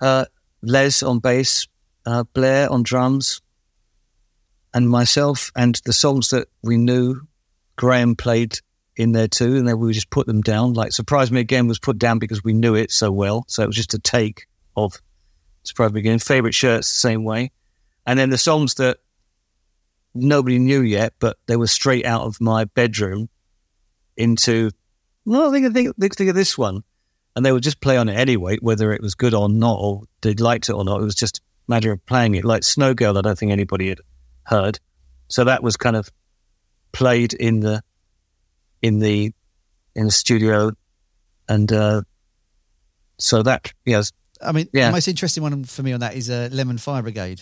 uh, 0.00 0.24
Les 0.62 1.02
on 1.02 1.18
bass, 1.18 1.68
uh, 2.06 2.24
Blair 2.32 2.70
on 2.72 2.82
drums, 2.82 3.42
and 4.76 4.90
myself 4.90 5.50
and 5.56 5.80
the 5.86 5.92
songs 5.92 6.28
that 6.28 6.48
we 6.62 6.76
knew 6.76 7.22
Graham 7.76 8.14
played 8.14 8.58
in 8.94 9.12
there 9.12 9.26
too, 9.26 9.56
and 9.56 9.66
then 9.66 9.78
we 9.78 9.90
just 9.94 10.10
put 10.10 10.26
them 10.26 10.42
down. 10.42 10.74
Like 10.74 10.92
Surprise 10.92 11.32
Me 11.32 11.40
Again 11.40 11.66
was 11.66 11.78
put 11.78 11.98
down 11.98 12.18
because 12.18 12.44
we 12.44 12.52
knew 12.52 12.74
it 12.74 12.90
so 12.92 13.10
well. 13.10 13.46
So 13.48 13.62
it 13.62 13.66
was 13.66 13.76
just 13.76 13.94
a 13.94 13.98
take 13.98 14.46
of 14.76 15.00
Surprise 15.62 15.94
Me 15.94 16.00
Again. 16.00 16.18
Favorite 16.18 16.54
Shirts, 16.54 16.92
the 16.92 16.98
same 16.98 17.24
way. 17.24 17.52
And 18.06 18.18
then 18.18 18.28
the 18.28 18.36
songs 18.36 18.74
that 18.74 18.98
nobody 20.14 20.58
knew 20.58 20.82
yet, 20.82 21.14
but 21.20 21.38
they 21.46 21.56
were 21.56 21.68
straight 21.68 22.04
out 22.04 22.24
of 22.24 22.38
my 22.38 22.66
bedroom 22.66 23.30
into, 24.14 24.72
well, 25.24 25.52
think, 25.52 25.64
I 25.64 25.70
think, 25.70 25.96
think, 25.96 26.16
think 26.16 26.28
of 26.28 26.36
this 26.36 26.58
one. 26.58 26.84
And 27.34 27.46
they 27.46 27.52
would 27.52 27.62
just 27.62 27.80
play 27.80 27.96
on 27.96 28.10
it 28.10 28.14
anyway, 28.14 28.58
whether 28.60 28.92
it 28.92 29.00
was 29.00 29.14
good 29.14 29.32
or 29.32 29.48
not, 29.48 29.78
or 29.80 30.02
they 30.20 30.34
liked 30.34 30.68
it 30.68 30.74
or 30.74 30.84
not. 30.84 31.00
It 31.00 31.04
was 31.04 31.14
just 31.14 31.38
a 31.38 31.42
matter 31.70 31.92
of 31.92 32.04
playing 32.04 32.34
it. 32.34 32.44
Like 32.44 32.62
Snow 32.62 32.92
Girl, 32.92 33.16
I 33.16 33.22
don't 33.22 33.38
think 33.38 33.52
anybody 33.52 33.88
had 33.88 34.00
heard. 34.46 34.78
So 35.28 35.44
that 35.44 35.62
was 35.62 35.76
kind 35.76 35.96
of 35.96 36.10
played 36.92 37.34
in 37.34 37.60
the 37.60 37.82
in 38.82 39.00
the 39.00 39.32
in 39.94 40.06
the 40.06 40.12
studio, 40.12 40.72
and 41.48 41.70
uh, 41.72 42.02
so 43.18 43.42
that 43.42 43.72
yes. 43.84 44.12
I 44.42 44.52
mean, 44.52 44.68
yeah. 44.72 44.86
the 44.86 44.92
most 44.92 45.08
interesting 45.08 45.42
one 45.42 45.64
for 45.64 45.82
me 45.82 45.92
on 45.92 46.00
that 46.00 46.14
is 46.14 46.28
uh, 46.28 46.50
Lemon 46.52 46.78
Fire 46.78 47.02
Brigade. 47.02 47.40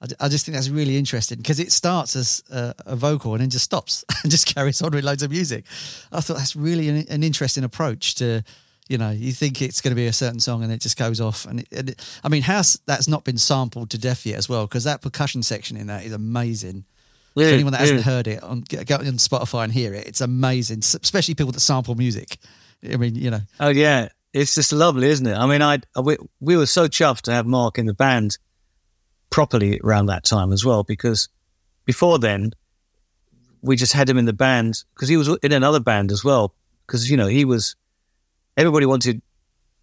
I, 0.00 0.26
I 0.26 0.28
just 0.28 0.46
think 0.46 0.54
that's 0.54 0.68
really 0.68 0.96
interesting 0.96 1.38
because 1.38 1.58
it 1.58 1.72
starts 1.72 2.14
as 2.14 2.42
a, 2.50 2.74
a, 2.86 2.96
vocal 2.96 3.32
and 3.32 3.40
then 3.40 3.50
just 3.50 3.64
stops 3.64 4.04
and 4.22 4.30
just 4.30 4.52
carries 4.54 4.80
on 4.80 4.92
with 4.92 5.04
loads 5.04 5.22
of 5.22 5.30
music. 5.30 5.64
I 6.12 6.20
thought 6.20 6.36
that's 6.36 6.54
really 6.54 6.88
an, 6.88 7.04
an 7.08 7.22
interesting 7.22 7.64
approach 7.64 8.14
to 8.16 8.44
you 8.88 8.98
know, 8.98 9.10
you 9.10 9.32
think 9.32 9.62
it's 9.62 9.80
going 9.80 9.92
to 9.92 9.96
be 9.96 10.06
a 10.06 10.12
certain 10.12 10.40
song 10.40 10.62
and 10.62 10.72
it 10.72 10.80
just 10.80 10.98
goes 10.98 11.20
off. 11.20 11.46
And, 11.46 11.60
it, 11.60 11.68
and 11.72 11.90
it, 11.90 12.18
I 12.22 12.28
mean, 12.28 12.42
how 12.42 12.62
that's 12.86 13.08
not 13.08 13.24
been 13.24 13.38
sampled 13.38 13.90
to 13.90 13.98
death 13.98 14.26
yet 14.26 14.36
as 14.36 14.48
well, 14.48 14.66
because 14.66 14.84
that 14.84 15.02
percussion 15.02 15.42
section 15.42 15.76
in 15.76 15.86
that 15.86 16.04
is 16.04 16.12
amazing. 16.12 16.84
Yeah, 17.34 17.48
For 17.48 17.54
anyone 17.54 17.72
that 17.72 17.80
hasn't 17.80 18.00
yeah. 18.00 18.04
heard 18.04 18.26
it, 18.28 18.42
on, 18.42 18.60
go 18.60 18.96
on 18.96 19.04
Spotify 19.18 19.64
and 19.64 19.72
hear 19.72 19.92
it. 19.92 20.06
It's 20.06 20.20
amazing, 20.20 20.80
especially 20.80 21.34
people 21.34 21.52
that 21.52 21.60
sample 21.60 21.96
music. 21.96 22.38
I 22.88 22.96
mean, 22.96 23.16
you 23.16 23.30
know. 23.30 23.40
Oh 23.58 23.70
yeah, 23.70 24.08
it's 24.32 24.54
just 24.54 24.72
lovely, 24.72 25.08
isn't 25.08 25.26
it? 25.26 25.34
I 25.34 25.46
mean, 25.46 25.62
I 25.62 25.78
we, 26.00 26.16
we 26.40 26.56
were 26.56 26.66
so 26.66 26.86
chuffed 26.86 27.22
to 27.22 27.32
have 27.32 27.46
Mark 27.46 27.78
in 27.78 27.86
the 27.86 27.94
band 27.94 28.38
properly 29.30 29.80
around 29.82 30.06
that 30.06 30.24
time 30.24 30.52
as 30.52 30.64
well, 30.64 30.84
because 30.84 31.28
before 31.86 32.18
then, 32.18 32.52
we 33.62 33.74
just 33.74 33.94
had 33.94 34.08
him 34.08 34.18
in 34.18 34.26
the 34.26 34.32
band 34.32 34.84
because 34.94 35.08
he 35.08 35.16
was 35.16 35.28
in 35.42 35.52
another 35.52 35.80
band 35.80 36.12
as 36.12 36.22
well. 36.22 36.54
Because 36.86 37.10
you 37.10 37.16
know 37.16 37.26
he 37.26 37.44
was, 37.44 37.74
everybody 38.56 38.86
wanted 38.86 39.22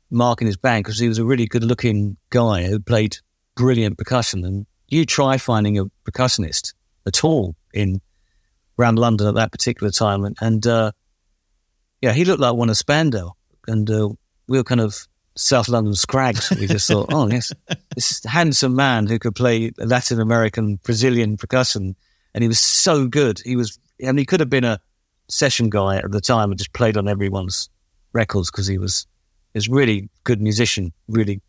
Mark 0.10 0.42
in 0.42 0.48
his 0.48 0.58
band 0.58 0.84
because 0.84 1.00
he 1.00 1.08
was 1.08 1.18
a 1.18 1.26
really 1.26 1.46
good-looking 1.46 2.18
guy 2.30 2.64
who 2.64 2.80
played 2.80 3.18
brilliant 3.56 3.98
percussion. 3.98 4.44
And 4.46 4.66
you 4.88 5.06
try 5.06 5.38
finding 5.38 5.78
a 5.78 5.86
percussionist 6.10 6.74
at 7.06 7.24
all 7.24 7.56
in 7.74 8.02
around 8.78 8.98
London 8.98 9.28
at 9.28 9.36
that 9.36 9.52
particular 9.52 9.92
time, 9.92 10.26
and, 10.26 10.36
and 10.42 10.66
uh, 10.66 10.92
yeah, 12.02 12.14
he 12.14 12.26
looked 12.26 12.42
like 12.42 12.56
one 12.56 12.70
of 12.70 12.78
Spandau, 12.78 13.32
and 13.68 13.90
uh, 13.90 14.10
we 14.48 14.58
were 14.58 14.64
kind 14.64 14.82
of 14.82 15.08
South 15.36 15.70
London 15.70 15.94
scrags. 15.94 16.50
We 16.52 16.68
just 16.68 16.88
thought, 16.88 17.14
oh 17.14 17.28
yes, 17.30 17.52
this 17.96 18.24
handsome 18.26 18.76
man 18.76 19.08
who 19.08 19.20
could 19.20 19.36
play 19.36 19.72
Latin 19.78 20.20
American, 20.20 20.78
Brazilian 20.84 21.38
percussion, 21.38 21.96
and 22.34 22.44
he 22.44 22.48
was 22.48 22.60
so 22.60 23.08
good. 23.08 23.40
He 23.46 23.56
was, 23.56 23.80
I 24.02 24.08
mean, 24.08 24.20
he 24.20 24.26
could 24.26 24.40
have 24.40 24.50
been 24.50 24.64
a 24.64 24.80
session 25.28 25.70
guy 25.70 25.98
at 25.98 26.12
the 26.12 26.22
time 26.22 26.50
and 26.52 26.58
just 26.58 26.74
played 26.74 26.98
on 26.98 27.08
everyone's 27.08 27.70
records 28.14 28.52
because 28.52 28.68
he 28.68 28.78
was, 28.78 29.08
was 29.54 29.70
really 29.70 30.10
good 30.24 30.42
musician, 30.42 30.94
really 31.08 31.42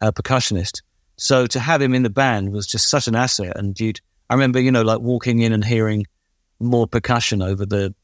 uh, 0.00 0.12
percussionist. 0.12 0.82
So 1.16 1.46
to 1.46 1.60
have 1.60 1.82
him 1.82 1.94
in 1.94 2.02
the 2.02 2.10
band 2.10 2.52
was 2.52 2.66
just 2.66 2.88
such 2.88 3.08
an 3.08 3.14
asset. 3.14 3.56
And 3.56 3.78
you'd, 3.78 4.00
I 4.30 4.34
remember, 4.34 4.60
you 4.60 4.70
know, 4.70 4.82
like 4.82 5.00
walking 5.00 5.40
in 5.40 5.52
and 5.52 5.64
hearing 5.64 6.06
more 6.60 6.86
percussion 6.86 7.42
over 7.42 7.66
the 7.66 7.94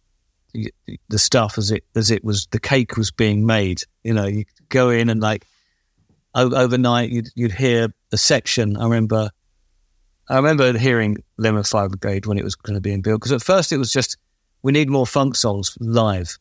the 1.08 1.18
stuff 1.18 1.58
as 1.58 1.72
it 1.72 1.84
as 1.96 2.12
it 2.12 2.22
was 2.22 2.46
the 2.52 2.60
cake 2.60 2.96
was 2.96 3.10
being 3.10 3.44
made. 3.44 3.82
You 4.02 4.14
know, 4.14 4.26
you 4.26 4.44
go 4.68 4.90
in 4.90 5.08
and 5.08 5.20
like 5.20 5.44
overnight 6.34 7.10
you'd 7.10 7.28
you'd 7.34 7.52
hear 7.52 7.92
a 8.12 8.16
section. 8.16 8.76
I 8.76 8.84
remember, 8.84 9.30
I 10.28 10.36
remember 10.36 10.76
hearing 10.78 11.18
Lemon 11.38 11.64
Fire 11.64 11.88
Brigade 11.88 12.26
when 12.26 12.38
it 12.38 12.44
was 12.44 12.54
going 12.54 12.74
to 12.74 12.80
be 12.80 12.92
in 12.92 13.02
built 13.02 13.20
because 13.20 13.32
at 13.32 13.42
first 13.42 13.72
it 13.72 13.78
was 13.78 13.92
just 13.92 14.16
we 14.62 14.72
need 14.72 14.88
more 14.88 15.06
funk 15.06 15.36
songs 15.36 15.76
live. 15.80 16.38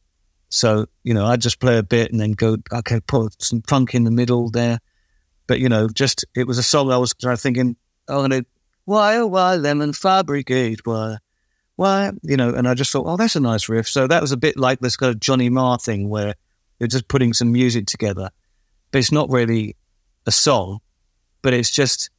So 0.53 0.85
you 1.03 1.13
know, 1.13 1.25
I'd 1.25 1.41
just 1.41 1.59
play 1.59 1.77
a 1.77 1.83
bit 1.83 2.11
and 2.11 2.19
then 2.19 2.33
go 2.33 2.57
okay, 2.71 2.99
put 2.99 3.41
some 3.41 3.61
funk 3.63 3.95
in 3.95 4.03
the 4.03 4.11
middle 4.11 4.49
there. 4.49 4.79
But 5.47 5.59
you 5.59 5.67
know, 5.67 5.87
just 5.89 6.25
it 6.35 6.47
was 6.47 6.57
a 6.57 6.63
song 6.63 6.91
I 6.91 6.97
was 6.97 7.13
kind 7.13 7.33
of 7.33 7.41
thinking, 7.41 7.75
oh, 8.07 8.23
I'm 8.23 8.29
gonna 8.29 8.45
why 8.85 9.17
oh 9.17 9.27
why 9.27 9.55
Lemon 9.55 9.93
Fire 9.93 10.23
Brigade 10.23 10.79
why 10.83 11.17
why, 11.75 12.11
you 12.21 12.37
know, 12.37 12.49
and 12.49 12.67
I 12.67 12.75
just 12.75 12.91
thought, 12.91 13.07
oh, 13.07 13.17
that's 13.17 13.35
a 13.35 13.39
nice 13.39 13.67
riff. 13.67 13.87
So 13.87 14.07
that 14.07 14.21
was 14.21 14.31
a 14.31 14.37
bit 14.37 14.57
like 14.57 14.79
this 14.79 14.95
kind 14.95 15.09
of 15.09 15.19
Johnny 15.19 15.49
Marr 15.49 15.79
thing 15.79 16.09
where 16.09 16.35
you're 16.79 16.87
just 16.87 17.07
putting 17.07 17.33
some 17.33 17.51
music 17.51 17.87
together, 17.87 18.29
but 18.91 18.99
it's 18.99 19.11
not 19.11 19.29
really 19.31 19.75
a 20.27 20.31
song, 20.31 20.81
but 21.41 21.53
it's 21.53 21.71
just, 21.71 22.11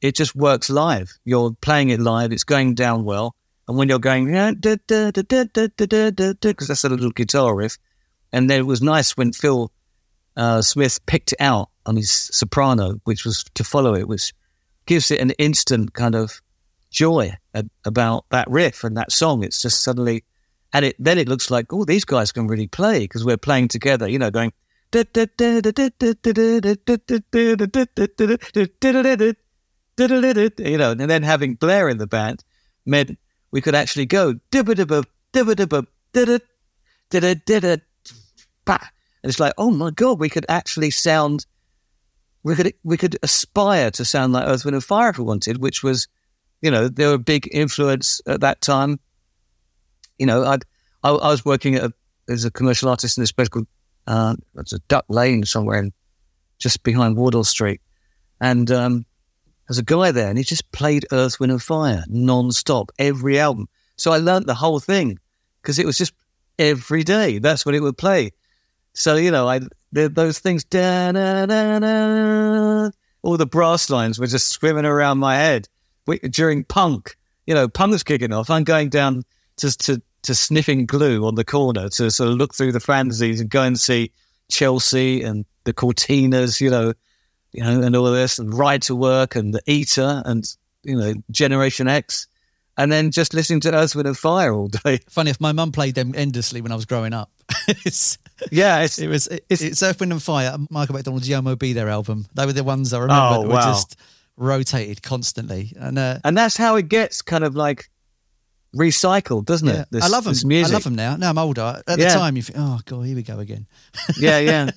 it 0.00 0.14
just 0.14 0.34
works 0.34 0.70
live. 0.70 1.12
You're 1.24 1.52
playing 1.60 1.90
it 1.90 2.00
live, 2.00 2.32
it's 2.32 2.44
going 2.44 2.74
down 2.74 3.04
well. 3.04 3.34
And 3.68 3.76
when 3.76 3.88
you're 3.88 3.98
going, 3.98 4.26
because 4.26 4.58
that's 6.68 6.84
a 6.84 6.88
little 6.88 7.10
guitar 7.10 7.54
riff. 7.54 7.78
And 8.32 8.48
then 8.48 8.60
it 8.60 8.66
was 8.66 8.80
nice 8.82 9.16
when 9.16 9.32
Phil 9.32 9.72
uh, 10.36 10.62
Smith 10.62 11.04
picked 11.06 11.32
it 11.32 11.40
out 11.40 11.70
on 11.84 11.96
his 11.96 12.10
soprano, 12.10 13.00
which 13.04 13.24
was 13.24 13.44
to 13.54 13.64
follow 13.64 13.94
it, 13.94 14.06
which 14.08 14.32
gives 14.86 15.10
it 15.10 15.20
an 15.20 15.30
instant 15.32 15.94
kind 15.94 16.14
of 16.14 16.40
joy 16.90 17.32
about 17.84 18.24
that 18.30 18.48
riff 18.48 18.84
and 18.84 18.96
that 18.96 19.10
song. 19.12 19.42
It's 19.42 19.60
just 19.60 19.82
suddenly, 19.82 20.24
and 20.72 20.84
it 20.84 20.96
then 20.98 21.18
it 21.18 21.28
looks 21.28 21.50
like, 21.50 21.72
oh, 21.72 21.84
these 21.84 22.04
guys 22.04 22.32
can 22.32 22.46
really 22.46 22.68
play 22.68 23.00
because 23.00 23.24
we're 23.24 23.36
playing 23.36 23.68
together, 23.68 24.08
you 24.08 24.18
know, 24.18 24.30
going. 24.30 24.52
You 30.58 30.78
know, 30.78 30.92
and 30.92 31.10
then 31.10 31.22
having 31.22 31.54
Blair 31.54 31.88
in 31.88 31.98
the 31.98 32.06
band 32.06 32.44
meant 32.84 33.18
we 33.50 33.60
could 33.60 33.74
actually 33.74 34.06
go 34.06 34.34
and 39.22 39.30
it's 39.30 39.40
like, 39.40 39.54
oh 39.58 39.70
my 39.70 39.90
god, 39.90 40.18
we 40.18 40.28
could 40.28 40.46
actually 40.48 40.90
sound, 40.90 41.46
we 42.42 42.54
could 42.54 42.74
we 42.84 42.96
could 42.96 43.18
aspire 43.22 43.90
to 43.92 44.04
sound 44.04 44.32
like 44.32 44.46
Earth, 44.46 44.64
Wind 44.64 44.74
and 44.74 44.84
Fire 44.84 45.10
if 45.10 45.18
we 45.18 45.24
wanted, 45.24 45.58
which 45.58 45.82
was 45.82 46.08
you 46.62 46.70
know, 46.70 46.88
they 46.88 47.06
were 47.06 47.14
a 47.14 47.18
big 47.18 47.48
influence 47.52 48.20
at 48.26 48.40
that 48.40 48.60
time. 48.60 48.98
You 50.18 50.26
know, 50.26 50.44
I'd, 50.44 50.64
I, 51.02 51.10
I 51.10 51.28
was 51.28 51.44
working 51.44 51.76
a, 51.76 51.92
as 52.28 52.44
a 52.44 52.50
commercial 52.50 52.88
artist 52.88 53.18
in 53.18 53.22
this 53.22 53.32
place 53.32 53.48
called 53.48 53.66
uh, 54.06 54.36
it's 54.56 54.72
a 54.72 54.78
Duck 54.88 55.04
Lane 55.08 55.44
somewhere 55.44 55.80
in, 55.80 55.92
just 56.58 56.82
behind 56.82 57.16
Wardour 57.16 57.44
Street, 57.44 57.80
and 58.40 58.70
um, 58.70 59.06
there's 59.68 59.78
a 59.78 59.84
guy 59.84 60.10
there, 60.12 60.28
and 60.28 60.38
he 60.38 60.44
just 60.44 60.70
played 60.72 61.06
Earth, 61.12 61.40
Wind 61.40 61.52
and 61.52 61.62
Fire 61.62 62.04
non-stop 62.08 62.92
every 62.98 63.38
album. 63.38 63.68
So 63.96 64.12
I 64.12 64.18
learned 64.18 64.46
the 64.46 64.54
whole 64.54 64.80
thing 64.80 65.18
because 65.62 65.78
it 65.78 65.86
was 65.86 65.98
just 65.98 66.12
every 66.58 67.02
day. 67.02 67.38
That's 67.38 67.66
what 67.66 67.74
it 67.74 67.80
would 67.80 67.98
play. 67.98 68.32
So 68.94 69.16
you 69.16 69.30
know, 69.30 69.48
I 69.48 69.60
those 69.92 70.38
things, 70.38 70.64
da, 70.64 71.12
da, 71.12 71.46
da, 71.46 71.78
da, 71.78 72.90
all 73.22 73.36
the 73.36 73.46
brass 73.46 73.90
lines 73.90 74.18
were 74.18 74.26
just 74.26 74.48
swimming 74.48 74.84
around 74.84 75.18
my 75.18 75.36
head 75.36 75.68
during 76.30 76.64
punk, 76.64 77.16
you 77.46 77.54
know, 77.54 77.68
punk's 77.68 78.02
kicking 78.02 78.32
off. 78.32 78.50
I'm 78.50 78.64
going 78.64 78.88
down 78.88 79.24
to, 79.56 79.76
to, 79.78 80.02
to 80.22 80.34
sniffing 80.34 80.86
glue 80.86 81.26
on 81.26 81.34
the 81.34 81.44
corner 81.44 81.88
to 81.88 82.10
sort 82.10 82.30
of 82.30 82.36
look 82.36 82.54
through 82.54 82.72
the 82.72 82.78
fanzines 82.78 83.40
and 83.40 83.50
go 83.50 83.62
and 83.62 83.78
see 83.78 84.12
Chelsea 84.48 85.22
and 85.22 85.44
the 85.64 85.72
Cortinas, 85.72 86.60
you 86.60 86.70
know, 86.70 86.92
you 87.56 87.64
know, 87.64 87.80
and 87.80 87.96
all 87.96 88.06
of 88.06 88.14
this, 88.14 88.38
and 88.38 88.52
Ride 88.52 88.82
to 88.82 88.94
Work 88.94 89.34
and 89.34 89.54
the 89.54 89.62
Eater 89.66 90.22
and 90.26 90.44
you 90.84 90.96
know 90.96 91.14
Generation 91.30 91.88
X, 91.88 92.28
and 92.76 92.92
then 92.92 93.10
just 93.10 93.32
listening 93.32 93.60
to 93.60 93.74
Earth, 93.74 93.96
Wind 93.96 94.06
and 94.06 94.16
Fire 94.16 94.52
all 94.52 94.68
day. 94.68 95.00
Funny 95.08 95.30
if 95.30 95.40
my 95.40 95.52
mum 95.52 95.72
played 95.72 95.94
them 95.94 96.12
endlessly 96.14 96.60
when 96.60 96.70
I 96.70 96.74
was 96.74 96.84
growing 96.84 97.14
up. 97.14 97.30
it's, 97.68 98.18
yeah, 98.52 98.82
it's, 98.82 98.98
it 98.98 99.08
was 99.08 99.26
it's, 99.48 99.62
it's 99.62 99.82
Earth, 99.82 100.00
Wind 100.00 100.12
and 100.12 100.22
Fire. 100.22 100.54
Michael 100.68 100.94
McDonald's 100.94 101.28
Yah 101.28 101.40
Mo 101.40 101.56
B 101.56 101.72
There 101.72 101.88
album. 101.88 102.26
They 102.34 102.44
were 102.44 102.52
the 102.52 102.62
ones 102.62 102.92
I 102.92 102.98
remember. 102.98 103.36
Oh, 103.36 103.40
wow. 103.42 103.48
Were 103.48 103.72
just 103.72 103.96
rotated 104.36 105.02
constantly, 105.02 105.72
and 105.78 105.98
uh, 105.98 106.18
and 106.24 106.36
that's 106.36 106.58
how 106.58 106.76
it 106.76 106.88
gets 106.88 107.22
kind 107.22 107.42
of 107.42 107.56
like 107.56 107.88
recycled, 108.74 109.44
doesn't 109.44 109.68
yeah. 109.68 109.82
it? 109.82 109.88
This, 109.90 110.04
I 110.04 110.08
love 110.08 110.24
them. 110.24 110.34
I 110.52 110.62
love 110.68 110.84
them 110.84 110.94
now. 110.94 111.16
Now 111.16 111.30
I'm 111.30 111.38
older. 111.38 111.82
At 111.86 111.98
yeah. 111.98 112.08
the 112.08 112.14
time, 112.14 112.36
you 112.36 112.42
think, 112.42 112.58
oh 112.58 112.80
god, 112.84 113.02
here 113.02 113.16
we 113.16 113.22
go 113.22 113.38
again. 113.38 113.66
yeah, 114.18 114.38
yeah. 114.38 114.70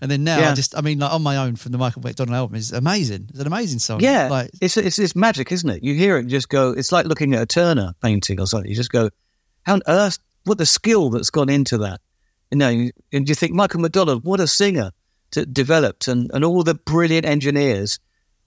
and 0.00 0.10
then 0.10 0.24
now, 0.24 0.38
yeah. 0.38 0.50
I 0.50 0.54
just, 0.54 0.76
I 0.76 0.80
mean, 0.80 0.98
like 0.98 1.12
on 1.12 1.22
my 1.22 1.36
own 1.36 1.56
from 1.56 1.72
the 1.72 1.78
Michael 1.78 2.02
McDonald 2.02 2.34
album 2.34 2.56
is 2.56 2.72
amazing. 2.72 3.26
It's 3.30 3.38
an 3.38 3.46
amazing 3.46 3.78
song. 3.78 4.00
Yeah, 4.00 4.28
like 4.28 4.50
it's 4.60 4.76
it's 4.76 4.98
it's 4.98 5.16
magic, 5.16 5.52
isn't 5.52 5.68
it? 5.68 5.82
You 5.82 5.94
hear 5.94 6.16
it 6.16 6.20
and 6.20 6.30
just 6.30 6.48
go. 6.48 6.70
It's 6.70 6.92
like 6.92 7.06
looking 7.06 7.34
at 7.34 7.42
a 7.42 7.46
Turner 7.46 7.94
painting 8.02 8.40
or 8.40 8.46
something. 8.46 8.68
You 8.68 8.76
just 8.76 8.92
go, 8.92 9.10
how 9.64 9.74
on 9.74 9.82
earth? 9.86 10.18
What 10.44 10.58
the 10.58 10.66
skill 10.66 11.10
that's 11.10 11.30
gone 11.30 11.48
into 11.48 11.78
that? 11.78 12.00
You 12.50 12.58
know, 12.58 12.88
and 13.12 13.28
you 13.28 13.34
think 13.34 13.52
Michael 13.52 13.80
McDonald, 13.80 14.24
what 14.24 14.38
a 14.38 14.46
singer 14.46 14.92
to, 15.32 15.44
developed, 15.44 16.08
and 16.08 16.30
and 16.32 16.44
all 16.44 16.62
the 16.62 16.74
brilliant 16.74 17.26
engineers 17.26 17.98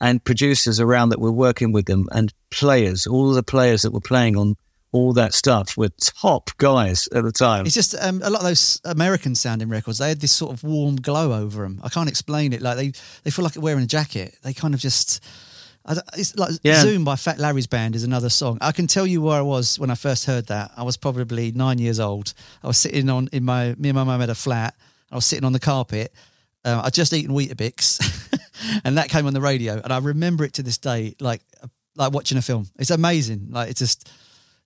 and 0.01 0.23
producers 0.23 0.79
around 0.79 1.09
that 1.09 1.19
were 1.19 1.31
working 1.31 1.71
with 1.73 1.85
them 1.85 2.07
and 2.11 2.33
players, 2.51 3.05
all 3.05 3.31
the 3.31 3.43
players 3.43 3.81
that 3.81 3.91
were 3.91 3.99
playing 3.99 4.37
on 4.37 4.55
all 4.91 5.13
that 5.13 5.33
stuff 5.33 5.77
were 5.77 5.89
top 5.89 6.49
guys 6.57 7.07
at 7.13 7.23
the 7.23 7.31
time. 7.31 7.65
It's 7.65 7.75
just 7.75 7.95
um, 7.99 8.21
a 8.23 8.29
lot 8.29 8.41
of 8.41 8.47
those 8.47 8.81
American 8.85 9.35
sounding 9.35 9.69
records. 9.69 9.99
They 9.99 10.09
had 10.09 10.19
this 10.19 10.31
sort 10.31 10.51
of 10.51 10.63
warm 10.63 10.95
glow 10.95 11.33
over 11.33 11.63
them. 11.63 11.79
I 11.83 11.89
can't 11.89 12.09
explain 12.09 12.53
it. 12.53 12.61
Like 12.61 12.77
they, 12.77 12.91
they 13.23 13.31
feel 13.31 13.43
like 13.43 13.55
wearing 13.57 13.83
a 13.83 13.87
jacket. 13.87 14.35
They 14.43 14.53
kind 14.53 14.73
of 14.73 14.79
just. 14.79 15.23
It's 16.15 16.35
like 16.35 16.51
yeah. 16.61 16.81
Zoom 16.81 17.03
by 17.03 17.15
Fat 17.15 17.39
Larry's 17.39 17.65
band 17.65 17.95
is 17.95 18.03
another 18.03 18.29
song. 18.29 18.59
I 18.61 18.71
can 18.71 18.85
tell 18.85 19.07
you 19.07 19.21
where 19.21 19.39
I 19.39 19.41
was 19.41 19.79
when 19.79 19.89
I 19.89 19.95
first 19.95 20.25
heard 20.25 20.47
that. 20.47 20.71
I 20.77 20.83
was 20.83 20.97
probably 20.97 21.51
nine 21.51 21.79
years 21.79 21.99
old. 21.99 22.33
I 22.63 22.67
was 22.67 22.77
sitting 22.77 23.09
on 23.09 23.29
in 23.31 23.43
my 23.43 23.73
me 23.75 23.89
and 23.89 23.95
my 23.95 24.03
mum 24.03 24.19
had 24.19 24.29
a 24.29 24.35
flat. 24.35 24.75
I 25.11 25.15
was 25.15 25.25
sitting 25.25 25.45
on 25.45 25.53
the 25.53 25.59
carpet. 25.59 26.13
Uh, 26.63 26.81
I'd 26.83 26.93
just 26.93 27.13
eaten 27.13 27.33
Weetabix. 27.33 28.29
and 28.83 28.97
that 28.97 29.09
came 29.09 29.25
on 29.25 29.33
the 29.33 29.41
radio, 29.41 29.81
and 29.81 29.91
I 29.91 29.97
remember 29.99 30.43
it 30.43 30.53
to 30.53 30.63
this 30.63 30.77
day, 30.77 31.15
like 31.19 31.41
like 31.95 32.13
watching 32.13 32.37
a 32.37 32.41
film. 32.41 32.67
It's 32.77 32.91
amazing. 32.91 33.47
Like 33.51 33.69
it's 33.69 33.79
just, 33.79 34.09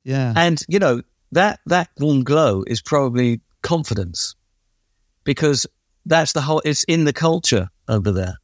yeah. 0.03 0.33
And 0.35 0.61
you 0.67 0.79
know 0.79 1.01
that 1.31 1.59
that 1.65 1.89
warm 1.99 2.23
glow 2.23 2.63
is 2.67 2.81
probably 2.81 3.41
confidence, 3.61 4.35
because 5.23 5.65
that's 6.05 6.33
the 6.33 6.41
whole. 6.41 6.61
It's 6.65 6.83
in 6.85 7.05
the 7.05 7.13
culture 7.13 7.69
over 7.87 8.11
there. 8.11 8.37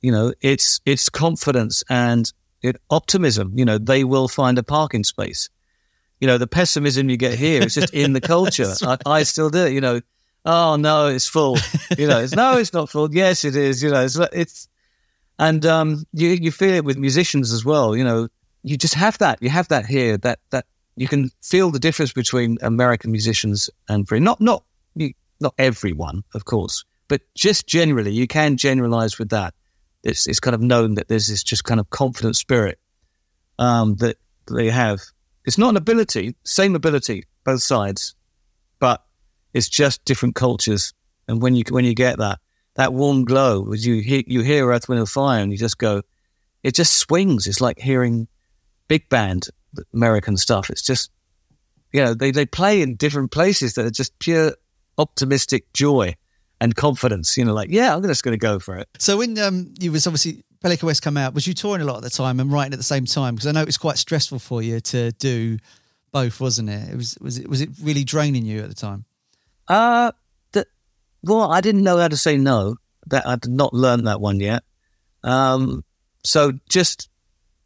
You 0.00 0.12
know, 0.12 0.32
it's 0.40 0.80
it's 0.86 1.08
confidence 1.08 1.82
and 1.90 2.32
it, 2.62 2.76
optimism. 2.90 3.52
You 3.56 3.64
know, 3.64 3.78
they 3.78 4.04
will 4.04 4.28
find 4.28 4.58
a 4.58 4.62
parking 4.62 5.04
space. 5.04 5.50
You 6.20 6.26
know, 6.26 6.38
the 6.38 6.46
pessimism 6.46 7.08
you 7.08 7.16
get 7.16 7.38
here 7.38 7.62
is 7.62 7.74
just 7.74 7.92
in 7.94 8.12
the 8.12 8.20
culture. 8.34 8.72
I, 8.82 8.98
I 9.06 9.22
still 9.24 9.50
do. 9.50 9.70
You 9.70 9.80
know, 9.80 10.00
oh 10.44 10.76
no, 10.76 11.08
it's 11.08 11.28
full. 11.28 11.56
You 11.98 12.06
know, 12.06 12.20
it's 12.20 12.34
no, 12.34 12.56
it's 12.58 12.72
not 12.72 12.90
full. 12.90 13.12
Yes, 13.14 13.44
it 13.44 13.56
is. 13.56 13.82
You 13.82 13.90
know, 13.90 14.04
it's 14.04 14.18
it's 14.32 14.68
and 15.38 15.64
um, 15.66 16.04
you 16.12 16.28
you 16.28 16.52
feel 16.52 16.74
it 16.74 16.84
with 16.84 16.98
musicians 16.98 17.52
as 17.52 17.64
well. 17.64 17.96
You 17.96 18.04
know, 18.04 18.28
you 18.62 18.76
just 18.76 18.94
have 18.94 19.18
that. 19.18 19.42
You 19.42 19.48
have 19.48 19.68
that 19.68 19.86
here. 19.86 20.18
That 20.18 20.38
that 20.50 20.66
you 20.96 21.08
can 21.08 21.30
feel 21.42 21.70
the 21.70 21.78
difference 21.78 22.12
between 22.12 22.58
American 22.62 23.10
musicians 23.10 23.70
and. 23.88 24.06
Not 24.10 24.40
not 24.40 24.64
not 25.40 25.54
everyone, 25.58 26.22
of 26.34 26.44
course, 26.44 26.84
but 27.08 27.22
just 27.34 27.66
generally, 27.66 28.12
you 28.12 28.26
can 28.26 28.56
generalize 28.56 29.18
with 29.18 29.30
that. 29.30 29.54
it's 30.02 30.26
it's 30.26 30.40
kind 30.40 30.54
of 30.54 30.60
known 30.60 30.94
that 30.94 31.08
there's 31.08 31.28
this 31.28 31.42
just 31.42 31.64
kind 31.64 31.80
of 31.80 31.90
confident 31.90 32.36
spirit 32.36 32.78
um, 33.58 33.96
that 33.96 34.16
they 34.50 34.70
have. 34.70 35.00
It's 35.44 35.58
not 35.58 35.70
an 35.70 35.76
ability, 35.76 36.34
same 36.44 36.74
ability, 36.74 37.24
both 37.44 37.62
sides, 37.62 38.14
but 38.78 39.02
it's 39.54 39.68
just 39.68 40.04
different 40.04 40.34
cultures. 40.34 40.92
And 41.26 41.40
when 41.42 41.54
you 41.54 41.64
when 41.70 41.84
you 41.84 41.94
get 41.94 42.18
that 42.18 42.38
that 42.74 42.92
warm 42.92 43.24
glow, 43.24 43.72
as 43.72 43.86
you 43.86 44.00
hear, 44.02 44.22
you 44.26 44.42
hear 44.42 44.70
Earth, 44.70 44.88
Wind 44.88 45.00
and 45.00 45.08
Fire, 45.08 45.42
and 45.42 45.50
you 45.52 45.58
just 45.58 45.78
go, 45.78 46.02
it 46.62 46.74
just 46.74 46.94
swings. 46.96 47.46
It's 47.46 47.60
like 47.60 47.78
hearing 47.78 48.28
big 48.88 49.08
band 49.08 49.48
American 49.92 50.36
stuff. 50.36 50.70
It's 50.70 50.82
just 50.82 51.10
you 51.92 52.02
know 52.02 52.14
they 52.14 52.30
they 52.30 52.46
play 52.46 52.82
in 52.82 52.96
different 52.96 53.30
places 53.30 53.74
that 53.74 53.84
are 53.84 53.90
just 53.90 54.18
pure 54.18 54.54
optimistic 54.98 55.72
joy 55.72 56.14
and 56.60 56.76
confidence. 56.76 57.36
You 57.36 57.44
know, 57.44 57.54
like 57.54 57.70
yeah, 57.70 57.94
I'm 57.94 58.02
just 58.02 58.22
going 58.22 58.38
to 58.38 58.38
go 58.38 58.58
for 58.58 58.76
it. 58.76 58.88
So 58.98 59.18
when 59.18 59.38
um, 59.38 59.74
you 59.80 59.92
was 59.92 60.06
obviously 60.06 60.44
Pelican 60.60 60.86
West 60.86 61.02
come 61.02 61.16
out, 61.16 61.34
was 61.34 61.46
you 61.46 61.54
touring 61.54 61.82
a 61.82 61.84
lot 61.84 61.96
at 61.96 62.02
the 62.02 62.10
time 62.10 62.38
and 62.40 62.52
writing 62.52 62.72
at 62.72 62.78
the 62.78 62.84
same 62.84 63.06
time? 63.06 63.34
Because 63.34 63.46
I 63.46 63.52
know 63.52 63.62
it 63.62 63.66
was 63.66 63.78
quite 63.78 63.98
stressful 63.98 64.38
for 64.38 64.62
you 64.62 64.80
to 64.80 65.12
do 65.12 65.58
both, 66.12 66.40
wasn't 66.40 66.68
it? 66.68 66.90
It 66.90 66.96
was 66.96 67.16
was 67.20 67.38
it 67.38 67.48
was 67.48 67.60
it 67.60 67.70
really 67.82 68.04
draining 68.04 68.44
you 68.44 68.60
at 68.60 68.68
the 68.68 68.74
time? 68.74 69.04
Uh 69.68 70.12
the, 70.52 70.66
well, 71.22 71.50
I 71.50 71.60
didn't 71.60 71.82
know 71.82 71.98
how 71.98 72.08
to 72.08 72.16
say 72.16 72.36
no. 72.36 72.76
That 73.06 73.26
I'd 73.26 73.48
not 73.48 73.72
learned 73.72 74.06
that 74.06 74.20
one 74.20 74.40
yet. 74.40 74.62
Um, 75.22 75.84
so 76.24 76.52
just 76.68 77.09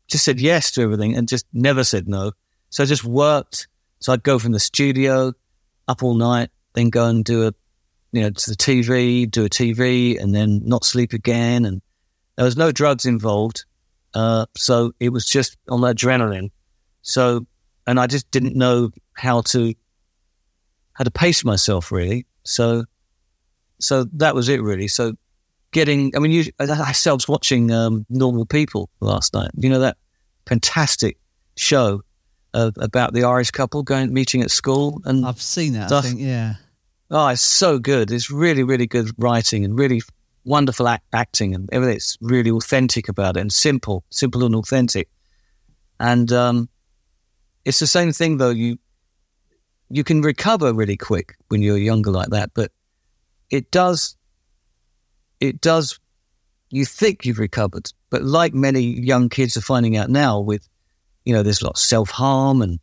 just 0.08 0.24
said 0.24 0.40
yes 0.40 0.70
to 0.72 0.82
everything 0.82 1.16
and 1.16 1.28
just 1.28 1.46
never 1.52 1.84
said 1.84 2.08
no. 2.08 2.32
So 2.70 2.82
I 2.82 2.86
just 2.86 3.04
worked. 3.04 3.68
So 4.00 4.12
I'd 4.12 4.22
go 4.22 4.38
from 4.38 4.52
the 4.52 4.60
studio 4.60 5.32
up 5.88 6.02
all 6.02 6.14
night, 6.14 6.50
then 6.74 6.90
go 6.90 7.06
and 7.06 7.24
do 7.24 7.46
a 7.46 7.54
you 8.14 8.20
know, 8.20 8.30
to 8.30 8.50
the 8.50 8.56
TV, 8.56 9.28
do 9.28 9.44
a 9.44 9.48
TV, 9.48 10.20
and 10.22 10.32
then 10.32 10.60
not 10.64 10.84
sleep 10.84 11.12
again. 11.12 11.64
And 11.64 11.82
there 12.36 12.44
was 12.44 12.56
no 12.56 12.70
drugs 12.70 13.06
involved. 13.06 13.64
Uh, 14.14 14.46
so 14.56 14.92
it 15.00 15.08
was 15.08 15.26
just 15.26 15.56
on 15.68 15.80
the 15.80 15.92
adrenaline. 15.92 16.52
So, 17.02 17.44
and 17.88 17.98
I 17.98 18.06
just 18.06 18.30
didn't 18.30 18.54
know 18.54 18.90
how 19.14 19.40
to, 19.40 19.74
how 20.92 21.02
to 21.02 21.10
pace 21.10 21.44
myself 21.44 21.90
really. 21.90 22.24
So, 22.44 22.84
so 23.80 24.04
that 24.12 24.36
was 24.36 24.48
it 24.48 24.62
really. 24.62 24.86
So 24.86 25.14
getting, 25.74 26.16
I 26.16 26.20
mean, 26.20 26.30
you, 26.30 26.44
was 26.58 27.28
watching, 27.28 27.70
um, 27.70 28.06
Normal 28.08 28.46
People 28.46 28.88
last 29.00 29.34
night. 29.34 29.50
You 29.54 29.68
know, 29.68 29.80
that 29.80 29.98
fantastic 30.46 31.18
show 31.56 32.00
uh, 32.54 32.70
about 32.78 33.12
the 33.12 33.24
Irish 33.24 33.50
couple 33.50 33.82
going, 33.82 34.14
meeting 34.14 34.40
at 34.40 34.50
school. 34.50 35.02
And 35.04 35.26
I've 35.26 35.42
seen 35.42 35.74
that. 35.74 35.88
stuff. 35.88 36.04
I 36.04 36.08
think, 36.08 36.20
yeah. 36.20 36.54
Oh, 37.10 37.28
it's 37.28 37.42
so 37.42 37.78
good. 37.78 38.10
It's 38.10 38.30
really, 38.30 38.62
really 38.62 38.86
good 38.86 39.10
writing 39.18 39.64
and 39.64 39.78
really 39.78 40.00
wonderful 40.44 40.88
act- 40.88 41.04
acting 41.12 41.54
and 41.54 41.68
everything. 41.72 41.96
It's 41.96 42.16
really 42.20 42.50
authentic 42.50 43.08
about 43.08 43.36
it 43.36 43.40
and 43.40 43.52
simple, 43.52 44.04
simple 44.10 44.44
and 44.44 44.54
authentic. 44.54 45.08
And 46.00 46.32
um, 46.32 46.68
it's 47.64 47.80
the 47.80 47.86
same 47.86 48.12
thing 48.12 48.38
though. 48.38 48.50
You 48.50 48.78
you 49.90 50.02
can 50.02 50.22
recover 50.22 50.72
really 50.72 50.96
quick 50.96 51.36
when 51.48 51.62
you're 51.62 51.76
younger 51.78 52.10
like 52.10 52.30
that, 52.30 52.50
but 52.54 52.72
it 53.50 53.70
does 53.70 54.16
it 55.40 55.60
does. 55.60 55.98
You 56.70 56.84
think 56.84 57.24
you've 57.24 57.38
recovered, 57.38 57.92
but 58.10 58.22
like 58.22 58.54
many 58.54 58.80
young 58.80 59.28
kids 59.28 59.56
are 59.56 59.60
finding 59.62 59.96
out 59.96 60.10
now, 60.10 60.40
with 60.40 60.68
you 61.24 61.32
know, 61.34 61.42
there's 61.42 61.62
a 61.62 61.64
lot 61.64 61.74
of 61.74 61.78
self 61.78 62.10
harm 62.10 62.62
and 62.62 62.78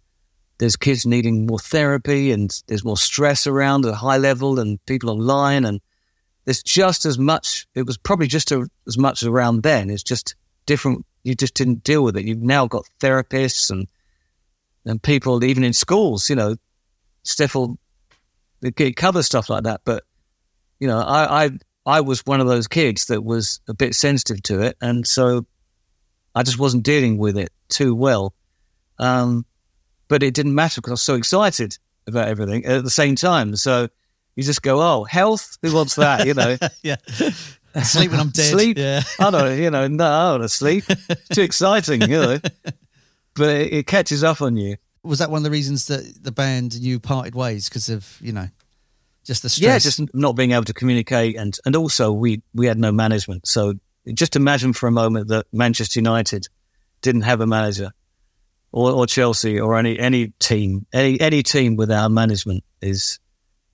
there's 0.57 0.75
kids 0.75 1.05
needing 1.05 1.47
more 1.47 1.59
therapy 1.59 2.31
and 2.31 2.61
there's 2.67 2.85
more 2.85 2.97
stress 2.97 3.47
around 3.47 3.85
at 3.85 3.93
a 3.93 3.95
high 3.95 4.17
level 4.17 4.59
and 4.59 4.83
people 4.85 5.09
online 5.09 5.65
and 5.65 5.81
there's 6.45 6.61
just 6.63 7.05
as 7.05 7.17
much 7.17 7.67
it 7.75 7.87
was 7.87 7.97
probably 7.97 8.27
just 8.27 8.51
a, 8.51 8.67
as 8.87 8.97
much 8.97 9.23
around 9.23 9.63
then. 9.63 9.89
It's 9.89 10.03
just 10.03 10.35
different. 10.65 11.05
You 11.23 11.35
just 11.35 11.53
didn't 11.53 11.83
deal 11.83 12.03
with 12.03 12.17
it. 12.17 12.25
You've 12.25 12.41
now 12.41 12.67
got 12.67 12.85
therapists 12.99 13.69
and 13.69 13.87
and 14.85 15.01
people 15.01 15.43
even 15.43 15.63
in 15.63 15.73
schools 15.73 16.29
you 16.29 16.35
know 16.35 16.55
stuff 17.23 17.53
will 17.53 17.77
they 18.61 18.91
cover 18.91 19.23
stuff 19.23 19.49
like 19.49 19.63
that. 19.63 19.81
But 19.83 20.03
you 20.79 20.87
know 20.87 20.99
I, 20.99 21.45
I 21.45 21.49
i 21.85 21.99
was 22.01 22.25
one 22.25 22.39
of 22.39 22.47
those 22.47 22.67
kids 22.67 23.05
that 23.05 23.23
was 23.23 23.59
a 23.67 23.73
bit 23.73 23.95
sensitive 23.95 24.41
to 24.43 24.61
it 24.61 24.77
and 24.81 25.07
so 25.07 25.45
i 26.35 26.43
just 26.43 26.59
wasn't 26.59 26.83
dealing 26.83 27.17
with 27.17 27.37
it 27.37 27.49
too 27.69 27.95
well 27.95 28.33
um 28.99 29.45
but 30.11 30.23
it 30.23 30.33
didn't 30.33 30.53
matter 30.53 30.81
because 30.81 30.91
I 30.91 30.93
was 30.95 31.01
so 31.01 31.15
excited 31.15 31.77
about 32.05 32.27
everything 32.27 32.65
at 32.65 32.83
the 32.83 32.89
same 32.89 33.15
time. 33.15 33.55
So 33.55 33.87
you 34.35 34.43
just 34.43 34.61
go, 34.61 34.81
oh, 34.81 35.05
health, 35.05 35.57
who 35.61 35.73
wants 35.73 35.95
that? 35.95 36.27
You 36.27 36.33
know, 36.33 36.57
yeah. 36.83 36.97
Sleep 37.81 38.11
when 38.11 38.19
I'm 38.19 38.27
dead. 38.27 38.51
sleep. 38.51 38.77
Yeah. 38.77 39.03
I 39.21 39.31
don't, 39.31 39.57
you 39.57 39.71
know, 39.71 39.87
no, 39.87 40.05
I 40.05 40.31
don't 40.31 40.41
want 40.41 40.43
to 40.43 40.49
sleep. 40.49 40.83
It's 40.89 41.29
too 41.29 41.43
exciting, 41.43 42.01
you 42.01 42.07
know. 42.07 42.39
But 43.33 43.55
it, 43.55 43.73
it 43.73 43.87
catches 43.87 44.25
up 44.25 44.41
on 44.41 44.57
you. 44.57 44.75
Was 45.03 45.19
that 45.19 45.31
one 45.31 45.37
of 45.37 45.43
the 45.45 45.51
reasons 45.51 45.87
that 45.87 46.21
the 46.21 46.33
band 46.33 46.73
and 46.73 46.83
you 46.83 46.99
parted 46.99 47.33
ways 47.33 47.69
because 47.69 47.87
of 47.87 48.17
you 48.19 48.33
know 48.33 48.49
just 49.25 49.43
the 49.43 49.49
stress? 49.49 49.65
Yeah, 49.67 49.77
just 49.79 50.13
not 50.13 50.33
being 50.35 50.51
able 50.51 50.65
to 50.65 50.73
communicate, 50.73 51.35
and 51.37 51.57
and 51.65 51.75
also 51.75 52.11
we 52.11 52.41
we 52.53 52.67
had 52.67 52.77
no 52.79 52.91
management. 52.91 53.47
So 53.47 53.73
just 54.13 54.35
imagine 54.35 54.73
for 54.73 54.87
a 54.87 54.91
moment 54.91 55.27
that 55.27 55.45
Manchester 55.51 55.99
United 55.99 56.47
didn't 57.01 57.21
have 57.21 57.41
a 57.41 57.47
manager, 57.47 57.91
or, 58.71 58.91
or 58.91 59.05
Chelsea, 59.07 59.59
or 59.59 59.77
any 59.77 59.97
any 59.99 60.33
team, 60.39 60.85
any 60.93 61.19
any 61.19 61.43
team 61.43 61.75
without 61.75 62.09
management 62.11 62.63
is, 62.81 63.19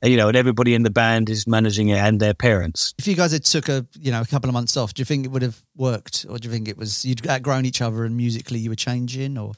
you 0.03 0.17
know, 0.17 0.27
and 0.27 0.35
everybody 0.37 0.73
in 0.73 0.83
the 0.83 0.89
band 0.89 1.29
is 1.29 1.47
managing 1.47 1.89
it, 1.89 1.97
and 1.97 2.19
their 2.19 2.33
parents. 2.33 2.93
If 2.97 3.07
you 3.07 3.15
guys 3.15 3.31
had 3.31 3.45
took 3.45 3.69
a 3.69 3.85
you 3.99 4.11
know 4.11 4.21
a 4.21 4.25
couple 4.25 4.49
of 4.49 4.53
months 4.53 4.75
off, 4.77 4.93
do 4.93 5.01
you 5.01 5.05
think 5.05 5.25
it 5.25 5.31
would 5.31 5.43
have 5.43 5.59
worked, 5.75 6.25
or 6.29 6.37
do 6.37 6.47
you 6.47 6.53
think 6.53 6.67
it 6.67 6.77
was 6.77 7.05
you'd 7.05 7.25
outgrown 7.27 7.65
each 7.65 7.81
other 7.81 8.03
and 8.03 8.17
musically 8.17 8.59
you 8.59 8.69
were 8.69 8.75
changing, 8.75 9.37
or 9.37 9.53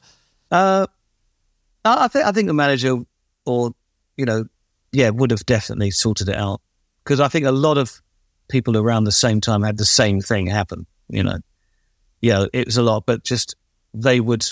Uh, 0.50 0.86
I 1.84 2.04
I 2.04 2.08
think 2.08 2.24
I 2.26 2.32
think 2.32 2.46
the 2.46 2.54
manager, 2.54 2.96
or 3.44 3.72
you 4.16 4.24
know, 4.24 4.44
yeah, 4.92 5.10
would 5.10 5.30
have 5.30 5.46
definitely 5.46 5.90
sorted 5.90 6.28
it 6.28 6.36
out 6.36 6.60
because 7.04 7.20
I 7.20 7.28
think 7.28 7.46
a 7.46 7.52
lot 7.52 7.78
of 7.78 8.00
people 8.48 8.76
around 8.76 9.04
the 9.04 9.12
same 9.12 9.40
time 9.40 9.62
had 9.62 9.78
the 9.78 9.84
same 9.84 10.20
thing 10.20 10.46
happen. 10.46 10.86
You 11.08 11.22
know, 11.22 11.38
yeah, 12.20 12.46
it 12.52 12.66
was 12.66 12.76
a 12.76 12.82
lot, 12.82 13.04
but 13.06 13.24
just 13.24 13.56
they 13.94 14.20
would 14.20 14.44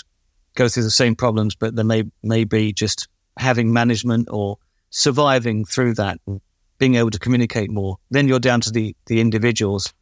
go 0.55 0.67
through 0.67 0.83
the 0.83 0.91
same 0.91 1.15
problems, 1.15 1.55
but 1.55 1.75
they 1.75 1.83
may 1.83 2.03
maybe 2.23 2.73
just 2.73 3.07
having 3.37 3.71
management 3.71 4.27
or 4.31 4.57
surviving 4.89 5.65
through 5.65 5.93
that, 5.95 6.19
being 6.77 6.95
able 6.95 7.11
to 7.11 7.19
communicate 7.19 7.69
more. 7.69 7.97
Then 8.09 8.27
you're 8.27 8.39
down 8.39 8.61
to 8.61 8.71
the 8.71 8.95
the 9.05 9.21
individuals, 9.21 9.93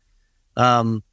um, 0.56 1.04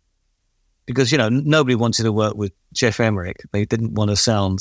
because 0.86 1.10
you 1.10 1.18
know 1.18 1.28
nobody 1.28 1.74
wanted 1.74 2.04
to 2.04 2.12
work 2.12 2.34
with 2.34 2.52
Geoff 2.72 3.00
Emerick. 3.00 3.42
They 3.52 3.64
didn't 3.64 3.94
want 3.94 4.10
to 4.10 4.16
sound, 4.16 4.60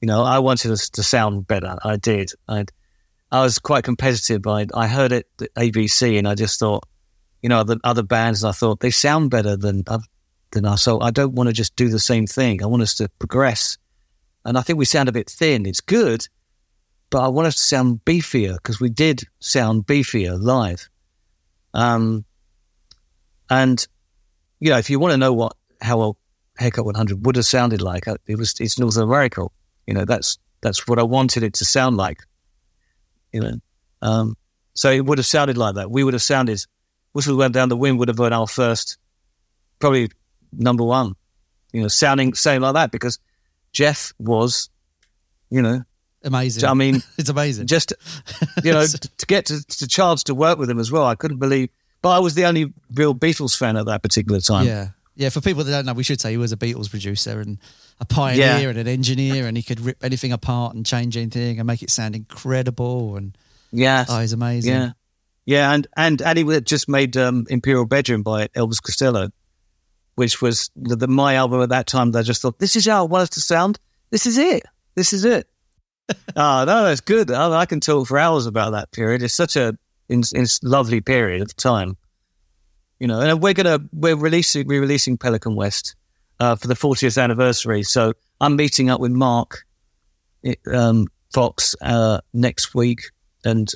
you 0.00 0.06
know, 0.06 0.22
I 0.22 0.38
wanted 0.38 0.70
us 0.70 0.88
to 0.90 1.02
sound 1.02 1.46
better. 1.46 1.76
I 1.82 1.96
did. 1.96 2.30
I 2.48 2.64
I 3.34 3.42
was 3.42 3.58
quite 3.58 3.82
competitive. 3.82 4.46
I 4.46 4.66
I 4.72 4.86
heard 4.86 5.10
it 5.10 5.26
ABC, 5.56 6.16
and 6.16 6.28
I 6.28 6.36
just 6.36 6.60
thought, 6.60 6.84
you 7.42 7.48
know, 7.48 7.64
the 7.64 7.80
other 7.82 8.04
bands, 8.04 8.44
and 8.44 8.50
I 8.50 8.52
thought 8.52 8.78
they 8.78 8.92
sound 8.92 9.32
better 9.32 9.56
than 9.56 9.82
than 10.52 10.64
us. 10.64 10.82
So 10.82 11.00
I 11.00 11.10
don't 11.10 11.34
want 11.34 11.48
to 11.48 11.52
just 11.52 11.74
do 11.74 11.88
the 11.88 11.98
same 11.98 12.28
thing. 12.28 12.62
I 12.62 12.66
want 12.66 12.82
us 12.84 12.94
to 12.94 13.08
progress. 13.18 13.76
And 14.44 14.56
I 14.56 14.60
think 14.60 14.78
we 14.78 14.84
sound 14.84 15.08
a 15.08 15.12
bit 15.12 15.28
thin. 15.28 15.66
It's 15.66 15.80
good, 15.80 16.28
but 17.10 17.24
I 17.24 17.28
want 17.28 17.48
us 17.48 17.56
to 17.56 17.62
sound 17.62 18.04
beefier 18.04 18.54
because 18.54 18.78
we 18.78 18.88
did 18.88 19.24
sound 19.40 19.84
beefier 19.84 20.40
live. 20.40 20.88
Um, 21.72 22.24
and 23.50 23.84
you 24.60 24.70
know, 24.70 24.78
if 24.78 24.88
you 24.90 25.00
want 25.00 25.10
to 25.10 25.18
know 25.18 25.32
what 25.32 25.56
how 25.80 26.00
a 26.02 26.12
Haircut 26.62 26.84
100 26.84 27.26
would 27.26 27.34
have 27.34 27.46
sounded 27.46 27.82
like, 27.82 28.06
uh, 28.06 28.16
it 28.28 28.38
was 28.38 28.54
it's 28.60 28.78
North 28.78 28.96
of 28.96 29.02
a 29.02 29.06
Miracle. 29.08 29.50
You 29.88 29.94
know, 29.94 30.04
that's 30.04 30.38
that's 30.60 30.86
what 30.86 31.00
I 31.00 31.02
wanted 31.02 31.42
it 31.42 31.54
to 31.54 31.64
sound 31.64 31.96
like. 31.96 32.20
You 33.34 33.40
know, 33.40 33.54
um, 34.00 34.36
so 34.74 34.92
it 34.92 35.04
would 35.04 35.18
have 35.18 35.26
sounded 35.26 35.58
like 35.58 35.74
that. 35.74 35.90
We 35.90 36.04
would 36.04 36.14
have 36.14 36.22
sounded. 36.22 36.64
Whistle 37.12 37.36
went 37.36 37.52
down 37.52 37.68
the 37.68 37.76
wind 37.76 37.98
would 37.98 38.06
have 38.08 38.16
been 38.16 38.32
our 38.32 38.46
first, 38.46 38.96
probably 39.80 40.08
number 40.52 40.84
one. 40.84 41.14
You 41.72 41.82
know, 41.82 41.88
sounding 41.88 42.34
saying 42.34 42.60
like 42.60 42.74
that 42.74 42.92
because 42.92 43.18
Geoff 43.72 44.12
was, 44.20 44.70
you 45.50 45.62
know, 45.62 45.82
amazing. 46.22 46.64
I 46.64 46.74
mean, 46.74 47.02
it's 47.18 47.28
amazing. 47.28 47.66
Just 47.66 47.92
you 48.62 48.72
know, 48.72 48.86
to, 49.18 49.26
get 49.26 49.46
to, 49.46 49.64
to 49.64 49.88
chance 49.88 50.22
to 50.24 50.34
work 50.34 50.58
with 50.58 50.70
him 50.70 50.78
as 50.78 50.92
well. 50.92 51.04
I 51.04 51.16
couldn't 51.16 51.38
believe. 51.38 51.70
But 52.00 52.10
I 52.10 52.18
was 52.20 52.34
the 52.34 52.44
only 52.44 52.72
real 52.92 53.14
Beatles 53.14 53.56
fan 53.56 53.76
at 53.76 53.86
that 53.86 54.02
particular 54.02 54.40
time. 54.40 54.66
Yeah. 54.66 54.88
Yeah, 55.16 55.28
for 55.28 55.40
people 55.40 55.62
that 55.64 55.70
don't 55.70 55.86
know, 55.86 55.92
we 55.92 56.02
should 56.02 56.20
say 56.20 56.32
he 56.32 56.36
was 56.36 56.52
a 56.52 56.56
Beatles 56.56 56.90
producer 56.90 57.40
and 57.40 57.58
a 58.00 58.04
pioneer 58.04 58.44
Yeah. 58.60 58.68
and 58.68 58.78
an 58.78 58.88
engineer, 58.88 59.46
and 59.46 59.56
he 59.56 59.62
could 59.62 59.80
rip 59.80 60.02
anything 60.04 60.32
apart 60.32 60.74
and 60.74 60.84
change 60.84 61.16
anything 61.16 61.58
and 61.58 61.66
make 61.66 61.82
it 61.82 61.90
sound 61.90 62.14
incredible. 62.16 63.16
And 63.16 63.36
Yeah. 63.72 64.04
oh, 64.08 64.20
he's 64.20 64.32
amazing. 64.32 64.72
Yeah. 64.72 64.90
Yeah, 65.46 65.72
and 65.72 65.86
and 65.96 66.22
and 66.22 66.38
he 66.38 66.60
just 66.62 66.88
made 66.88 67.16
um, 67.18 67.46
Imperial 67.50 67.84
Bedroom 67.84 68.22
by 68.22 68.48
Elvis 68.48 68.80
Costello, 68.82 69.28
which 70.14 70.40
was 70.40 70.70
the, 70.74 70.96
the, 70.96 71.06
my 71.06 71.34
album 71.34 71.60
at 71.60 71.68
that 71.68 71.86
time. 71.86 72.12
That 72.12 72.20
I 72.20 72.22
just 72.22 72.40
thought, 72.40 72.58
this 72.58 72.76
is 72.76 72.86
how 72.86 73.04
I 73.04 73.06
want 73.06 73.24
us 73.24 73.28
to 73.30 73.40
sound. 73.42 73.78
This 74.10 74.24
is 74.24 74.38
it. 74.38 74.62
This 74.94 75.12
is 75.12 75.24
it. 75.26 75.46
oh 76.08 76.14
no, 76.66 76.84
that's 76.84 77.02
good. 77.02 77.30
I, 77.30 77.50
I 77.60 77.66
can 77.66 77.80
talk 77.80 78.08
for 78.08 78.18
hours 78.18 78.46
about 78.46 78.70
that 78.72 78.90
period. 78.92 79.22
It's 79.22 79.34
such 79.34 79.54
a 79.56 79.76
in, 80.08 80.22
in 80.34 80.46
lovely 80.62 81.02
period 81.02 81.42
of 81.42 81.54
time. 81.56 81.98
You 82.98 83.06
know, 83.08 83.20
and 83.20 83.42
we're 83.42 83.52
gonna 83.54 83.80
we're 83.92 84.16
releasing 84.16 84.66
we're 84.66 84.80
releasing 84.80 85.18
Pelican 85.18 85.56
West 85.56 85.94
uh, 86.40 86.56
for 86.56 86.68
the 86.68 86.74
40th 86.74 87.22
anniversary. 87.22 87.82
So 87.82 88.12
I'm 88.40 88.56
meeting 88.56 88.90
up 88.90 89.00
with 89.00 89.12
Mark 89.12 89.64
um, 90.72 91.06
Fox 91.32 91.74
uh, 91.82 92.20
next 92.32 92.74
week, 92.74 93.02
and 93.44 93.70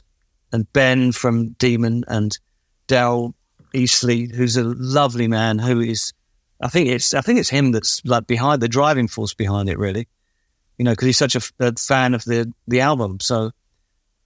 and 0.52 0.70
Ben 0.72 1.12
from 1.12 1.50
Demon, 1.58 2.04
and 2.08 2.38
Daryl 2.86 3.34
Easlea, 3.74 4.34
who's 4.34 4.56
a 4.56 4.64
lovely 4.64 5.28
man, 5.28 5.58
who 5.58 5.80
is 5.80 6.12
I 6.60 6.68
think 6.68 6.88
it's 6.88 7.14
I 7.14 7.20
think 7.20 7.38
it's 7.38 7.50
him 7.50 7.72
that's 7.72 8.04
like 8.04 8.26
behind 8.26 8.62
the 8.62 8.68
driving 8.68 9.08
force 9.08 9.34
behind 9.34 9.68
it, 9.68 9.78
really. 9.78 10.08
You 10.78 10.84
know, 10.84 10.92
because 10.92 11.06
he's 11.06 11.18
such 11.18 11.34
a, 11.34 11.42
a 11.60 11.72
fan 11.74 12.14
of 12.14 12.24
the 12.24 12.52
the 12.66 12.80
album. 12.80 13.18
So 13.20 13.50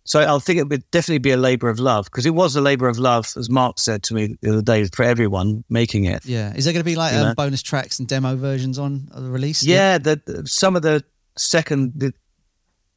so 0.04 0.34
I 0.34 0.38
think 0.40 0.58
it 0.58 0.68
would 0.68 0.90
definitely 0.90 1.18
be 1.18 1.30
a 1.30 1.36
labour 1.36 1.68
of 1.68 1.78
love 1.78 2.06
because 2.06 2.26
it 2.26 2.34
was 2.34 2.56
a 2.56 2.60
labour 2.60 2.88
of 2.88 2.98
love, 2.98 3.32
as 3.36 3.48
Mark 3.48 3.78
said 3.78 4.02
to 4.04 4.14
me 4.14 4.36
the 4.40 4.50
other 4.50 4.62
day, 4.62 4.84
for 4.86 5.04
everyone 5.04 5.64
making 5.68 6.06
it. 6.06 6.26
Yeah. 6.26 6.52
Is 6.54 6.64
there 6.64 6.72
going 6.72 6.80
to 6.80 6.84
be 6.84 6.96
like 6.96 7.14
um, 7.14 7.34
bonus 7.34 7.62
tracks 7.62 8.00
and 8.00 8.08
demo 8.08 8.34
versions 8.34 8.78
on 8.78 9.08
the 9.14 9.30
release? 9.30 9.62
Yeah, 9.62 9.98
the, 9.98 10.20
the, 10.24 10.46
some 10.46 10.74
of 10.74 10.82
the 10.82 11.04
second 11.36 11.92
the 12.00 12.12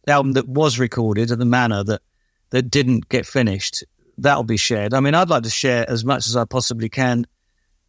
album 0.08 0.34
that 0.34 0.48
was 0.48 0.80
recorded 0.80 1.32
at 1.32 1.38
the 1.38 1.46
manor 1.46 1.84
that 1.84 2.02
that 2.50 2.64
didn't 2.64 3.08
get 3.10 3.26
finished 3.26 3.84
that'll 4.18 4.44
be 4.44 4.58
shared. 4.58 4.94
I 4.94 5.00
mean, 5.00 5.14
I'd 5.14 5.30
like 5.30 5.44
to 5.44 5.50
share 5.50 5.90
as 5.90 6.06
much 6.06 6.28
as 6.28 6.36
I 6.36 6.46
possibly 6.46 6.90
can. 6.90 7.28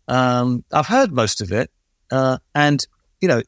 Um, 0.09 0.65
I've 0.73 0.87
heard 0.87 1.13
most 1.13 1.41
of 1.41 1.53
it, 1.53 1.71
uh, 2.11 2.39
and 2.55 2.87
you 3.23 3.29
know, 3.29 3.43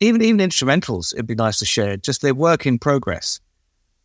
even 0.00 0.22
even 0.22 0.38
instrumentals, 0.38 1.12
it'd 1.12 1.26
be 1.26 1.34
nice 1.34 1.58
to 1.58 1.66
share. 1.66 1.98
Just 1.98 2.22
their 2.22 2.34
work 2.34 2.64
in 2.64 2.78
progress 2.78 3.38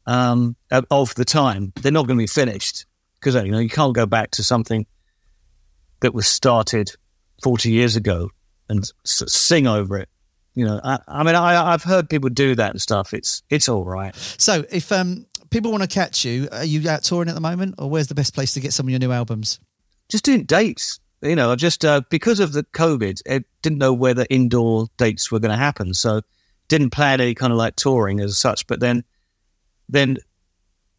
um, 0.05 0.55
of 0.71 1.15
the 1.15 1.25
time. 1.25 1.73
They're 1.81 1.91
not 1.91 2.07
going 2.07 2.17
to 2.17 2.23
be 2.23 2.27
finished 2.27 2.85
because 3.19 3.35
you 3.35 3.51
know 3.51 3.59
you 3.59 3.69
can't 3.69 3.93
go 3.93 4.05
back 4.05 4.31
to 4.31 4.43
something 4.43 4.85
that 6.01 6.13
was 6.13 6.27
started 6.27 6.91
forty 7.43 7.71
years 7.71 7.95
ago 7.95 8.29
and 8.69 8.91
sing 9.05 9.67
over 9.67 9.97
it. 9.97 10.09
You 10.53 10.65
know, 10.65 10.79
I, 10.83 10.99
I 11.07 11.23
mean, 11.23 11.35
I, 11.35 11.71
have 11.71 11.83
heard 11.83 12.09
people 12.09 12.29
do 12.29 12.55
that 12.55 12.71
and 12.71 12.81
stuff. 12.81 13.13
It's 13.13 13.43
it's 13.49 13.67
all 13.67 13.83
right. 13.83 14.15
So, 14.37 14.63
if 14.71 14.91
um, 14.91 15.25
people 15.49 15.71
want 15.71 15.83
to 15.83 15.89
catch 15.89 16.23
you, 16.23 16.47
are 16.51 16.63
you 16.63 16.89
out 16.89 17.03
touring 17.03 17.27
at 17.27 17.35
the 17.35 17.41
moment, 17.41 17.75
or 17.77 17.89
where's 17.89 18.07
the 18.07 18.15
best 18.15 18.33
place 18.33 18.53
to 18.53 18.61
get 18.61 18.73
some 18.73 18.85
of 18.85 18.89
your 18.89 18.99
new 18.99 19.11
albums? 19.11 19.59
Just 20.09 20.23
doing 20.23 20.43
dates. 20.43 20.99
You 21.21 21.35
know, 21.35 21.55
just 21.55 21.83
uh, 21.83 22.01
because 22.09 22.39
of 22.39 22.53
the 22.53 22.63
COVID, 22.63 23.21
I 23.29 23.43
didn't 23.61 23.79
know 23.79 23.93
whether 23.93 24.25
indoor 24.29 24.87
dates 24.97 25.31
were 25.31 25.39
going 25.39 25.51
to 25.51 25.57
happen, 25.57 25.93
so 25.93 26.21
didn't 26.67 26.91
plan 26.91 27.19
any 27.19 27.35
kind 27.35 27.51
of 27.51 27.57
like 27.57 27.75
touring 27.75 28.19
as 28.19 28.37
such. 28.37 28.67
But 28.67 28.79
then 28.79 29.03
then 29.89 30.17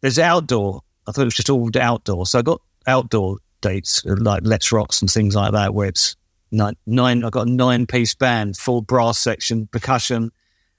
there's 0.01 0.19
outdoor. 0.19 0.81
I 1.07 1.11
thought 1.11 1.21
it 1.21 1.25
was 1.25 1.35
just 1.35 1.49
all 1.49 1.69
outdoor. 1.79 2.25
So 2.25 2.39
I 2.39 2.41
got 2.41 2.61
outdoor 2.85 3.37
dates 3.61 4.03
like 4.05 4.41
Let's 4.43 4.71
Rocks 4.71 5.01
and 5.01 5.09
things 5.09 5.35
like 5.35 5.51
that, 5.53 5.73
where 5.73 5.89
it's 5.89 6.15
nine. 6.51 6.75
nine 6.85 7.23
I 7.23 7.29
got 7.29 7.47
a 7.47 7.49
nine 7.49 7.85
piece 7.85 8.15
band, 8.15 8.57
full 8.57 8.81
brass 8.81 9.17
section, 9.17 9.67
percussion, 9.67 10.31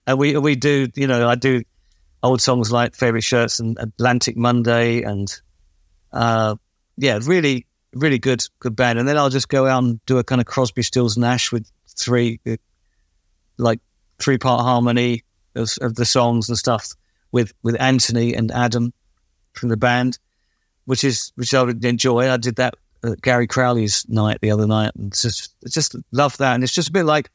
and 0.07 0.19
we 0.19 0.37
we 0.37 0.55
do. 0.55 0.89
You 0.95 1.07
know, 1.07 1.29
I 1.29 1.35
do 1.35 1.63
old 2.23 2.41
songs 2.41 2.73
like 2.73 2.95
Favorite 2.95 3.25
Shirts 3.25 3.59
and 3.59 3.79
Atlantic 3.79 4.37
Monday, 4.37 5.03
and 5.03 5.29
uh, 6.13 6.57
yeah, 6.97 7.19
really 7.23 7.67
really 7.95 8.19
good 8.19 8.43
good 8.61 8.77
band. 8.77 8.99
And 8.99 9.09
then 9.09 9.17
I'll 9.17 9.31
just 9.31 9.49
go 9.49 9.67
out 9.67 9.83
and 9.83 10.05
do 10.07 10.19
a 10.19 10.25
kind 10.25 10.41
of 10.41 10.47
Crosby, 10.47 10.83
Stills, 10.83 11.17
Nash 11.17 11.51
with 11.53 11.71
three 11.97 12.41
like 13.57 13.81
three 14.19 14.39
part 14.39 14.63
harmony 14.63 15.25
of, 15.55 15.71
of 15.81 15.95
the 15.97 16.05
songs 16.05 16.49
and 16.49 16.57
stuff 16.57 16.95
with 17.33 17.53
with 17.63 17.81
Anthony 17.81 18.35
and 18.35 18.51
Adam 18.51 18.93
from 19.53 19.69
the 19.69 19.77
band, 19.77 20.19
which 20.85 21.05
is 21.05 21.33
which 21.35 21.55
I 21.55 21.63
would 21.63 21.85
enjoy. 21.85 22.31
I 22.31 22.37
did 22.37 22.57
that 22.57 22.75
at 23.05 23.21
Gary 23.23 23.47
Crowley's 23.47 24.09
night 24.09 24.39
the 24.41 24.51
other 24.51 24.67
night, 24.67 24.93
and 24.97 25.13
just 25.13 25.55
just 25.69 25.97
love 26.13 26.37
that. 26.39 26.55
And 26.55 26.65
it's 26.65 26.75
just 26.75 26.89
a 26.89 26.93
bit 26.93 27.05
like, 27.05 27.31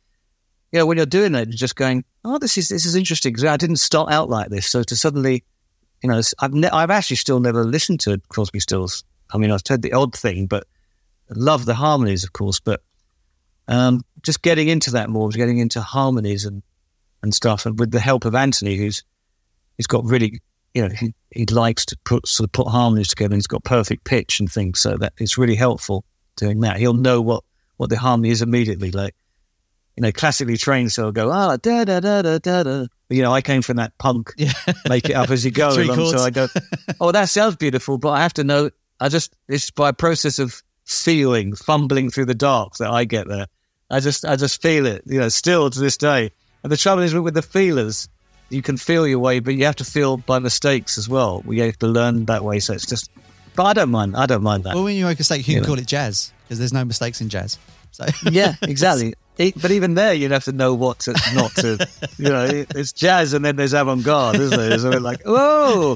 you 0.71 0.79
know, 0.79 0.85
when 0.85 0.97
you're 0.97 1.05
doing 1.05 1.35
it, 1.35 1.49
you're 1.49 1.57
just 1.57 1.75
going, 1.75 2.03
"Oh, 2.23 2.37
this 2.37 2.57
is 2.57 2.69
this 2.69 2.85
is 2.85 2.95
interesting." 2.95 3.35
I 3.45 3.57
didn't 3.57 3.77
start 3.77 4.11
out 4.11 4.29
like 4.29 4.49
this, 4.49 4.67
so 4.67 4.83
to 4.83 4.95
suddenly, 4.95 5.43
you 6.01 6.09
know, 6.09 6.21
I've 6.39 6.53
ne- 6.53 6.69
I've 6.69 6.91
actually 6.91 7.17
still 7.17 7.39
never 7.39 7.63
listened 7.63 7.99
to 8.01 8.19
Crosby 8.29 8.59
Stills. 8.59 9.03
I 9.33 9.37
mean, 9.37 9.51
I've 9.51 9.61
heard 9.67 9.81
the 9.81 9.93
odd 9.93 10.15
thing, 10.15 10.47
but 10.47 10.67
love 11.29 11.65
the 11.65 11.75
harmonies, 11.75 12.23
of 12.23 12.33
course. 12.33 12.59
But 12.59 12.81
um, 13.67 14.01
just 14.21 14.41
getting 14.41 14.67
into 14.67 14.91
that 14.91 15.09
more, 15.09 15.29
getting 15.29 15.59
into 15.59 15.81
harmonies 15.81 16.45
and 16.45 16.63
and 17.21 17.33
stuff, 17.33 17.65
and 17.65 17.79
with 17.79 17.91
the 17.91 17.99
help 17.99 18.25
of 18.25 18.35
Anthony, 18.35 18.75
who's 18.75 19.03
he's 19.77 19.87
got 19.87 20.05
really, 20.05 20.41
you 20.73 20.87
know, 20.87 20.93
he, 20.93 21.13
he 21.31 21.45
likes 21.45 21.85
to 21.85 21.97
put 22.05 22.27
sort 22.27 22.47
of 22.47 22.51
put 22.51 22.67
harmonies 22.67 23.09
together. 23.09 23.33
and 23.33 23.37
He's 23.37 23.47
got 23.47 23.63
perfect 23.63 24.03
pitch 24.03 24.39
and 24.39 24.51
things, 24.51 24.79
so 24.79 24.97
that 24.97 25.13
it's 25.17 25.37
really 25.37 25.55
helpful 25.55 26.05
doing 26.35 26.61
that. 26.61 26.77
He'll 26.77 26.93
know 26.93 27.21
what 27.21 27.43
what 27.77 27.89
the 27.89 27.97
harmony 27.97 28.29
is 28.29 28.41
immediately. 28.41 28.91
Like, 28.91 29.15
you 29.95 30.01
know, 30.01 30.11
classically 30.11 30.57
trained, 30.57 30.91
so 30.91 31.03
he'll 31.03 31.11
go 31.11 31.31
ah 31.31 31.57
da 31.57 31.85
da 31.85 31.99
da 31.99 32.21
da 32.21 32.37
da 32.37 32.63
da. 32.63 32.85
You 33.09 33.21
know, 33.21 33.31
I 33.31 33.41
came 33.41 33.61
from 33.61 33.77
that 33.77 33.97
punk, 33.97 34.33
yeah. 34.37 34.53
make 34.89 35.09
it 35.09 35.13
up 35.13 35.29
as 35.29 35.45
you 35.45 35.51
go 35.51 35.69
along. 35.69 36.17
So 36.17 36.23
I 36.23 36.29
go, 36.29 36.47
oh, 36.99 37.11
that 37.11 37.29
sounds 37.29 37.55
beautiful, 37.55 37.97
but 37.97 38.09
I 38.09 38.21
have 38.21 38.33
to 38.33 38.43
know. 38.43 38.69
I 38.99 39.09
just 39.09 39.35
it's 39.47 39.69
by 39.69 39.89
a 39.89 39.93
process 39.93 40.39
of 40.39 40.63
feeling, 40.85 41.55
fumbling 41.55 42.09
through 42.09 42.25
the 42.25 42.35
dark 42.35 42.75
that 42.77 42.89
I 42.89 43.05
get 43.05 43.27
there. 43.27 43.47
I 43.89 43.99
just 43.99 44.25
I 44.25 44.35
just 44.35 44.61
feel 44.61 44.85
it, 44.85 45.03
you 45.05 45.19
know, 45.19 45.29
still 45.29 45.69
to 45.69 45.79
this 45.79 45.97
day. 45.97 46.31
And 46.63 46.71
the 46.71 46.77
trouble 46.77 47.03
is 47.03 47.13
with 47.13 47.33
the 47.33 47.41
feelers, 47.41 48.07
you 48.53 48.61
can 48.61 48.77
feel 48.77 49.07
your 49.07 49.19
way, 49.19 49.39
but 49.39 49.55
you 49.55 49.65
have 49.65 49.75
to 49.77 49.85
feel 49.85 50.17
by 50.17 50.39
mistakes 50.39 50.97
as 50.97 51.09
well. 51.09 51.41
We 51.45 51.59
have 51.59 51.77
to 51.79 51.87
learn 51.87 52.25
that 52.25 52.43
way. 52.43 52.59
So 52.59 52.73
it's 52.73 52.85
just, 52.85 53.09
but 53.55 53.63
I 53.63 53.73
don't 53.73 53.89
mind. 53.89 54.15
I 54.15 54.25
don't 54.25 54.43
mind 54.43 54.63
that. 54.63 54.75
Well, 54.75 54.83
when 54.83 54.95
you 54.95 55.05
make 55.05 55.17
a 55.17 55.21
mistake, 55.21 55.47
you, 55.47 55.53
you 55.53 55.59
can 55.59 55.63
know. 55.63 55.75
call 55.75 55.79
it 55.79 55.87
jazz 55.87 56.31
because 56.43 56.59
there's 56.59 56.73
no 56.73 56.85
mistakes 56.85 57.19
in 57.19 57.29
jazz. 57.29 57.57
So 57.91 58.05
yeah, 58.31 58.55
exactly. 58.61 59.15
But 59.37 59.71
even 59.71 59.95
there, 59.95 60.13
you'd 60.13 60.31
have 60.31 60.43
to 60.45 60.51
know 60.51 60.73
what 60.73 60.99
to 60.99 61.13
not 61.33 61.51
to. 61.55 61.87
You 62.17 62.29
know, 62.29 62.65
it's 62.75 62.93
jazz, 62.93 63.33
and 63.33 63.43
then 63.43 63.55
there's 63.55 63.73
avant-garde, 63.73 64.35
isn't 64.35 64.57
there? 64.57 64.77
So 64.79 64.89
like, 64.91 65.21
whoa. 65.25 65.95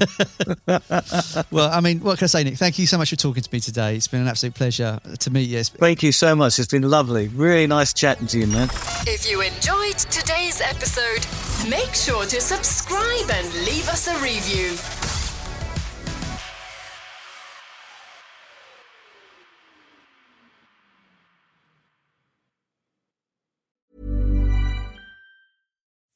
well, 1.50 1.70
I 1.70 1.80
mean, 1.80 2.00
what 2.00 2.18
can 2.18 2.24
I 2.24 2.28
say, 2.28 2.44
Nick? 2.44 2.56
Thank 2.56 2.78
you 2.78 2.86
so 2.86 2.98
much 2.98 3.10
for 3.10 3.16
talking 3.16 3.42
to 3.42 3.48
me 3.52 3.60
today. 3.60 3.96
It's 3.96 4.08
been 4.08 4.20
an 4.20 4.28
absolute 4.28 4.54
pleasure 4.54 4.98
to 5.18 5.30
meet 5.30 5.48
you. 5.48 5.62
Thank 5.62 6.02
you 6.02 6.12
so 6.12 6.34
much. 6.34 6.58
It's 6.58 6.68
been 6.68 6.88
lovely. 6.88 7.28
Really 7.28 7.66
nice 7.66 7.92
chatting 7.92 8.26
to 8.28 8.38
you, 8.38 8.46
man. 8.46 8.68
If 9.06 9.30
you 9.30 9.40
enjoyed 9.40 9.98
today's 10.10 10.60
episode, 10.60 11.26
make 11.68 11.94
sure 11.94 12.24
to 12.24 12.40
subscribe 12.40 13.30
and 13.30 13.54
leave 13.64 13.88
us 13.88 14.08
a 14.08 14.14
review. 14.22 15.17